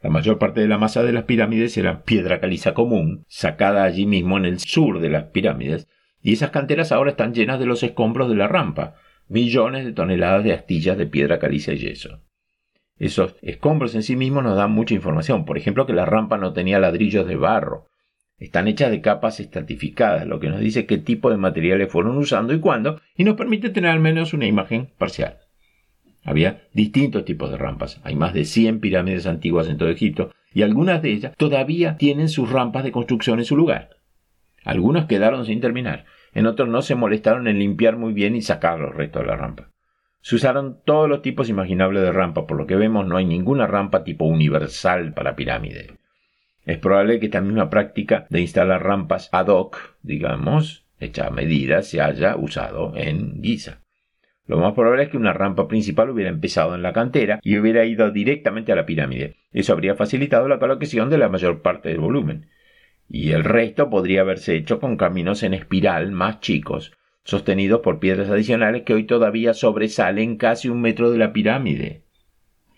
La 0.02 0.10
mayor 0.10 0.38
parte 0.38 0.60
de 0.60 0.68
la 0.68 0.78
masa 0.78 1.02
de 1.02 1.12
las 1.12 1.24
pirámides 1.24 1.76
era 1.76 2.02
piedra 2.04 2.40
caliza 2.40 2.74
común, 2.74 3.24
sacada 3.28 3.84
allí 3.84 4.06
mismo 4.06 4.36
en 4.36 4.46
el 4.46 4.58
sur 4.58 5.00
de 5.00 5.10
las 5.10 5.24
pirámides, 5.24 5.88
y 6.22 6.32
esas 6.32 6.50
canteras 6.50 6.90
ahora 6.90 7.10
están 7.10 7.34
llenas 7.34 7.58
de 7.60 7.66
los 7.66 7.82
escombros 7.82 8.28
de 8.28 8.36
la 8.36 8.48
rampa, 8.48 8.94
millones 9.28 9.84
de 9.84 9.92
toneladas 9.92 10.42
de 10.42 10.52
astillas 10.52 10.98
de 10.98 11.06
piedra 11.06 11.38
caliza 11.38 11.72
y 11.72 11.78
yeso. 11.78 12.22
Esos 12.96 13.36
escombros 13.42 13.94
en 13.94 14.02
sí 14.02 14.16
mismos 14.16 14.42
nos 14.42 14.56
dan 14.56 14.72
mucha 14.72 14.94
información, 14.94 15.44
por 15.44 15.56
ejemplo 15.56 15.86
que 15.86 15.92
la 15.92 16.04
rampa 16.04 16.36
no 16.36 16.52
tenía 16.52 16.78
ladrillos 16.78 17.26
de 17.26 17.36
barro, 17.36 17.86
están 18.40 18.68
hechas 18.68 18.90
de 18.90 19.02
capas 19.02 19.38
estratificadas, 19.38 20.26
lo 20.26 20.40
que 20.40 20.48
nos 20.48 20.60
dice 20.60 20.86
qué 20.86 20.96
tipo 20.96 21.30
de 21.30 21.36
materiales 21.36 21.92
fueron 21.92 22.16
usando 22.16 22.54
y 22.54 22.58
cuándo, 22.58 23.00
y 23.14 23.24
nos 23.24 23.36
permite 23.36 23.68
tener 23.68 23.90
al 23.90 24.00
menos 24.00 24.32
una 24.32 24.46
imagen 24.46 24.88
parcial. 24.96 25.38
Había 26.24 26.62
distintos 26.72 27.26
tipos 27.26 27.50
de 27.50 27.58
rampas. 27.58 28.00
Hay 28.02 28.16
más 28.16 28.32
de 28.32 28.46
100 28.46 28.80
pirámides 28.80 29.26
antiguas 29.26 29.68
en 29.68 29.76
todo 29.76 29.90
Egipto, 29.90 30.32
y 30.54 30.62
algunas 30.62 31.02
de 31.02 31.12
ellas 31.12 31.34
todavía 31.36 31.96
tienen 31.98 32.30
sus 32.30 32.50
rampas 32.50 32.82
de 32.82 32.92
construcción 32.92 33.38
en 33.38 33.44
su 33.44 33.56
lugar. 33.56 33.90
Algunas 34.64 35.04
quedaron 35.04 35.44
sin 35.44 35.60
terminar, 35.60 36.06
en 36.32 36.46
otros 36.46 36.68
no 36.68 36.80
se 36.80 36.94
molestaron 36.94 37.46
en 37.46 37.58
limpiar 37.58 37.96
muy 37.96 38.14
bien 38.14 38.36
y 38.36 38.42
sacar 38.42 38.78
los 38.78 38.94
restos 38.94 39.22
de 39.22 39.28
la 39.28 39.36
rampa. 39.36 39.70
Se 40.22 40.36
usaron 40.36 40.80
todos 40.84 41.08
los 41.08 41.22
tipos 41.22 41.48
imaginables 41.48 42.02
de 42.02 42.12
rampa, 42.12 42.46
por 42.46 42.56
lo 42.56 42.66
que 42.66 42.76
vemos 42.76 43.06
no 43.06 43.16
hay 43.16 43.24
ninguna 43.26 43.66
rampa 43.66 44.04
tipo 44.04 44.24
universal 44.24 45.12
para 45.12 45.36
pirámides. 45.36 45.92
Es 46.64 46.78
probable 46.78 47.18
que 47.18 47.26
esta 47.26 47.40
misma 47.40 47.70
práctica 47.70 48.26
de 48.30 48.40
instalar 48.40 48.82
rampas 48.82 49.28
ad 49.32 49.48
hoc, 49.48 49.96
digamos, 50.02 50.86
hecha 50.98 51.26
a 51.26 51.30
medida, 51.30 51.82
se 51.82 52.00
haya 52.00 52.36
usado 52.36 52.92
en 52.96 53.42
Giza. 53.42 53.80
Lo 54.46 54.58
más 54.58 54.74
probable 54.74 55.04
es 55.04 55.08
que 55.10 55.16
una 55.16 55.32
rampa 55.32 55.68
principal 55.68 56.10
hubiera 56.10 56.28
empezado 56.28 56.74
en 56.74 56.82
la 56.82 56.92
cantera 56.92 57.38
y 57.42 57.56
hubiera 57.56 57.84
ido 57.84 58.10
directamente 58.10 58.72
a 58.72 58.74
la 58.74 58.84
pirámide. 58.84 59.36
Eso 59.52 59.72
habría 59.72 59.94
facilitado 59.94 60.48
la 60.48 60.58
colocación 60.58 61.08
de 61.08 61.18
la 61.18 61.28
mayor 61.28 61.62
parte 61.62 61.88
del 61.88 62.00
volumen. 62.00 62.48
Y 63.08 63.30
el 63.30 63.44
resto 63.44 63.90
podría 63.90 64.22
haberse 64.22 64.56
hecho 64.56 64.80
con 64.80 64.96
caminos 64.96 65.42
en 65.44 65.54
espiral 65.54 66.10
más 66.10 66.40
chicos, 66.40 66.92
sostenidos 67.24 67.80
por 67.80 68.00
piedras 68.00 68.28
adicionales 68.28 68.82
que 68.82 68.94
hoy 68.94 69.04
todavía 69.04 69.54
sobresalen 69.54 70.36
casi 70.36 70.68
un 70.68 70.80
metro 70.80 71.10
de 71.10 71.18
la 71.18 71.32
pirámide. 71.32 72.02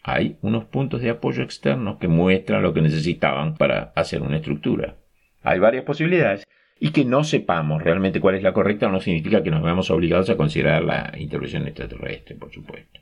Hay 0.03 0.37
unos 0.43 0.65
puntos 0.65 1.01
de 1.01 1.11
apoyo 1.11 1.43
externos 1.43 1.99
que 1.99 2.09
muestran 2.09 2.63
lo 2.63 2.75
que 2.75 2.83
necesitaban 2.83 3.57
para 3.57 3.93
hacer 3.95 4.23
una 4.23 4.37
estructura. 4.37 4.97
Hay 5.43 5.59
varias 5.61 5.85
posibilidades 5.85 6.47
y 6.79 6.91
que 6.91 7.05
no 7.05 7.23
sepamos 7.23 7.81
realmente 7.83 8.21
cuál 8.21 8.35
es 8.35 8.43
la 8.43 8.53
correcta 8.53 8.89
no 8.89 9.01
significa 9.01 9.45
que 9.45 9.53
nos 9.53 9.63
veamos 9.63 9.91
obligados 9.93 10.29
a 10.31 10.37
considerar 10.37 10.83
la 10.83 11.13
intervención 11.17 11.67
extraterrestre, 11.69 12.35
por 12.35 12.51
supuesto. 12.51 13.01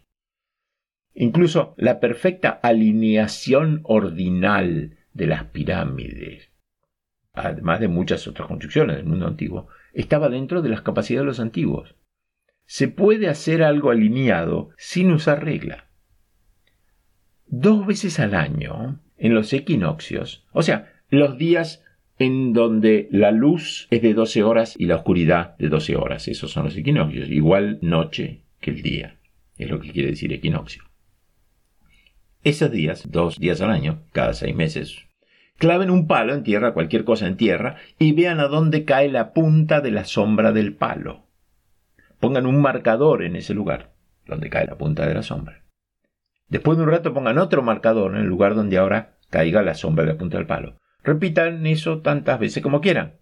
Incluso 1.14 1.74
la 1.78 1.98
perfecta 2.00 2.50
alineación 2.62 3.80
ordinal 3.84 4.98
de 5.14 5.26
las 5.26 5.44
pirámides, 5.44 6.50
además 7.32 7.80
de 7.80 7.88
muchas 7.88 8.28
otras 8.28 8.48
construcciones 8.48 8.96
del 8.96 9.06
mundo 9.06 9.26
antiguo, 9.26 9.68
estaba 9.94 10.28
dentro 10.28 10.60
de 10.60 10.68
las 10.68 10.82
capacidades 10.82 11.22
de 11.22 11.26
los 11.26 11.40
antiguos. 11.40 11.96
Se 12.66 12.88
puede 12.88 13.28
hacer 13.28 13.62
algo 13.62 13.90
alineado 13.90 14.70
sin 14.76 15.10
usar 15.10 15.42
regla. 15.42 15.89
Dos 17.52 17.84
veces 17.84 18.20
al 18.20 18.36
año, 18.36 19.00
en 19.18 19.34
los 19.34 19.52
equinoccios, 19.52 20.44
o 20.52 20.62
sea, 20.62 20.92
los 21.10 21.36
días 21.36 21.82
en 22.20 22.52
donde 22.52 23.08
la 23.10 23.32
luz 23.32 23.88
es 23.90 24.02
de 24.02 24.14
12 24.14 24.44
horas 24.44 24.76
y 24.78 24.86
la 24.86 24.94
oscuridad 24.94 25.56
de 25.58 25.68
12 25.68 25.96
horas. 25.96 26.28
Esos 26.28 26.52
son 26.52 26.66
los 26.66 26.76
equinoccios. 26.76 27.28
Igual 27.28 27.78
noche 27.80 28.42
que 28.60 28.70
el 28.70 28.82
día. 28.82 29.16
Es 29.58 29.68
lo 29.68 29.80
que 29.80 29.90
quiere 29.90 30.10
decir 30.10 30.32
equinoccio. 30.32 30.84
Esos 32.44 32.70
días, 32.70 33.10
dos 33.10 33.38
días 33.38 33.60
al 33.62 33.70
año, 33.70 34.02
cada 34.12 34.32
seis 34.34 34.54
meses, 34.54 34.98
claven 35.58 35.90
un 35.90 36.06
palo 36.06 36.34
en 36.34 36.44
tierra, 36.44 36.72
cualquier 36.72 37.04
cosa 37.04 37.26
en 37.26 37.36
tierra, 37.36 37.76
y 37.98 38.12
vean 38.12 38.38
a 38.38 38.46
dónde 38.48 38.84
cae 38.84 39.10
la 39.10 39.32
punta 39.32 39.80
de 39.80 39.90
la 39.90 40.04
sombra 40.04 40.52
del 40.52 40.74
palo. 40.74 41.26
Pongan 42.20 42.46
un 42.46 42.62
marcador 42.62 43.24
en 43.24 43.34
ese 43.34 43.54
lugar, 43.54 43.92
donde 44.26 44.50
cae 44.50 44.66
la 44.66 44.78
punta 44.78 45.06
de 45.06 45.14
la 45.14 45.22
sombra. 45.22 45.64
Después 46.50 46.76
de 46.76 46.84
un 46.84 46.90
rato 46.90 47.14
pongan 47.14 47.38
otro 47.38 47.62
marcador 47.62 48.14
en 48.14 48.22
el 48.22 48.26
lugar 48.26 48.54
donde 48.54 48.76
ahora 48.76 49.14
caiga 49.30 49.62
la 49.62 49.74
sombra 49.74 50.04
de 50.04 50.12
la 50.12 50.18
punta 50.18 50.36
del 50.36 50.46
palo. 50.46 50.76
Repitan 51.02 51.64
eso 51.66 52.00
tantas 52.00 52.38
veces 52.38 52.62
como 52.62 52.80
quieran. 52.80 53.14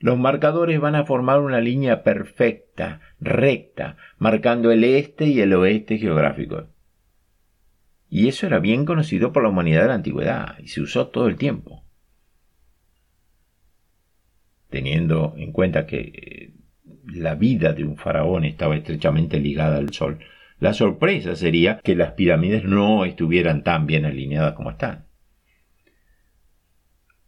Los 0.00 0.18
marcadores 0.18 0.80
van 0.80 0.96
a 0.96 1.04
formar 1.04 1.40
una 1.40 1.60
línea 1.60 2.02
perfecta, 2.02 3.00
recta, 3.20 3.96
marcando 4.18 4.72
el 4.72 4.82
este 4.84 5.26
y 5.26 5.40
el 5.40 5.54
oeste 5.54 5.98
geográfico. 5.98 6.66
Y 8.10 8.28
eso 8.28 8.46
era 8.46 8.58
bien 8.58 8.84
conocido 8.84 9.32
por 9.32 9.44
la 9.44 9.48
humanidad 9.48 9.82
de 9.82 9.88
la 9.88 9.94
antigüedad 9.94 10.58
y 10.58 10.68
se 10.68 10.82
usó 10.82 11.08
todo 11.08 11.28
el 11.28 11.36
tiempo. 11.36 11.84
Teniendo 14.68 15.34
en 15.36 15.52
cuenta 15.52 15.86
que 15.86 16.00
eh, 16.00 16.54
la 17.06 17.36
vida 17.36 17.72
de 17.72 17.84
un 17.84 17.96
faraón 17.96 18.44
estaba 18.44 18.76
estrechamente 18.76 19.38
ligada 19.38 19.78
al 19.78 19.92
sol, 19.92 20.18
la 20.58 20.72
sorpresa 20.72 21.36
sería 21.36 21.80
que 21.82 21.96
las 21.96 22.12
pirámides 22.12 22.64
no 22.64 23.04
estuvieran 23.04 23.62
tan 23.62 23.86
bien 23.86 24.04
alineadas 24.04 24.54
como 24.54 24.70
están. 24.70 25.06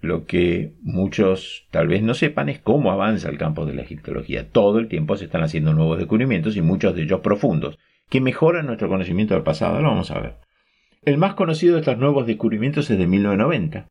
Lo 0.01 0.25
que 0.25 0.75
muchos 0.83 1.67
tal 1.71 1.89
vez 1.89 2.03
no 2.03 2.15
sepan 2.15 2.49
es 2.49 2.61
cómo 2.61 2.93
avanza 2.93 3.29
el 3.29 3.39
campo 3.39 3.67
de 3.67 3.75
la 3.75 3.83
egiptología. 3.83 4.51
Todo 4.51 4.79
el 4.79 4.89
tiempo 4.89 5.17
se 5.17 5.25
están 5.25 5.43
haciendo 5.43 5.75
nuevos 5.75 5.99
descubrimientos 5.99 6.57
y 6.57 6.63
muchos 6.63 6.95
de 6.95 7.03
ellos 7.03 7.21
profundos, 7.21 7.79
que 8.09 8.21
mejoran 8.21 8.67
nuestro 8.67 8.89
conocimiento 8.89 9.35
del 9.35 9.43
pasado. 9.43 9.81
Lo 9.81 9.89
vamos 9.89 10.11
a 10.11 10.21
ver. 10.21 10.37
El 11.03 11.19
más 11.19 11.35
conocido 11.35 11.75
de 11.75 11.81
estos 11.81 11.99
nuevos 11.99 12.27
descubrimientos 12.27 12.91
es 12.91 12.99
de 12.99 13.07
1990 13.07 13.89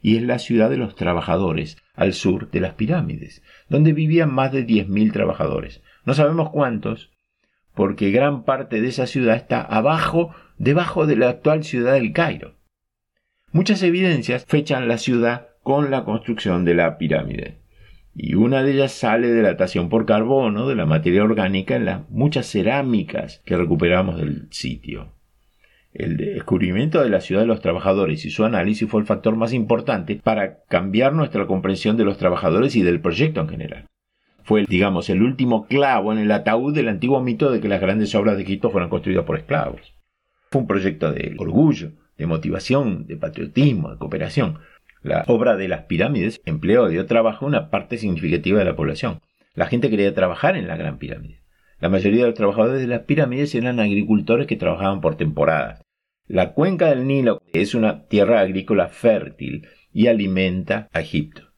y 0.00 0.16
es 0.16 0.22
la 0.22 0.38
ciudad 0.38 0.70
de 0.70 0.78
los 0.78 0.94
trabajadores, 0.94 1.76
al 1.94 2.14
sur 2.14 2.50
de 2.50 2.60
las 2.60 2.74
pirámides, 2.74 3.42
donde 3.68 3.92
vivían 3.92 4.32
más 4.32 4.52
de 4.52 4.66
10.000 4.66 5.12
trabajadores. 5.12 5.82
No 6.06 6.14
sabemos 6.14 6.50
cuántos, 6.50 7.10
porque 7.74 8.10
gran 8.10 8.44
parte 8.44 8.80
de 8.80 8.88
esa 8.88 9.06
ciudad 9.06 9.36
está 9.36 9.60
abajo, 9.60 10.34
debajo 10.58 11.06
de 11.06 11.16
la 11.16 11.28
actual 11.28 11.64
ciudad 11.64 11.94
del 11.94 12.12
Cairo. 12.12 12.54
Muchas 13.52 13.82
evidencias 13.82 14.44
fechan 14.46 14.88
la 14.88 14.98
ciudad 14.98 15.48
con 15.62 15.90
la 15.90 16.04
construcción 16.04 16.64
de 16.64 16.74
la 16.74 16.98
pirámide. 16.98 17.58
Y 18.14 18.34
una 18.34 18.62
de 18.62 18.72
ellas 18.72 18.92
sale 18.92 19.28
de 19.28 19.42
la 19.42 19.50
datación 19.50 19.88
por 19.88 20.06
carbono 20.06 20.68
de 20.68 20.74
la 20.74 20.86
materia 20.86 21.24
orgánica 21.24 21.76
en 21.76 21.84
las 21.84 22.08
muchas 22.10 22.46
cerámicas 22.46 23.42
que 23.44 23.56
recuperamos 23.56 24.18
del 24.18 24.48
sitio. 24.50 25.12
El 25.92 26.16
descubrimiento 26.16 27.02
de 27.02 27.08
la 27.08 27.20
ciudad 27.20 27.42
de 27.42 27.48
los 27.48 27.60
trabajadores 27.60 28.24
y 28.24 28.30
su 28.30 28.44
análisis 28.44 28.88
fue 28.88 29.00
el 29.00 29.06
factor 29.06 29.34
más 29.36 29.52
importante 29.52 30.20
para 30.22 30.62
cambiar 30.64 31.12
nuestra 31.12 31.46
comprensión 31.46 31.96
de 31.96 32.04
los 32.04 32.18
trabajadores 32.18 32.76
y 32.76 32.82
del 32.82 33.00
proyecto 33.00 33.40
en 33.40 33.48
general. 33.48 33.86
Fue, 34.50 34.64
digamos, 34.68 35.08
el 35.10 35.22
último 35.22 35.68
clavo 35.68 36.12
en 36.12 36.18
el 36.18 36.32
ataúd 36.32 36.74
del 36.74 36.88
antiguo 36.88 37.22
mito 37.22 37.52
de 37.52 37.60
que 37.60 37.68
las 37.68 37.80
grandes 37.80 38.12
obras 38.16 38.36
de 38.36 38.42
Egipto 38.42 38.70
fueron 38.70 38.90
construidas 38.90 39.24
por 39.24 39.38
esclavos. 39.38 39.94
Fue 40.50 40.62
un 40.62 40.66
proyecto 40.66 41.12
de 41.12 41.36
orgullo, 41.38 41.92
de 42.18 42.26
motivación, 42.26 43.06
de 43.06 43.16
patriotismo, 43.16 43.92
de 43.92 43.98
cooperación. 43.98 44.58
La 45.02 45.22
obra 45.28 45.56
de 45.56 45.68
las 45.68 45.84
pirámides 45.84 46.40
empleó 46.44 46.88
dio 46.88 47.06
trabajo 47.06 47.44
a 47.44 47.48
una 47.48 47.70
parte 47.70 47.96
significativa 47.96 48.58
de 48.58 48.64
la 48.64 48.74
población. 48.74 49.20
La 49.54 49.66
gente 49.66 49.88
quería 49.88 50.12
trabajar 50.14 50.56
en 50.56 50.66
la 50.66 50.76
gran 50.76 50.98
pirámide. 50.98 51.44
La 51.78 51.88
mayoría 51.88 52.22
de 52.22 52.30
los 52.30 52.36
trabajadores 52.36 52.80
de 52.80 52.88
las 52.88 53.02
pirámides 53.02 53.54
eran 53.54 53.78
agricultores 53.78 54.48
que 54.48 54.56
trabajaban 54.56 55.00
por 55.00 55.14
temporadas. 55.14 55.80
La 56.26 56.54
cuenca 56.54 56.88
del 56.88 57.06
Nilo 57.06 57.40
es 57.52 57.76
una 57.76 58.08
tierra 58.08 58.40
agrícola 58.40 58.88
fértil 58.88 59.68
y 59.92 60.08
alimenta 60.08 60.88
a 60.92 61.02
Egipto. 61.02 61.50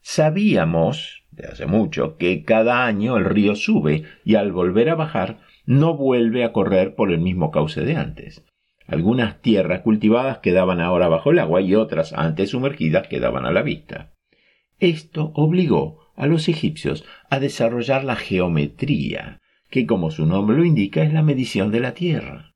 Sabíamos, 0.00 1.26
de 1.38 1.48
hace 1.48 1.66
mucho, 1.66 2.16
que 2.16 2.44
cada 2.44 2.84
año 2.84 3.16
el 3.16 3.24
río 3.24 3.54
sube 3.54 4.04
y 4.24 4.34
al 4.34 4.52
volver 4.52 4.90
a 4.90 4.94
bajar 4.94 5.38
no 5.64 5.96
vuelve 5.96 6.44
a 6.44 6.52
correr 6.52 6.94
por 6.94 7.10
el 7.10 7.20
mismo 7.20 7.50
cauce 7.50 7.82
de 7.82 7.96
antes. 7.96 8.44
Algunas 8.86 9.40
tierras 9.42 9.82
cultivadas 9.82 10.38
quedaban 10.38 10.80
ahora 10.80 11.08
bajo 11.08 11.30
el 11.30 11.38
agua 11.38 11.60
y 11.60 11.74
otras 11.74 12.12
antes 12.12 12.50
sumergidas 12.50 13.06
quedaban 13.06 13.44
a 13.44 13.52
la 13.52 13.62
vista. 13.62 14.12
Esto 14.80 15.32
obligó 15.34 16.06
a 16.16 16.26
los 16.26 16.48
egipcios 16.48 17.04
a 17.30 17.38
desarrollar 17.38 18.04
la 18.04 18.16
geometría, 18.16 19.40
que 19.70 19.86
como 19.86 20.10
su 20.10 20.26
nombre 20.26 20.56
lo 20.56 20.64
indica 20.64 21.02
es 21.02 21.12
la 21.12 21.22
medición 21.22 21.70
de 21.70 21.80
la 21.80 21.92
tierra. 21.92 22.54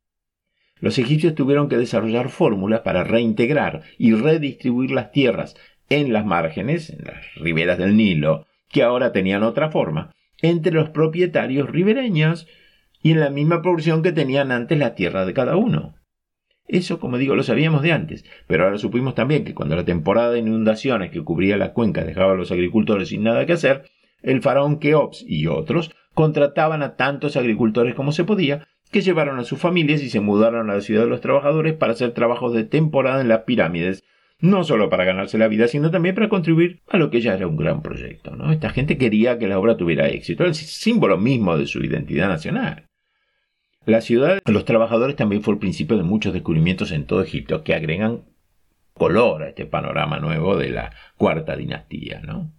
Los 0.81 0.99
egipcios 0.99 1.35
tuvieron 1.35 1.69
que 1.69 1.77
desarrollar 1.77 2.29
fórmulas 2.29 2.81
para 2.81 3.05
reintegrar 3.05 3.83
y 3.99 4.15
redistribuir 4.15 4.91
las 4.91 5.13
tierras 5.13 5.55
en 5.89 6.13
las 6.13 6.25
márgenes, 6.25 6.91
en 6.91 7.05
las 7.05 7.35
riberas 7.37 7.79
del 7.79 7.97
Nilo, 7.97 8.47
que 8.73 8.83
ahora 8.83 9.13
tenían 9.13 9.45
otra 9.45 9.71
forma, 9.71 10.13
entre 10.41 10.73
los 10.73 10.91
propietarios 10.91 11.71
ribereños 11.71 12.49
y 13.03 13.13
en 13.13 13.21
la 13.21 13.31
misma 13.31 13.63
proporción 13.63 14.03
que 14.03 14.13
tenían 14.13 14.51
antes 14.51 14.79
la 14.79 14.95
tierra 14.95 15.25
de 15.25 15.35
cada 15.35 15.57
uno. 15.57 15.95
Eso, 16.67 16.99
como 16.99 17.19
digo, 17.19 17.37
lo 17.37 17.43
sabíamos 17.43 17.83
de 17.83 17.93
antes, 17.93 18.25
pero 18.47 18.65
ahora 18.65 18.79
supimos 18.79 19.15
también 19.15 19.45
que 19.45 19.55
cuando 19.55 19.77
la 19.77 19.85
temporada 19.85 20.31
de 20.31 20.39
inundaciones 20.39 21.11
que 21.11 21.23
cubría 21.23 21.57
la 21.57 21.73
cuenca 21.73 22.05
dejaba 22.05 22.33
a 22.33 22.37
los 22.37 22.51
agricultores 22.51 23.09
sin 23.09 23.23
nada 23.25 23.47
que 23.47 23.53
hacer, 23.53 23.85
el 24.23 24.41
faraón 24.41 24.79
Keops 24.79 25.25
y 25.27 25.49
otros 25.49 25.93
contrataban 26.15 26.83
a 26.83 26.97
tantos 26.97 27.37
agricultores 27.37 27.95
como 27.95 28.13
se 28.13 28.25
podía, 28.25 28.69
que 28.91 29.01
llevaron 29.01 29.39
a 29.39 29.45
sus 29.45 29.59
familias 29.59 30.03
y 30.03 30.11
se 30.11 30.21
mudaron 30.21 30.71
a 30.71 30.75
la 30.75 30.81
ciudad 30.81 31.03
de 31.03 31.09
los 31.09 31.21
trabajadores 31.21 31.75
para 31.75 31.93
hacer 31.93 32.13
trabajos 32.13 32.55
de 32.55 32.65
temporada 32.65 33.21
en 33.21 33.29
las 33.29 33.41
pirámides, 33.41 34.05
no 34.43 34.65
solo 34.65 34.91
para 34.91 35.05
ganarse 35.05 35.39
la 35.39 35.47
vida, 35.47 35.69
sino 35.69 35.91
también 35.93 36.17
para 36.17 36.29
contribuir 36.29 36.83
a 36.89 36.99
lo 36.99 37.11
que 37.11 37.21
ya 37.21 37.35
era 37.35 37.47
un 37.47 37.57
gran 37.57 37.81
proyecto. 37.81 38.35
¿no? 38.35 38.53
Esta 38.53 38.71
gente 38.71 38.99
quería 38.99 39.39
que 39.39 39.47
la 39.47 39.59
obra 39.59 39.77
tuviera 39.77 40.09
éxito, 40.09 40.45
el 40.45 40.55
símbolo 40.55 41.17
mismo 41.17 41.57
de 41.57 41.67
su 41.67 41.83
identidad 41.83 42.29
nacional. 42.29 42.89
La 43.87 44.01
ciudad 44.01 44.41
de 44.45 44.53
los 44.53 44.65
trabajadores 44.65 45.15
también 45.15 45.43
fue 45.43 45.55
el 45.55 45.61
principio 45.61 45.97
de 45.97 46.03
muchos 46.03 46.33
descubrimientos 46.33 46.91
en 46.91 47.07
todo 47.07 47.23
Egipto 47.23 47.63
que 47.63 47.75
agregan 47.75 48.25
color 48.95 49.45
a 49.45 49.49
este 49.49 49.65
panorama 49.65 50.19
nuevo 50.19 50.57
de 50.57 50.71
la 50.71 50.93
cuarta 51.17 51.57
dinastía. 51.57 52.21
¿no? 52.21 52.53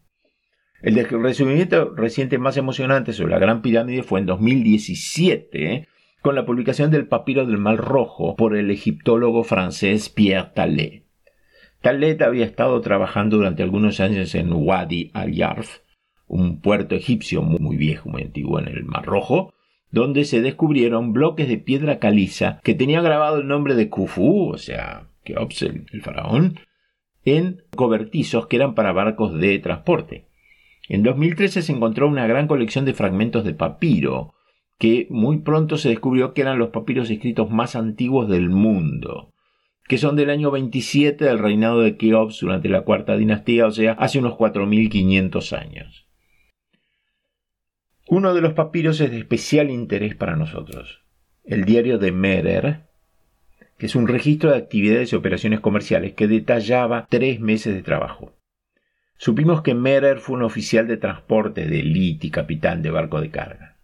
El 0.82 0.96
descubrimiento 0.96 1.94
reciente 1.96 2.38
más 2.38 2.56
emocionante 2.56 3.12
sobre 3.12 3.34
la 3.34 3.40
Gran 3.40 3.62
Pirámide 3.62 4.04
fue 4.04 4.22
en 4.22 4.26
2017, 4.26 5.74
¿eh? 5.74 5.88
con 6.22 6.36
la 6.36 6.46
publicación 6.46 6.92
del 6.92 7.08
papiro 7.08 7.46
del 7.46 7.58
Mar 7.58 7.76
Rojo 7.76 8.38
por 8.38 8.56
el 8.56 8.72
egiptólogo 8.72 9.44
francés 9.44 10.08
Pierre 10.08 10.52
Tallet. 10.56 11.03
Tallet 11.84 12.22
había 12.22 12.46
estado 12.46 12.80
trabajando 12.80 13.36
durante 13.36 13.62
algunos 13.62 14.00
años 14.00 14.34
en 14.36 14.54
Wadi 14.54 15.12
al-Yarf, 15.14 15.80
un 16.28 16.62
puerto 16.62 16.96
egipcio 16.96 17.42
muy 17.42 17.76
viejo, 17.76 18.08
muy 18.08 18.22
antiguo 18.22 18.58
en 18.58 18.70
el 18.70 18.86
Mar 18.86 19.04
Rojo, 19.04 19.54
donde 19.92 20.24
se 20.24 20.42
descubrieron 20.42 21.12
bloques 21.12 21.50
de 21.50 21.58
piedra 21.58 22.00
caliza 22.00 22.62
que 22.64 22.74
tenía 22.74 23.02
grabado 23.02 23.40
el 23.40 23.50
nombre 23.50 23.76
de 23.76 23.90
Khufu, 23.90 24.52
o 24.54 24.58
sea, 24.58 25.10
Keops, 25.26 25.64
el 25.64 26.02
faraón, 26.02 26.58
en 27.26 27.64
cobertizos 27.76 28.48
que 28.48 28.56
eran 28.56 28.76
para 28.76 28.94
barcos 28.94 29.38
de 29.38 29.60
transporte. 29.60 30.24
En 30.88 31.04
2013 31.04 31.62
se 31.62 31.74
encontró 31.74 32.08
una 32.08 32.28
gran 32.28 32.48
colección 32.48 32.86
de 32.86 32.94
fragmentos 32.94 33.44
de 33.44 33.56
papiro 33.56 34.36
que 34.80 35.06
muy 35.10 35.40
pronto 35.40 35.76
se 35.76 35.90
descubrió 35.90 36.34
que 36.34 36.44
eran 36.44 36.60
los 36.60 36.70
papiros 36.70 37.10
escritos 37.10 37.52
más 37.52 37.76
antiguos 37.76 38.30
del 38.30 38.50
mundo, 38.50 39.33
que 39.94 40.00
son 40.00 40.16
del 40.16 40.32
año 40.32 40.50
27 40.50 41.24
del 41.24 41.38
reinado 41.38 41.82
de 41.82 41.98
Keops 41.98 42.40
durante 42.40 42.68
la 42.68 42.82
cuarta 42.82 43.16
dinastía, 43.16 43.68
o 43.68 43.72
sea, 43.72 43.92
hace 43.92 44.18
unos 44.18 44.36
4500 44.38 45.54
años. 45.54 46.08
Uno 48.08 48.34
de 48.34 48.42
los 48.42 48.54
papiros 48.54 49.00
es 49.02 49.12
de 49.12 49.20
especial 49.20 49.70
interés 49.70 50.16
para 50.16 50.36
nosotros, 50.36 51.04
el 51.44 51.66
diario 51.66 52.00
de 52.00 52.12
Merer, 52.12 52.88
que 53.78 53.86
es 53.86 53.96
un 53.96 54.08
registro 54.08 54.50
de 54.50 54.58
actividades 54.58 55.14
y 55.14 55.16
operaciones 55.16 55.60
comerciales 55.60 56.14
que 56.14 56.28
detallaba 56.28 57.06
tres 57.08 57.40
meses 57.40 57.76
de 57.76 57.84
trabajo. 57.84 58.34
Supimos 59.18 59.62
que 59.62 59.76
Merer 59.76 60.18
fue 60.18 60.38
un 60.38 60.42
oficial 60.42 60.88
de 60.88 60.98
transporte 60.98 61.68
de 61.68 61.82
élite 61.82 62.26
y 62.26 62.32
capitán 62.32 62.82
de 62.82 62.90
barco 62.90 63.22
de 63.22 63.30
carga. 63.30 63.78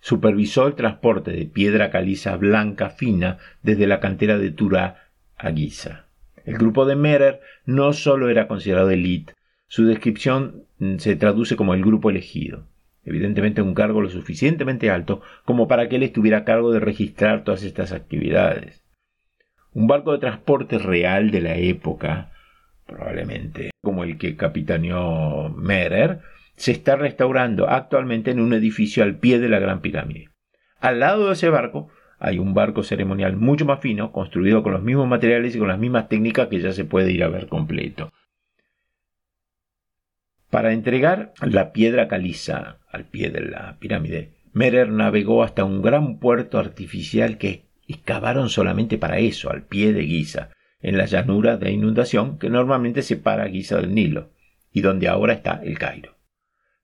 Supervisó 0.00 0.66
el 0.66 0.74
transporte 0.74 1.30
de 1.30 1.46
piedra 1.46 1.92
caliza 1.92 2.36
blanca 2.36 2.90
fina 2.90 3.38
desde 3.62 3.86
la 3.86 4.00
cantera 4.00 4.36
de 4.36 4.50
Turá 4.50 5.01
a 5.42 5.52
Giza. 5.52 6.06
El 6.44 6.56
grupo 6.58 6.86
de 6.86 6.96
Merer 6.96 7.40
no 7.66 7.92
solo 7.92 8.30
era 8.30 8.48
considerado 8.48 8.90
élite, 8.90 9.34
su 9.68 9.86
descripción 9.86 10.66
mm, 10.78 10.96
se 10.98 11.16
traduce 11.16 11.56
como 11.56 11.74
el 11.74 11.82
grupo 11.82 12.10
elegido. 12.10 12.66
Evidentemente 13.04 13.62
un 13.62 13.74
cargo 13.74 14.00
lo 14.00 14.10
suficientemente 14.10 14.90
alto 14.90 15.22
como 15.44 15.66
para 15.66 15.88
que 15.88 15.96
él 15.96 16.02
estuviera 16.02 16.38
a 16.38 16.44
cargo 16.44 16.72
de 16.72 16.80
registrar 16.80 17.42
todas 17.42 17.62
estas 17.62 17.92
actividades. 17.92 18.84
Un 19.72 19.86
barco 19.86 20.12
de 20.12 20.18
transporte 20.18 20.78
real 20.78 21.30
de 21.30 21.40
la 21.40 21.56
época, 21.56 22.32
probablemente 22.86 23.70
como 23.82 24.04
el 24.04 24.18
que 24.18 24.36
capitaneó 24.36 25.48
Merer, 25.48 26.20
se 26.54 26.72
está 26.72 26.96
restaurando 26.96 27.68
actualmente 27.68 28.30
en 28.30 28.40
un 28.40 28.52
edificio 28.52 29.02
al 29.02 29.16
pie 29.16 29.38
de 29.38 29.48
la 29.48 29.58
Gran 29.58 29.80
Pirámide. 29.80 30.28
Al 30.78 31.00
lado 31.00 31.28
de 31.28 31.32
ese 31.32 31.48
barco 31.48 31.88
hay 32.24 32.38
un 32.38 32.54
barco 32.54 32.84
ceremonial 32.84 33.36
mucho 33.36 33.64
más 33.64 33.80
fino, 33.80 34.12
construido 34.12 34.62
con 34.62 34.72
los 34.72 34.82
mismos 34.82 35.08
materiales 35.08 35.56
y 35.56 35.58
con 35.58 35.66
las 35.66 35.78
mismas 35.80 36.08
técnicas 36.08 36.46
que 36.46 36.60
ya 36.60 36.72
se 36.72 36.84
puede 36.84 37.10
ir 37.10 37.24
a 37.24 37.28
ver 37.28 37.48
completo. 37.48 38.12
Para 40.48 40.72
entregar 40.72 41.32
la 41.40 41.72
piedra 41.72 42.06
caliza 42.06 42.78
al 42.92 43.06
pie 43.06 43.30
de 43.30 43.40
la 43.40 43.76
pirámide, 43.80 44.34
Merer 44.52 44.90
navegó 44.90 45.42
hasta 45.42 45.64
un 45.64 45.82
gran 45.82 46.20
puerto 46.20 46.60
artificial 46.60 47.38
que 47.38 47.64
excavaron 47.88 48.50
solamente 48.50 48.98
para 48.98 49.18
eso, 49.18 49.50
al 49.50 49.64
pie 49.64 49.92
de 49.92 50.04
Giza, 50.04 50.50
en 50.80 50.98
la 50.98 51.06
llanura 51.06 51.56
de 51.56 51.72
inundación 51.72 52.38
que 52.38 52.50
normalmente 52.50 53.02
separa 53.02 53.48
Giza 53.48 53.78
del 53.78 53.94
Nilo, 53.96 54.30
y 54.72 54.82
donde 54.82 55.08
ahora 55.08 55.32
está 55.32 55.60
el 55.64 55.76
Cairo. 55.76 56.14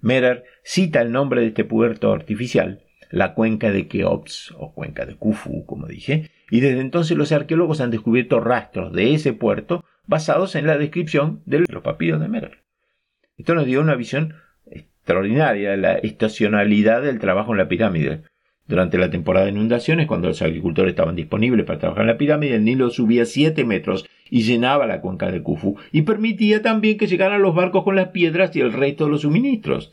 Merer 0.00 0.42
cita 0.64 1.00
el 1.00 1.12
nombre 1.12 1.42
de 1.42 1.48
este 1.48 1.64
puerto 1.64 2.12
artificial, 2.12 2.82
la 3.10 3.34
cuenca 3.34 3.70
de 3.70 3.88
Keops, 3.88 4.54
o 4.58 4.72
cuenca 4.72 5.06
de 5.06 5.14
Khufu, 5.14 5.64
como 5.66 5.86
dije, 5.86 6.30
y 6.50 6.60
desde 6.60 6.80
entonces 6.80 7.16
los 7.16 7.32
arqueólogos 7.32 7.80
han 7.80 7.90
descubierto 7.90 8.40
rastros 8.40 8.92
de 8.92 9.14
ese 9.14 9.32
puerto 9.32 9.84
basados 10.06 10.54
en 10.54 10.66
la 10.66 10.78
descripción 10.78 11.42
de 11.46 11.64
los 11.68 11.82
papiros 11.82 12.20
de 12.20 12.28
Merer. 12.28 12.62
Esto 13.36 13.54
nos 13.54 13.66
dio 13.66 13.80
una 13.80 13.94
visión 13.94 14.34
extraordinaria 14.70 15.70
de 15.70 15.76
la 15.76 15.94
estacionalidad 15.94 17.02
del 17.02 17.18
trabajo 17.18 17.52
en 17.52 17.58
la 17.58 17.68
pirámide. 17.68 18.22
Durante 18.66 18.98
la 18.98 19.10
temporada 19.10 19.46
de 19.46 19.52
inundaciones, 19.52 20.06
cuando 20.06 20.28
los 20.28 20.42
agricultores 20.42 20.90
estaban 20.90 21.16
disponibles 21.16 21.64
para 21.64 21.78
trabajar 21.78 22.02
en 22.02 22.08
la 22.08 22.18
pirámide, 22.18 22.56
el 22.56 22.64
Nilo 22.64 22.90
subía 22.90 23.24
siete 23.24 23.64
metros 23.64 24.06
y 24.28 24.42
llenaba 24.42 24.86
la 24.86 25.00
cuenca 25.00 25.30
de 25.30 25.42
Khufu 25.42 25.76
y 25.92 26.02
permitía 26.02 26.60
también 26.60 26.98
que 26.98 27.06
llegaran 27.06 27.40
los 27.40 27.54
barcos 27.54 27.84
con 27.84 27.96
las 27.96 28.08
piedras 28.08 28.54
y 28.56 28.60
el 28.60 28.74
resto 28.74 29.04
de 29.04 29.10
los 29.12 29.22
suministros. 29.22 29.92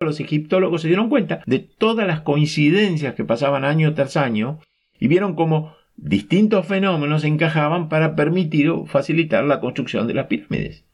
Los 0.00 0.20
egiptólogos 0.20 0.82
se 0.82 0.86
dieron 0.86 1.08
cuenta 1.08 1.42
de 1.46 1.58
todas 1.58 2.06
las 2.06 2.20
coincidencias 2.20 3.14
que 3.14 3.24
pasaban 3.24 3.64
año 3.64 3.94
tras 3.94 4.16
año 4.16 4.60
y 5.00 5.08
vieron 5.08 5.34
cómo 5.34 5.74
distintos 5.96 6.68
fenómenos 6.68 7.24
encajaban 7.24 7.88
para 7.88 8.14
permitir 8.14 8.70
o 8.70 8.86
facilitar 8.86 9.42
la 9.42 9.58
construcción 9.58 10.06
de 10.06 10.14
las 10.14 10.28
pirámides. 10.28 10.84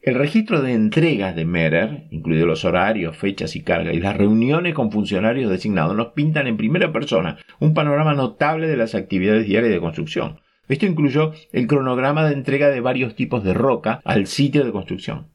El 0.00 0.14
registro 0.14 0.62
de 0.62 0.72
entregas 0.72 1.36
de 1.36 1.44
Merer, 1.44 2.06
incluidos 2.10 2.48
los 2.48 2.64
horarios, 2.64 3.18
fechas 3.18 3.54
y 3.54 3.60
cargas, 3.60 3.94
y 3.94 4.00
las 4.00 4.16
reuniones 4.16 4.72
con 4.72 4.90
funcionarios 4.90 5.50
designados, 5.50 5.94
nos 5.94 6.14
pintan 6.14 6.46
en 6.46 6.56
primera 6.56 6.90
persona 6.94 7.36
un 7.58 7.74
panorama 7.74 8.14
notable 8.14 8.68
de 8.68 8.78
las 8.78 8.94
actividades 8.94 9.44
diarias 9.44 9.74
de 9.74 9.80
construcción. 9.80 10.40
Esto 10.66 10.86
incluyó 10.86 11.34
el 11.52 11.66
cronograma 11.66 12.26
de 12.26 12.32
entrega 12.32 12.70
de 12.70 12.80
varios 12.80 13.14
tipos 13.16 13.44
de 13.44 13.52
roca 13.52 14.00
al 14.06 14.26
sitio 14.26 14.64
de 14.64 14.72
construcción. 14.72 15.26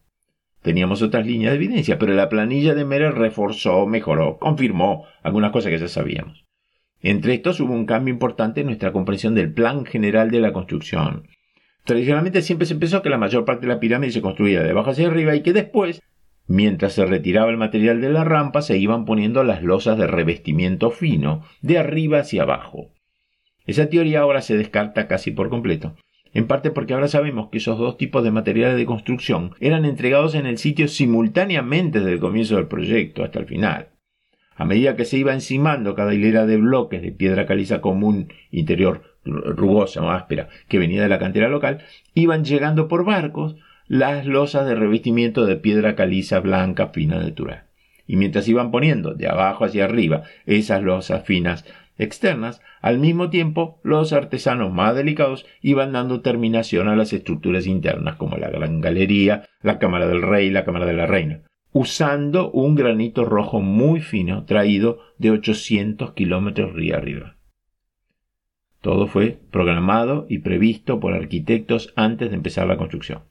Teníamos 0.65 1.01
otras 1.01 1.25
líneas 1.25 1.51
de 1.51 1.57
evidencia, 1.57 1.99
pero 1.99 2.13
la 2.13 2.27
planilla 2.27 2.73
de 2.73 2.83
Merer 2.83 3.13
reforzó, 3.13 3.85
mejoró, 3.85 4.39
confirmó 4.39 5.05
algunas 5.21 5.51
cosas 5.51 5.71
que 5.71 5.77
ya 5.77 5.87
sabíamos. 5.87 6.43
Entre 7.01 7.35
estos 7.35 7.59
hubo 7.59 7.71
un 7.71 7.85
cambio 7.85 8.11
importante 8.13 8.61
en 8.61 8.65
nuestra 8.65 8.91
comprensión 8.91 9.35
del 9.35 9.53
plan 9.53 9.85
general 9.85 10.31
de 10.31 10.39
la 10.39 10.53
construcción, 10.53 11.27
Tradicionalmente 11.85 12.41
siempre 12.41 12.65
se 12.65 12.75
pensó 12.75 13.03
que 13.03 13.11
la 13.11 13.19
mayor 13.19 13.45
parte 13.45 13.67
de 13.67 13.73
la 13.73 13.79
pirámide 13.79 14.11
se 14.11 14.21
construía 14.21 14.63
de 14.63 14.71
abajo 14.71 14.89
hacia 14.89 15.05
arriba 15.05 15.35
y 15.35 15.43
que 15.43 15.53
después, 15.53 16.01
mientras 16.47 16.93
se 16.93 17.05
retiraba 17.05 17.51
el 17.51 17.57
material 17.57 18.01
de 18.01 18.09
la 18.09 18.23
rampa, 18.23 18.63
se 18.63 18.79
iban 18.79 19.05
poniendo 19.05 19.43
las 19.43 19.61
losas 19.61 19.95
de 19.99 20.07
revestimiento 20.07 20.89
fino 20.89 21.43
de 21.61 21.77
arriba 21.77 22.19
hacia 22.19 22.41
abajo. 22.41 22.89
Esa 23.67 23.87
teoría 23.87 24.21
ahora 24.21 24.41
se 24.41 24.57
descarta 24.57 25.07
casi 25.07 25.29
por 25.29 25.49
completo, 25.49 25.95
en 26.35 26.47
parte 26.47 26.69
porque 26.69 26.93
ahora 26.93 27.07
sabemos 27.07 27.47
que 27.49 27.59
esos 27.59 27.79
dos 27.79 27.97
tipos 27.97 28.21
de 28.21 28.29
materiales 28.29 28.75
de 28.75 28.85
construcción 28.85 29.55
eran 29.61 29.85
entregados 29.85 30.35
en 30.35 30.45
el 30.45 30.57
sitio 30.57 30.89
simultáneamente 30.89 31.99
desde 31.99 32.11
el 32.11 32.19
comienzo 32.19 32.57
del 32.57 32.67
proyecto 32.67 33.23
hasta 33.23 33.39
el 33.39 33.45
final. 33.45 33.87
A 34.57 34.65
medida 34.65 34.97
que 34.97 35.05
se 35.05 35.17
iba 35.17 35.33
encimando 35.33 35.95
cada 35.95 36.13
hilera 36.13 36.45
de 36.45 36.57
bloques 36.57 37.01
de 37.01 37.13
piedra 37.13 37.45
caliza 37.45 37.79
común 37.79 38.33
interior 38.51 39.17
rugosa 39.23 40.01
o 40.01 40.09
áspera 40.09 40.49
que 40.67 40.77
venía 40.77 41.01
de 41.01 41.09
la 41.09 41.19
cantera 41.19 41.47
local, 41.47 41.83
iban 42.13 42.43
llegando 42.43 42.89
por 42.89 43.05
barcos 43.05 43.55
las 43.87 44.25
losas 44.25 44.67
de 44.67 44.75
revestimiento 44.75 45.45
de 45.45 45.55
piedra 45.55 45.95
caliza 45.95 46.41
blanca 46.41 46.87
fina 46.89 47.33
Turá. 47.33 47.67
Y 48.07 48.17
mientras 48.17 48.47
iban 48.49 48.71
poniendo 48.71 49.13
de 49.13 49.29
abajo 49.29 49.63
hacia 49.63 49.85
arriba 49.85 50.23
esas 50.45 50.83
losas 50.83 51.23
finas 51.23 51.65
externas, 51.97 52.61
al 52.81 52.99
mismo 52.99 53.29
tiempo 53.29 53.79
los 53.83 54.13
artesanos 54.13 54.71
más 54.71 54.95
delicados 54.95 55.45
iban 55.61 55.93
dando 55.93 56.21
terminación 56.21 56.87
a 56.87 56.95
las 56.95 57.13
estructuras 57.13 57.67
internas 57.67 58.15
como 58.15 58.37
la 58.37 58.49
gran 58.49 58.81
galería, 58.81 59.47
la 59.61 59.79
cámara 59.79 60.07
del 60.07 60.21
rey 60.21 60.49
la 60.49 60.65
cámara 60.65 60.85
de 60.85 60.93
la 60.93 61.05
reina, 61.05 61.41
usando 61.71 62.51
un 62.51 62.75
granito 62.75 63.25
rojo 63.25 63.61
muy 63.61 64.01
fino 64.01 64.45
traído 64.45 64.99
de 65.17 65.31
800 65.31 66.13
kilómetros 66.13 66.73
río 66.73 66.95
arriba. 66.95 67.37
Todo 68.81 69.07
fue 69.07 69.39
programado 69.51 70.27
y 70.29 70.39
previsto 70.39 70.99
por 70.99 71.13
arquitectos 71.13 71.91
antes 71.95 72.29
de 72.29 72.35
empezar 72.35 72.67
la 72.67 72.77
construcción. 72.77 73.23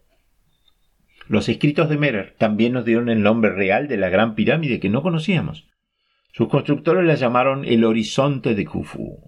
Los 1.29 1.49
escritos 1.49 1.89
de 1.89 1.97
Merer 1.97 2.35
también 2.39 2.73
nos 2.73 2.85
dieron 2.85 3.09
el 3.09 3.23
nombre 3.23 3.51
real 3.51 3.89
de 3.89 3.97
la 3.97 4.09
gran 4.09 4.35
pirámide 4.35 4.81
que 4.81 4.91
no 4.91 5.03
conocíamos. 5.03 5.69
Sus 6.37 6.49
constructores 6.49 7.05
la 7.05 7.15
llamaron 7.15 7.65
el 7.65 7.85
horizonte 7.85 8.57
de 8.57 8.65
Khufu, 8.65 9.21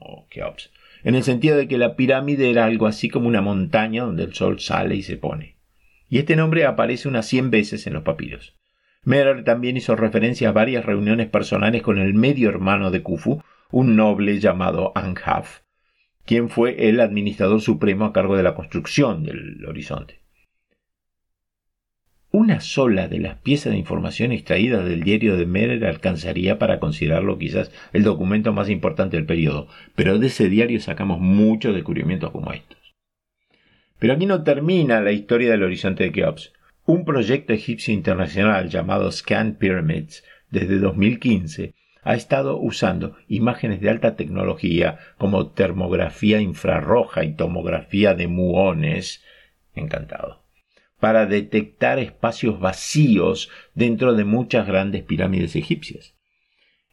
en 1.05 1.15
el 1.15 1.23
sentido 1.23 1.57
de 1.57 1.69
que 1.69 1.79
la 1.79 1.95
pirámide 1.95 2.51
era 2.51 2.65
algo 2.65 2.89
así 2.89 3.09
como 3.09 3.29
una 3.29 3.41
montaña 3.41 4.03
donde 4.03 4.25
el 4.25 4.35
sol 4.35 4.59
sale 4.59 4.97
y 4.97 5.05
se 5.05 5.17
pone. 5.17 5.57
Y 6.09 6.19
este 6.19 6.35
nombre 6.35 6.67
aparece 6.67 7.07
unas 7.07 7.27
cien 7.27 7.53
veces 7.53 7.87
en 7.87 7.93
los 7.93 8.03
papiros. 8.03 8.57
Merer 9.05 9.45
también 9.45 9.77
hizo 9.77 9.95
referencia 9.95 10.49
a 10.49 10.53
varias 10.53 10.85
reuniones 10.85 11.29
personales 11.29 11.81
con 11.83 11.99
el 11.99 12.13
medio 12.13 12.49
hermano 12.49 12.91
de 12.91 13.05
Khufu, 13.05 13.41
un 13.71 13.95
noble 13.95 14.41
llamado 14.41 14.91
Anghaf, 14.97 15.61
quien 16.25 16.49
fue 16.49 16.89
el 16.89 16.99
administrador 16.99 17.61
supremo 17.61 18.07
a 18.07 18.13
cargo 18.13 18.37
de 18.37 18.43
la 18.43 18.57
construcción 18.57 19.23
del 19.23 19.65
horizonte. 19.65 20.26
Una 22.33 22.61
sola 22.61 23.09
de 23.09 23.19
las 23.19 23.39
piezas 23.39 23.73
de 23.73 23.79
información 23.79 24.33
extraídas 24.33 24.85
del 24.85 25.03
diario 25.03 25.37
de 25.37 25.47
Merer 25.47 25.87
alcanzaría 25.87 26.59
para 26.59 26.81
considerarlo 26.81 27.39
quizás 27.39 27.71
el 27.93 28.03
documento 28.03 28.53
más 28.53 28.69
importante 28.69 29.17
del 29.17 29.27
periodo, 29.27 29.69
pero 29.95 30.19
de 30.19 30.27
ese 30.27 30.49
diario 30.49 30.81
sacamos 30.81 31.21
muchos 31.21 31.75
descubrimientos 31.75 32.33
como 32.33 32.53
estos. 32.53 32.95
Pero 33.99 34.13
aquí 34.13 34.27
no 34.27 34.43
termina 34.43 35.01
la 35.01 35.13
historia 35.13 35.51
del 35.51 35.63
horizonte 35.63 36.05
de 36.05 36.13
Keops. 36.13 36.53
Un 36.85 37.05
proyecto 37.05 37.53
egipcio 37.53 37.95
internacional 37.95 38.69
llamado 38.69 39.11
Scan 39.11 39.55
Pyramids 39.55 40.23
desde 40.51 40.79
2015 40.79 41.75
ha 42.03 42.15
estado 42.15 42.59
usando 42.61 43.17
imágenes 43.27 43.81
de 43.81 43.91
alta 43.91 44.15
tecnología 44.15 44.99
como 45.19 45.51
termografía 45.51 46.41
infrarroja 46.41 47.25
y 47.25 47.35
tomografía 47.35 48.15
de 48.15 48.29
muones, 48.29 49.25
encantado, 49.75 50.46
para 51.01 51.27
detectar 51.27 51.99
espacios 51.99 52.59
vacíos 52.61 53.51
dentro 53.75 54.15
de 54.15 54.25
muchas 54.25 54.67
grandes 54.67 55.03
pirámides 55.03 55.57
egipcias. 55.57 56.15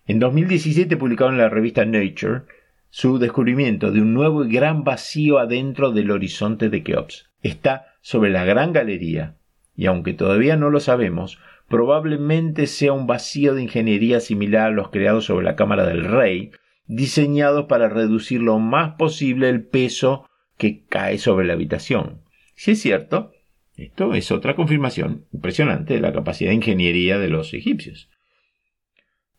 En 0.06 0.20
2017 0.20 0.98
publicado 0.98 1.30
en 1.32 1.38
la 1.38 1.50
revista 1.50 1.86
Nature 1.86 2.44
su 2.90 3.18
descubrimiento 3.18 3.92
de 3.92 4.02
un 4.02 4.14
nuevo 4.14 4.46
y 4.46 4.52
gran 4.52 4.84
vacío 4.84 5.40
adentro 5.40 5.92
del 5.92 6.12
horizonte 6.12 6.70
de 6.70 6.84
Keops. 6.84 7.30
Está 7.42 7.88
sobre 8.02 8.30
la 8.30 8.46
Gran 8.46 8.74
Galería 8.74 9.38
y 9.76 9.88
aunque 9.88 10.14
todavía 10.14 10.56
no 10.58 10.70
lo 10.70 10.80
sabemos, 10.80 11.40
probablemente 11.68 12.68
sea 12.68 12.94
un 12.94 13.08
vacío 13.08 13.56
de 13.56 13.64
ingeniería 13.64 14.20
similar 14.20 14.68
a 14.68 14.72
los 14.72 14.90
creados 14.90 15.26
sobre 15.26 15.46
la 15.46 15.56
Cámara 15.56 15.86
del 15.86 16.04
Rey, 16.04 16.52
diseñados 16.86 17.66
para 17.66 17.90
reducir 17.90 18.42
lo 18.42 18.60
más 18.60 18.96
posible 18.96 19.50
el 19.50 19.64
peso 19.64 20.30
que 20.58 20.84
cae 20.86 21.18
sobre 21.18 21.48
la 21.48 21.54
habitación. 21.54 22.22
Si 22.56 22.72
es 22.72 22.82
cierto, 22.82 23.32
esto 23.76 24.14
es 24.14 24.32
otra 24.32 24.56
confirmación 24.56 25.26
impresionante 25.32 25.96
de 25.96 26.02
la 26.02 26.14
capacidad 26.14 26.52
de 26.52 26.56
ingeniería 26.56 27.18
de 27.18 27.30
los 27.30 27.54
egipcios. 27.54 28.10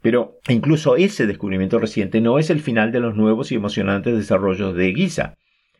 Pero 0.03 0.39
incluso 0.49 0.97
ese 0.97 1.26
descubrimiento 1.26 1.78
reciente 1.78 2.20
no 2.20 2.39
es 2.39 2.51
el 2.51 2.61
final 2.61 2.93
de 2.93 3.01
los 3.01 3.16
nuevos 3.16 3.53
y 3.53 3.55
emocionantes 3.55 4.16
desarrollos 4.16 4.74
de 4.74 4.93
Giza. 4.93 5.37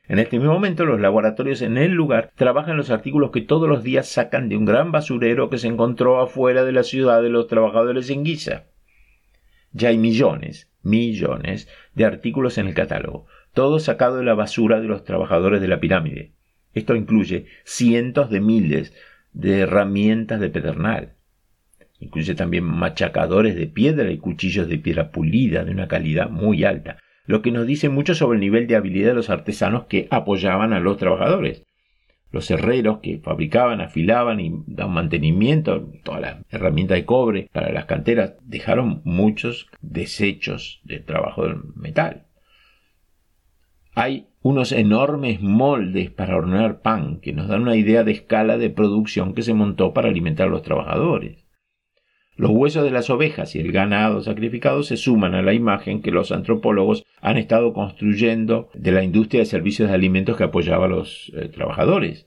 En 0.07 0.19
este 0.19 0.39
mismo 0.39 0.53
momento, 0.53 0.85
los 0.85 1.01
laboratorios 1.01 1.63
en 1.63 1.79
el 1.79 1.93
lugar 1.93 2.33
trabajan 2.37 2.77
los 2.77 2.91
artículos 2.91 3.31
que 3.33 3.41
todos 3.41 3.69
los 3.69 3.83
días 3.83 4.09
sacan 4.09 4.49
de 4.49 4.57
un 4.57 4.67
gran 4.67 4.93
basurero 4.93 5.51
que 5.51 5.59
se 5.59 5.69
encontró 5.69 6.21
afuera 6.21 6.65
de 6.65 6.73
la 6.73 6.85
ciudad 6.85 7.23
de 7.23 7.31
los 7.31 7.49
trabajadores 7.49 8.09
en 8.11 8.25
Giza. 8.25 8.67
Ya 9.73 9.89
hay 9.89 9.99
millones, 9.99 10.71
millones 10.83 11.69
de 11.95 12.05
artículos 12.05 12.59
en 12.59 12.69
el 12.69 12.75
catálogo, 12.75 13.27
todo 13.53 13.79
sacado 13.79 14.19
de 14.19 14.25
la 14.25 14.35
basura 14.35 14.81
de 14.81 14.87
los 14.87 15.05
trabajadores 15.05 15.61
de 15.61 15.69
la 15.69 15.81
pirámide. 15.81 16.34
Esto 16.75 16.97
incluye 16.97 17.47
cientos 17.65 18.31
de 18.31 18.41
miles 18.41 18.93
de 19.33 19.61
herramientas 19.61 20.41
de 20.41 20.51
pedernal. 20.51 21.15
Incluye 22.01 22.35
también 22.35 22.65
machacadores 22.65 23.55
de 23.55 23.67
piedra 23.67 24.11
y 24.11 24.19
cuchillos 24.19 24.69
de 24.69 24.79
piedra 24.79 25.11
pulida 25.11 25.65
de 25.65 25.71
una 25.71 25.89
calidad 25.89 26.29
muy 26.29 26.65
alta, 26.65 26.99
lo 27.27 27.41
que 27.41 27.53
nos 27.53 27.67
dice 27.67 27.89
mucho 27.89 28.15
sobre 28.15 28.37
el 28.37 28.41
nivel 28.41 28.67
de 28.67 28.77
habilidad 28.77 29.09
de 29.09 29.15
los 29.15 29.31
artesanos 29.31 29.85
que 29.85 30.09
apoyaban 30.11 30.73
a 30.73 30.81
los 30.81 30.99
trabajadores. 30.99 31.65
Los 32.31 32.51
herreros 32.51 32.99
que 32.99 33.19
fabricaban, 33.19 33.81
afilaban 33.81 34.41
y 34.41 34.53
daban 34.67 34.95
mantenimiento, 34.95 35.89
todas 36.03 36.21
las 36.21 36.37
herramientas 36.51 36.97
de 36.97 37.05
cobre 37.05 37.49
para 37.53 37.73
las 37.73 37.85
canteras, 37.85 38.35
dejaron 38.43 39.03
muchos 39.05 39.69
desechos 39.81 40.81
de 40.83 40.99
trabajo 40.99 41.45
del 41.45 41.59
metal. 41.77 42.27
Hay 43.95 44.27
unos 44.45 44.73
enormes 44.73 45.41
moldes 45.41 46.11
para 46.11 46.37
hornear 46.37 46.83
pan 46.83 47.19
que 47.19 47.33
nos 47.33 47.49
dan 47.49 47.63
una 47.63 47.77
idea 47.77 48.05
de 48.05 48.13
escala 48.13 48.59
de 48.59 48.69
producción 48.69 49.33
que 49.33 49.41
se 49.41 49.55
montó 49.55 49.95
para 49.95 50.11
alimentar 50.11 50.49
a 50.49 50.51
los 50.51 50.61
trabajadores. 50.61 51.47
Los 52.37 52.51
huesos 52.51 52.85
de 52.85 52.91
las 52.91 53.09
ovejas 53.09 53.57
y 53.57 53.61
el 53.61 53.73
ganado 53.73 54.21
sacrificado 54.21 54.83
se 54.83 54.99
suman 54.99 55.35
a 55.35 55.41
la 55.41 55.55
imagen 55.55 56.03
que 56.03 56.11
los 56.11 56.31
antropólogos 56.31 57.07
han 57.23 57.39
estado 57.39 57.73
construyendo 57.73 58.69
de 58.75 58.93
la 58.93 59.03
industria 59.03 59.41
de 59.41 59.47
servicios 59.47 59.89
de 59.89 59.95
alimentos 59.95 60.37
que 60.37 60.45
apoyaba 60.45 60.85
a 60.85 60.91
los 60.91 61.33
eh, 61.35 61.49
trabajadores. 61.49 62.27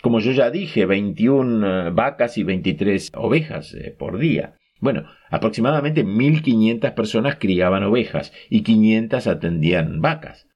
Como 0.00 0.20
yo 0.20 0.32
ya 0.32 0.50
dije, 0.50 0.86
21 0.86 1.88
eh, 1.88 1.90
vacas 1.90 2.38
y 2.38 2.44
23 2.44 3.12
ovejas 3.14 3.74
eh, 3.74 3.94
por 3.96 4.16
día. 4.16 4.54
Bueno, 4.80 5.04
aproximadamente 5.28 6.02
1.500 6.02 6.94
personas 6.94 7.36
criaban 7.36 7.82
ovejas 7.82 8.32
y 8.48 8.62
500 8.62 9.26
atendían 9.26 10.00
vacas 10.00 10.46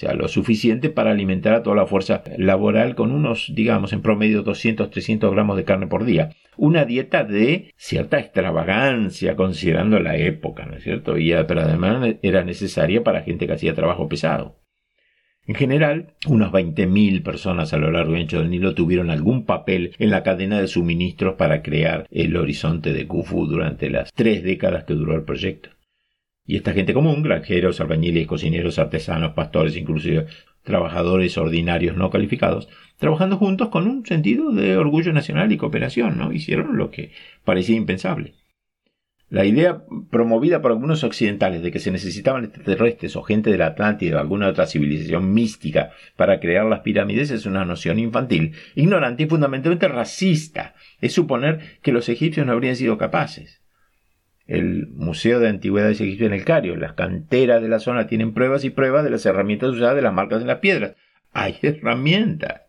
sea, 0.00 0.14
lo 0.14 0.28
suficiente 0.28 0.90
para 0.90 1.10
alimentar 1.10 1.54
a 1.54 1.62
toda 1.62 1.76
la 1.76 1.86
fuerza 1.86 2.22
laboral 2.36 2.94
con 2.94 3.12
unos, 3.12 3.52
digamos, 3.54 3.92
en 3.92 4.02
promedio 4.02 4.44
200-300 4.44 5.30
gramos 5.30 5.56
de 5.56 5.64
carne 5.64 5.86
por 5.86 6.04
día. 6.04 6.30
Una 6.56 6.84
dieta 6.84 7.24
de 7.24 7.72
cierta 7.76 8.18
extravagancia 8.18 9.36
considerando 9.36 10.00
la 10.00 10.16
época, 10.16 10.66
¿no 10.66 10.76
es 10.76 10.82
cierto? 10.82 11.18
Y, 11.18 11.32
pero 11.46 11.60
además 11.60 12.16
era 12.22 12.44
necesaria 12.44 13.04
para 13.04 13.22
gente 13.22 13.46
que 13.46 13.52
hacía 13.52 13.74
trabajo 13.74 14.08
pesado. 14.08 14.60
En 15.46 15.54
general, 15.54 16.14
unos 16.28 16.52
20.000 16.52 17.22
personas 17.22 17.72
a 17.72 17.78
lo 17.78 17.90
largo 17.90 18.14
y 18.14 18.20
ancho 18.20 18.38
del 18.38 18.50
Nilo 18.50 18.74
tuvieron 18.74 19.10
algún 19.10 19.46
papel 19.46 19.94
en 19.98 20.10
la 20.10 20.22
cadena 20.22 20.60
de 20.60 20.68
suministros 20.68 21.34
para 21.34 21.62
crear 21.62 22.06
el 22.10 22.36
horizonte 22.36 22.92
de 22.92 23.06
Khufu 23.06 23.46
durante 23.46 23.90
las 23.90 24.12
tres 24.12 24.44
décadas 24.44 24.84
que 24.84 24.94
duró 24.94 25.14
el 25.16 25.24
proyecto. 25.24 25.70
Y 26.46 26.56
esta 26.56 26.72
gente 26.72 26.94
común, 26.94 27.22
granjeros, 27.22 27.80
albañiles, 27.80 28.26
cocineros, 28.26 28.78
artesanos, 28.78 29.34
pastores, 29.34 29.76
inclusive 29.76 30.26
trabajadores 30.62 31.38
ordinarios 31.38 31.96
no 31.96 32.10
calificados, 32.10 32.68
trabajando 32.98 33.36
juntos 33.36 33.68
con 33.68 33.86
un 33.86 34.04
sentido 34.04 34.52
de 34.52 34.76
orgullo 34.76 35.12
nacional 35.12 35.52
y 35.52 35.56
cooperación, 35.56 36.18
¿no? 36.18 36.32
Hicieron 36.32 36.76
lo 36.76 36.90
que 36.90 37.12
parecía 37.44 37.76
impensable. 37.76 38.34
La 39.28 39.44
idea 39.44 39.84
promovida 40.10 40.60
por 40.60 40.72
algunos 40.72 41.04
occidentales 41.04 41.62
de 41.62 41.70
que 41.70 41.78
se 41.78 41.92
necesitaban 41.92 42.44
extraterrestres 42.44 43.14
o 43.14 43.22
gente 43.22 43.50
de 43.50 43.58
la 43.58 43.68
Atlántida 43.68 44.16
o 44.16 44.20
alguna 44.20 44.48
otra 44.48 44.66
civilización 44.66 45.32
mística 45.32 45.92
para 46.16 46.40
crear 46.40 46.66
las 46.66 46.80
pirámides 46.80 47.30
es 47.30 47.46
una 47.46 47.64
noción 47.64 48.00
infantil, 48.00 48.54
ignorante 48.74 49.22
y 49.22 49.26
fundamentalmente 49.26 49.86
racista. 49.86 50.74
Es 51.00 51.12
suponer 51.12 51.78
que 51.80 51.92
los 51.92 52.08
egipcios 52.08 52.44
no 52.44 52.52
habrían 52.52 52.74
sido 52.74 52.98
capaces 52.98 53.59
el 54.50 54.88
Museo 54.88 55.38
de 55.38 55.48
Antigüedades 55.48 56.00
Egipcias 56.00 56.26
en 56.26 56.34
el 56.34 56.44
Cario. 56.44 56.74
Las 56.74 56.94
canteras 56.94 57.62
de 57.62 57.68
la 57.68 57.78
zona 57.78 58.08
tienen 58.08 58.34
pruebas 58.34 58.64
y 58.64 58.70
pruebas 58.70 59.04
de 59.04 59.10
las 59.10 59.24
herramientas 59.24 59.70
usadas 59.70 59.94
de 59.94 60.02
las 60.02 60.12
marcas 60.12 60.42
en 60.42 60.48
las 60.48 60.58
piedras. 60.58 60.96
Hay 61.32 61.56
herramientas. 61.62 62.62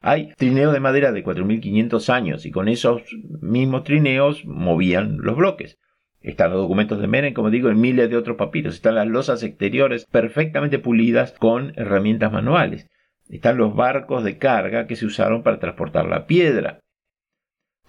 Hay 0.00 0.32
trineo 0.36 0.72
de 0.72 0.80
madera 0.80 1.12
de 1.12 1.22
4.500 1.22 2.08
años 2.12 2.44
y 2.44 2.50
con 2.50 2.68
esos 2.68 3.02
mismos 3.40 3.84
trineos 3.84 4.44
movían 4.44 5.18
los 5.18 5.36
bloques. 5.36 5.78
Están 6.22 6.50
los 6.50 6.60
documentos 6.60 7.00
de 7.00 7.06
Meren, 7.06 7.34
como 7.34 7.50
digo, 7.50 7.70
en 7.70 7.80
miles 7.80 8.10
de 8.10 8.16
otros 8.16 8.36
papiros. 8.36 8.74
Están 8.74 8.96
las 8.96 9.06
losas 9.06 9.42
exteriores 9.44 10.06
perfectamente 10.06 10.80
pulidas 10.80 11.32
con 11.38 11.72
herramientas 11.76 12.32
manuales. 12.32 12.88
Están 13.28 13.58
los 13.58 13.76
barcos 13.76 14.24
de 14.24 14.38
carga 14.38 14.88
que 14.88 14.96
se 14.96 15.06
usaron 15.06 15.44
para 15.44 15.60
transportar 15.60 16.06
la 16.06 16.26
piedra. 16.26 16.80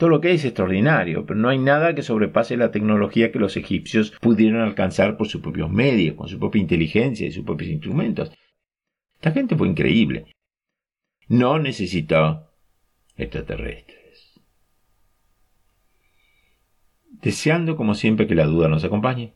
Todo 0.01 0.09
lo 0.09 0.19
que 0.19 0.29
hay 0.29 0.37
es 0.37 0.45
extraordinario, 0.45 1.27
pero 1.27 1.39
no 1.39 1.49
hay 1.49 1.59
nada 1.59 1.93
que 1.93 2.01
sobrepase 2.01 2.57
la 2.57 2.71
tecnología 2.71 3.31
que 3.31 3.37
los 3.37 3.55
egipcios 3.55 4.09
pudieron 4.19 4.61
alcanzar 4.61 5.15
por 5.15 5.27
sus 5.27 5.41
propios 5.41 5.69
medios, 5.69 6.15
con 6.15 6.27
su 6.27 6.39
propia 6.39 6.59
inteligencia 6.59 7.27
y 7.27 7.31
sus 7.31 7.45
propios 7.45 7.69
instrumentos. 7.69 8.31
Esta 9.17 9.31
gente 9.31 9.55
fue 9.55 9.67
increíble. 9.67 10.33
No 11.27 11.59
necesitó 11.59 12.49
extraterrestres. 13.15 14.41
Deseando 17.21 17.75
como 17.75 17.93
siempre 17.93 18.25
que 18.25 18.33
la 18.33 18.47
duda 18.47 18.69
nos 18.69 18.83
acompañe, 18.83 19.35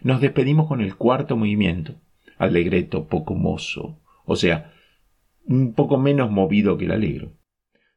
nos 0.00 0.22
despedimos 0.22 0.68
con 0.68 0.80
el 0.80 0.96
cuarto 0.96 1.36
movimiento, 1.36 2.00
alegreto 2.38 3.08
poco 3.08 3.34
mozo, 3.34 4.00
o 4.24 4.36
sea, 4.36 4.72
un 5.44 5.74
poco 5.74 5.98
menos 5.98 6.30
movido 6.30 6.78
que 6.78 6.86
el 6.86 6.92
alegro 6.92 7.34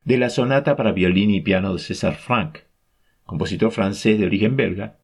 de 0.05 0.17
la 0.17 0.29
sonata 0.29 0.75
para 0.75 0.91
violín 0.91 1.31
y 1.31 1.41
piano 1.41 1.73
de 1.73 1.79
César 1.79 2.15
Franck, 2.15 2.59
compositor 3.25 3.71
francés 3.71 4.19
de 4.19 4.27
origen 4.27 4.55
belga, 4.55 4.99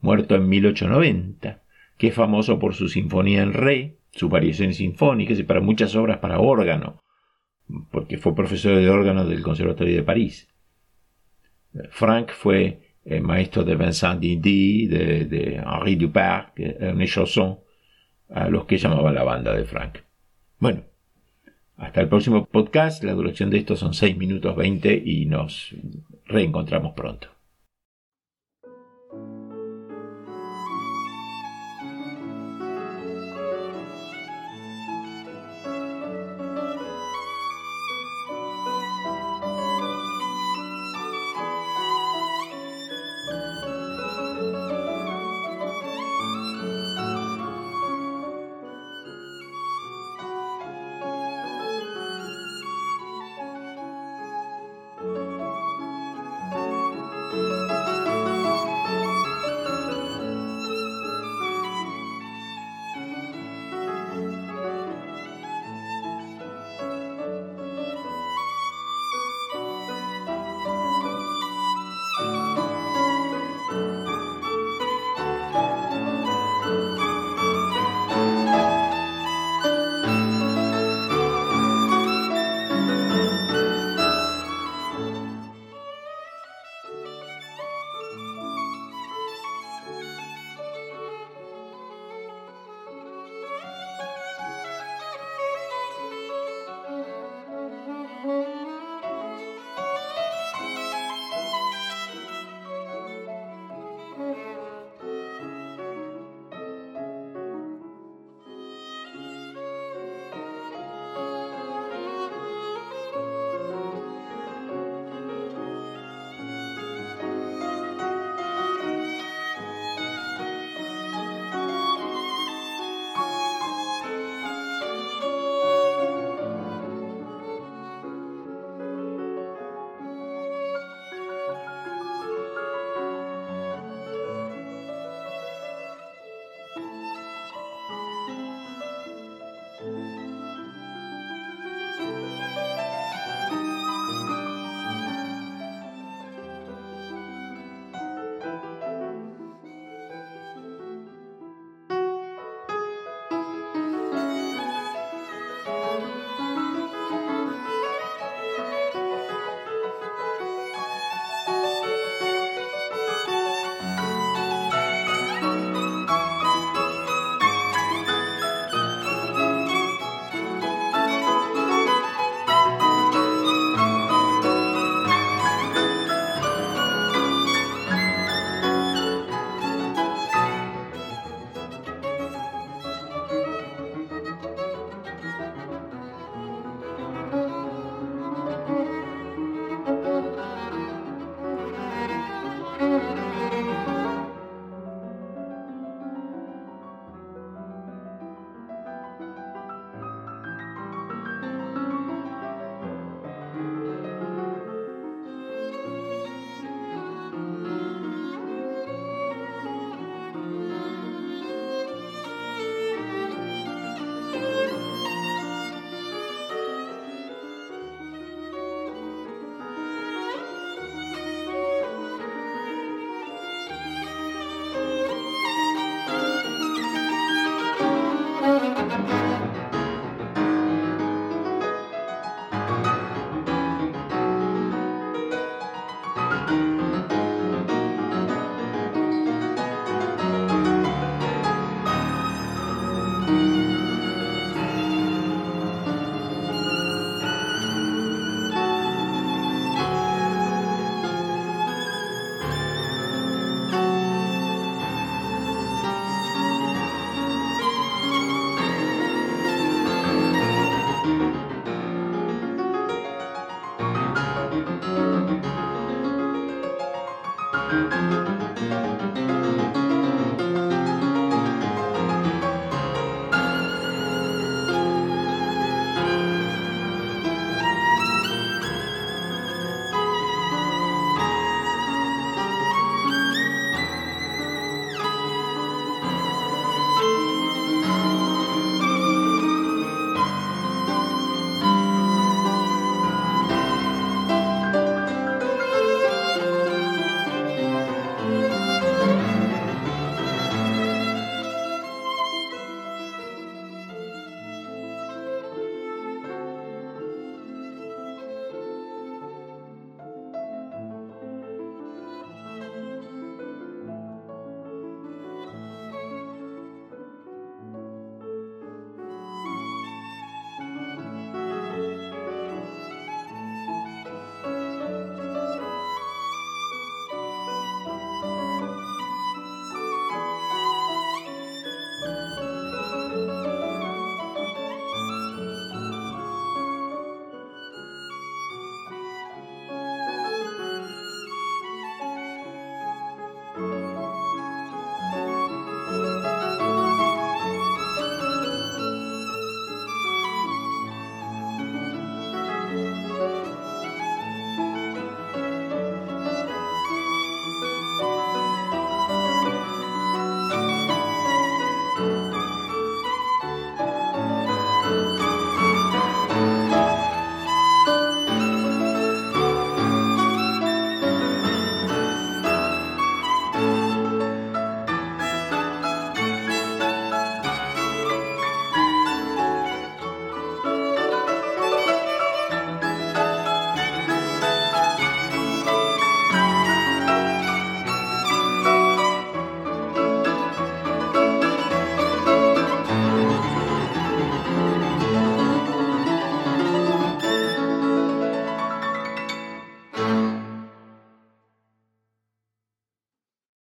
muerto 0.00 0.34
en 0.34 0.48
1890, 0.48 1.62
que 1.98 2.08
es 2.08 2.14
famoso 2.14 2.58
por 2.58 2.74
su 2.74 2.88
sinfonía 2.88 3.42
en 3.42 3.52
re, 3.52 3.98
sus 4.12 4.30
variaciones 4.30 4.78
sinfónicas 4.78 5.38
y 5.38 5.42
para 5.42 5.60
muchas 5.60 5.94
obras 5.94 6.18
para 6.18 6.40
órgano, 6.40 7.02
porque 7.90 8.16
fue 8.16 8.34
profesor 8.34 8.76
de 8.76 8.88
órgano 8.88 9.26
del 9.26 9.42
Conservatorio 9.42 9.94
de 9.94 10.02
París. 10.02 10.48
Franck 11.90 12.32
fue 12.32 12.96
el 13.04 13.22
maestro 13.22 13.62
de 13.62 13.76
Vincent 13.76 14.20
Didi, 14.20 14.86
de, 14.86 15.62
Henri 15.64 15.96
Duparc, 15.96 16.58
Ernest 16.58 17.14
Chausson, 17.14 17.60
a 18.30 18.48
los 18.48 18.64
que 18.64 18.78
llamaban 18.78 19.14
la 19.14 19.22
banda 19.22 19.54
de 19.54 19.64
Franck. 19.64 20.02
Bueno, 20.58 20.82
hasta 21.76 22.00
el 22.00 22.08
próximo 22.08 22.44
podcast. 22.46 23.04
La 23.04 23.12
duración 23.12 23.50
de 23.50 23.58
esto 23.58 23.76
son 23.76 23.94
6 23.94 24.16
minutos 24.16 24.56
20 24.56 25.02
y 25.04 25.26
nos 25.26 25.74
reencontramos 26.26 26.94
pronto. 26.94 27.35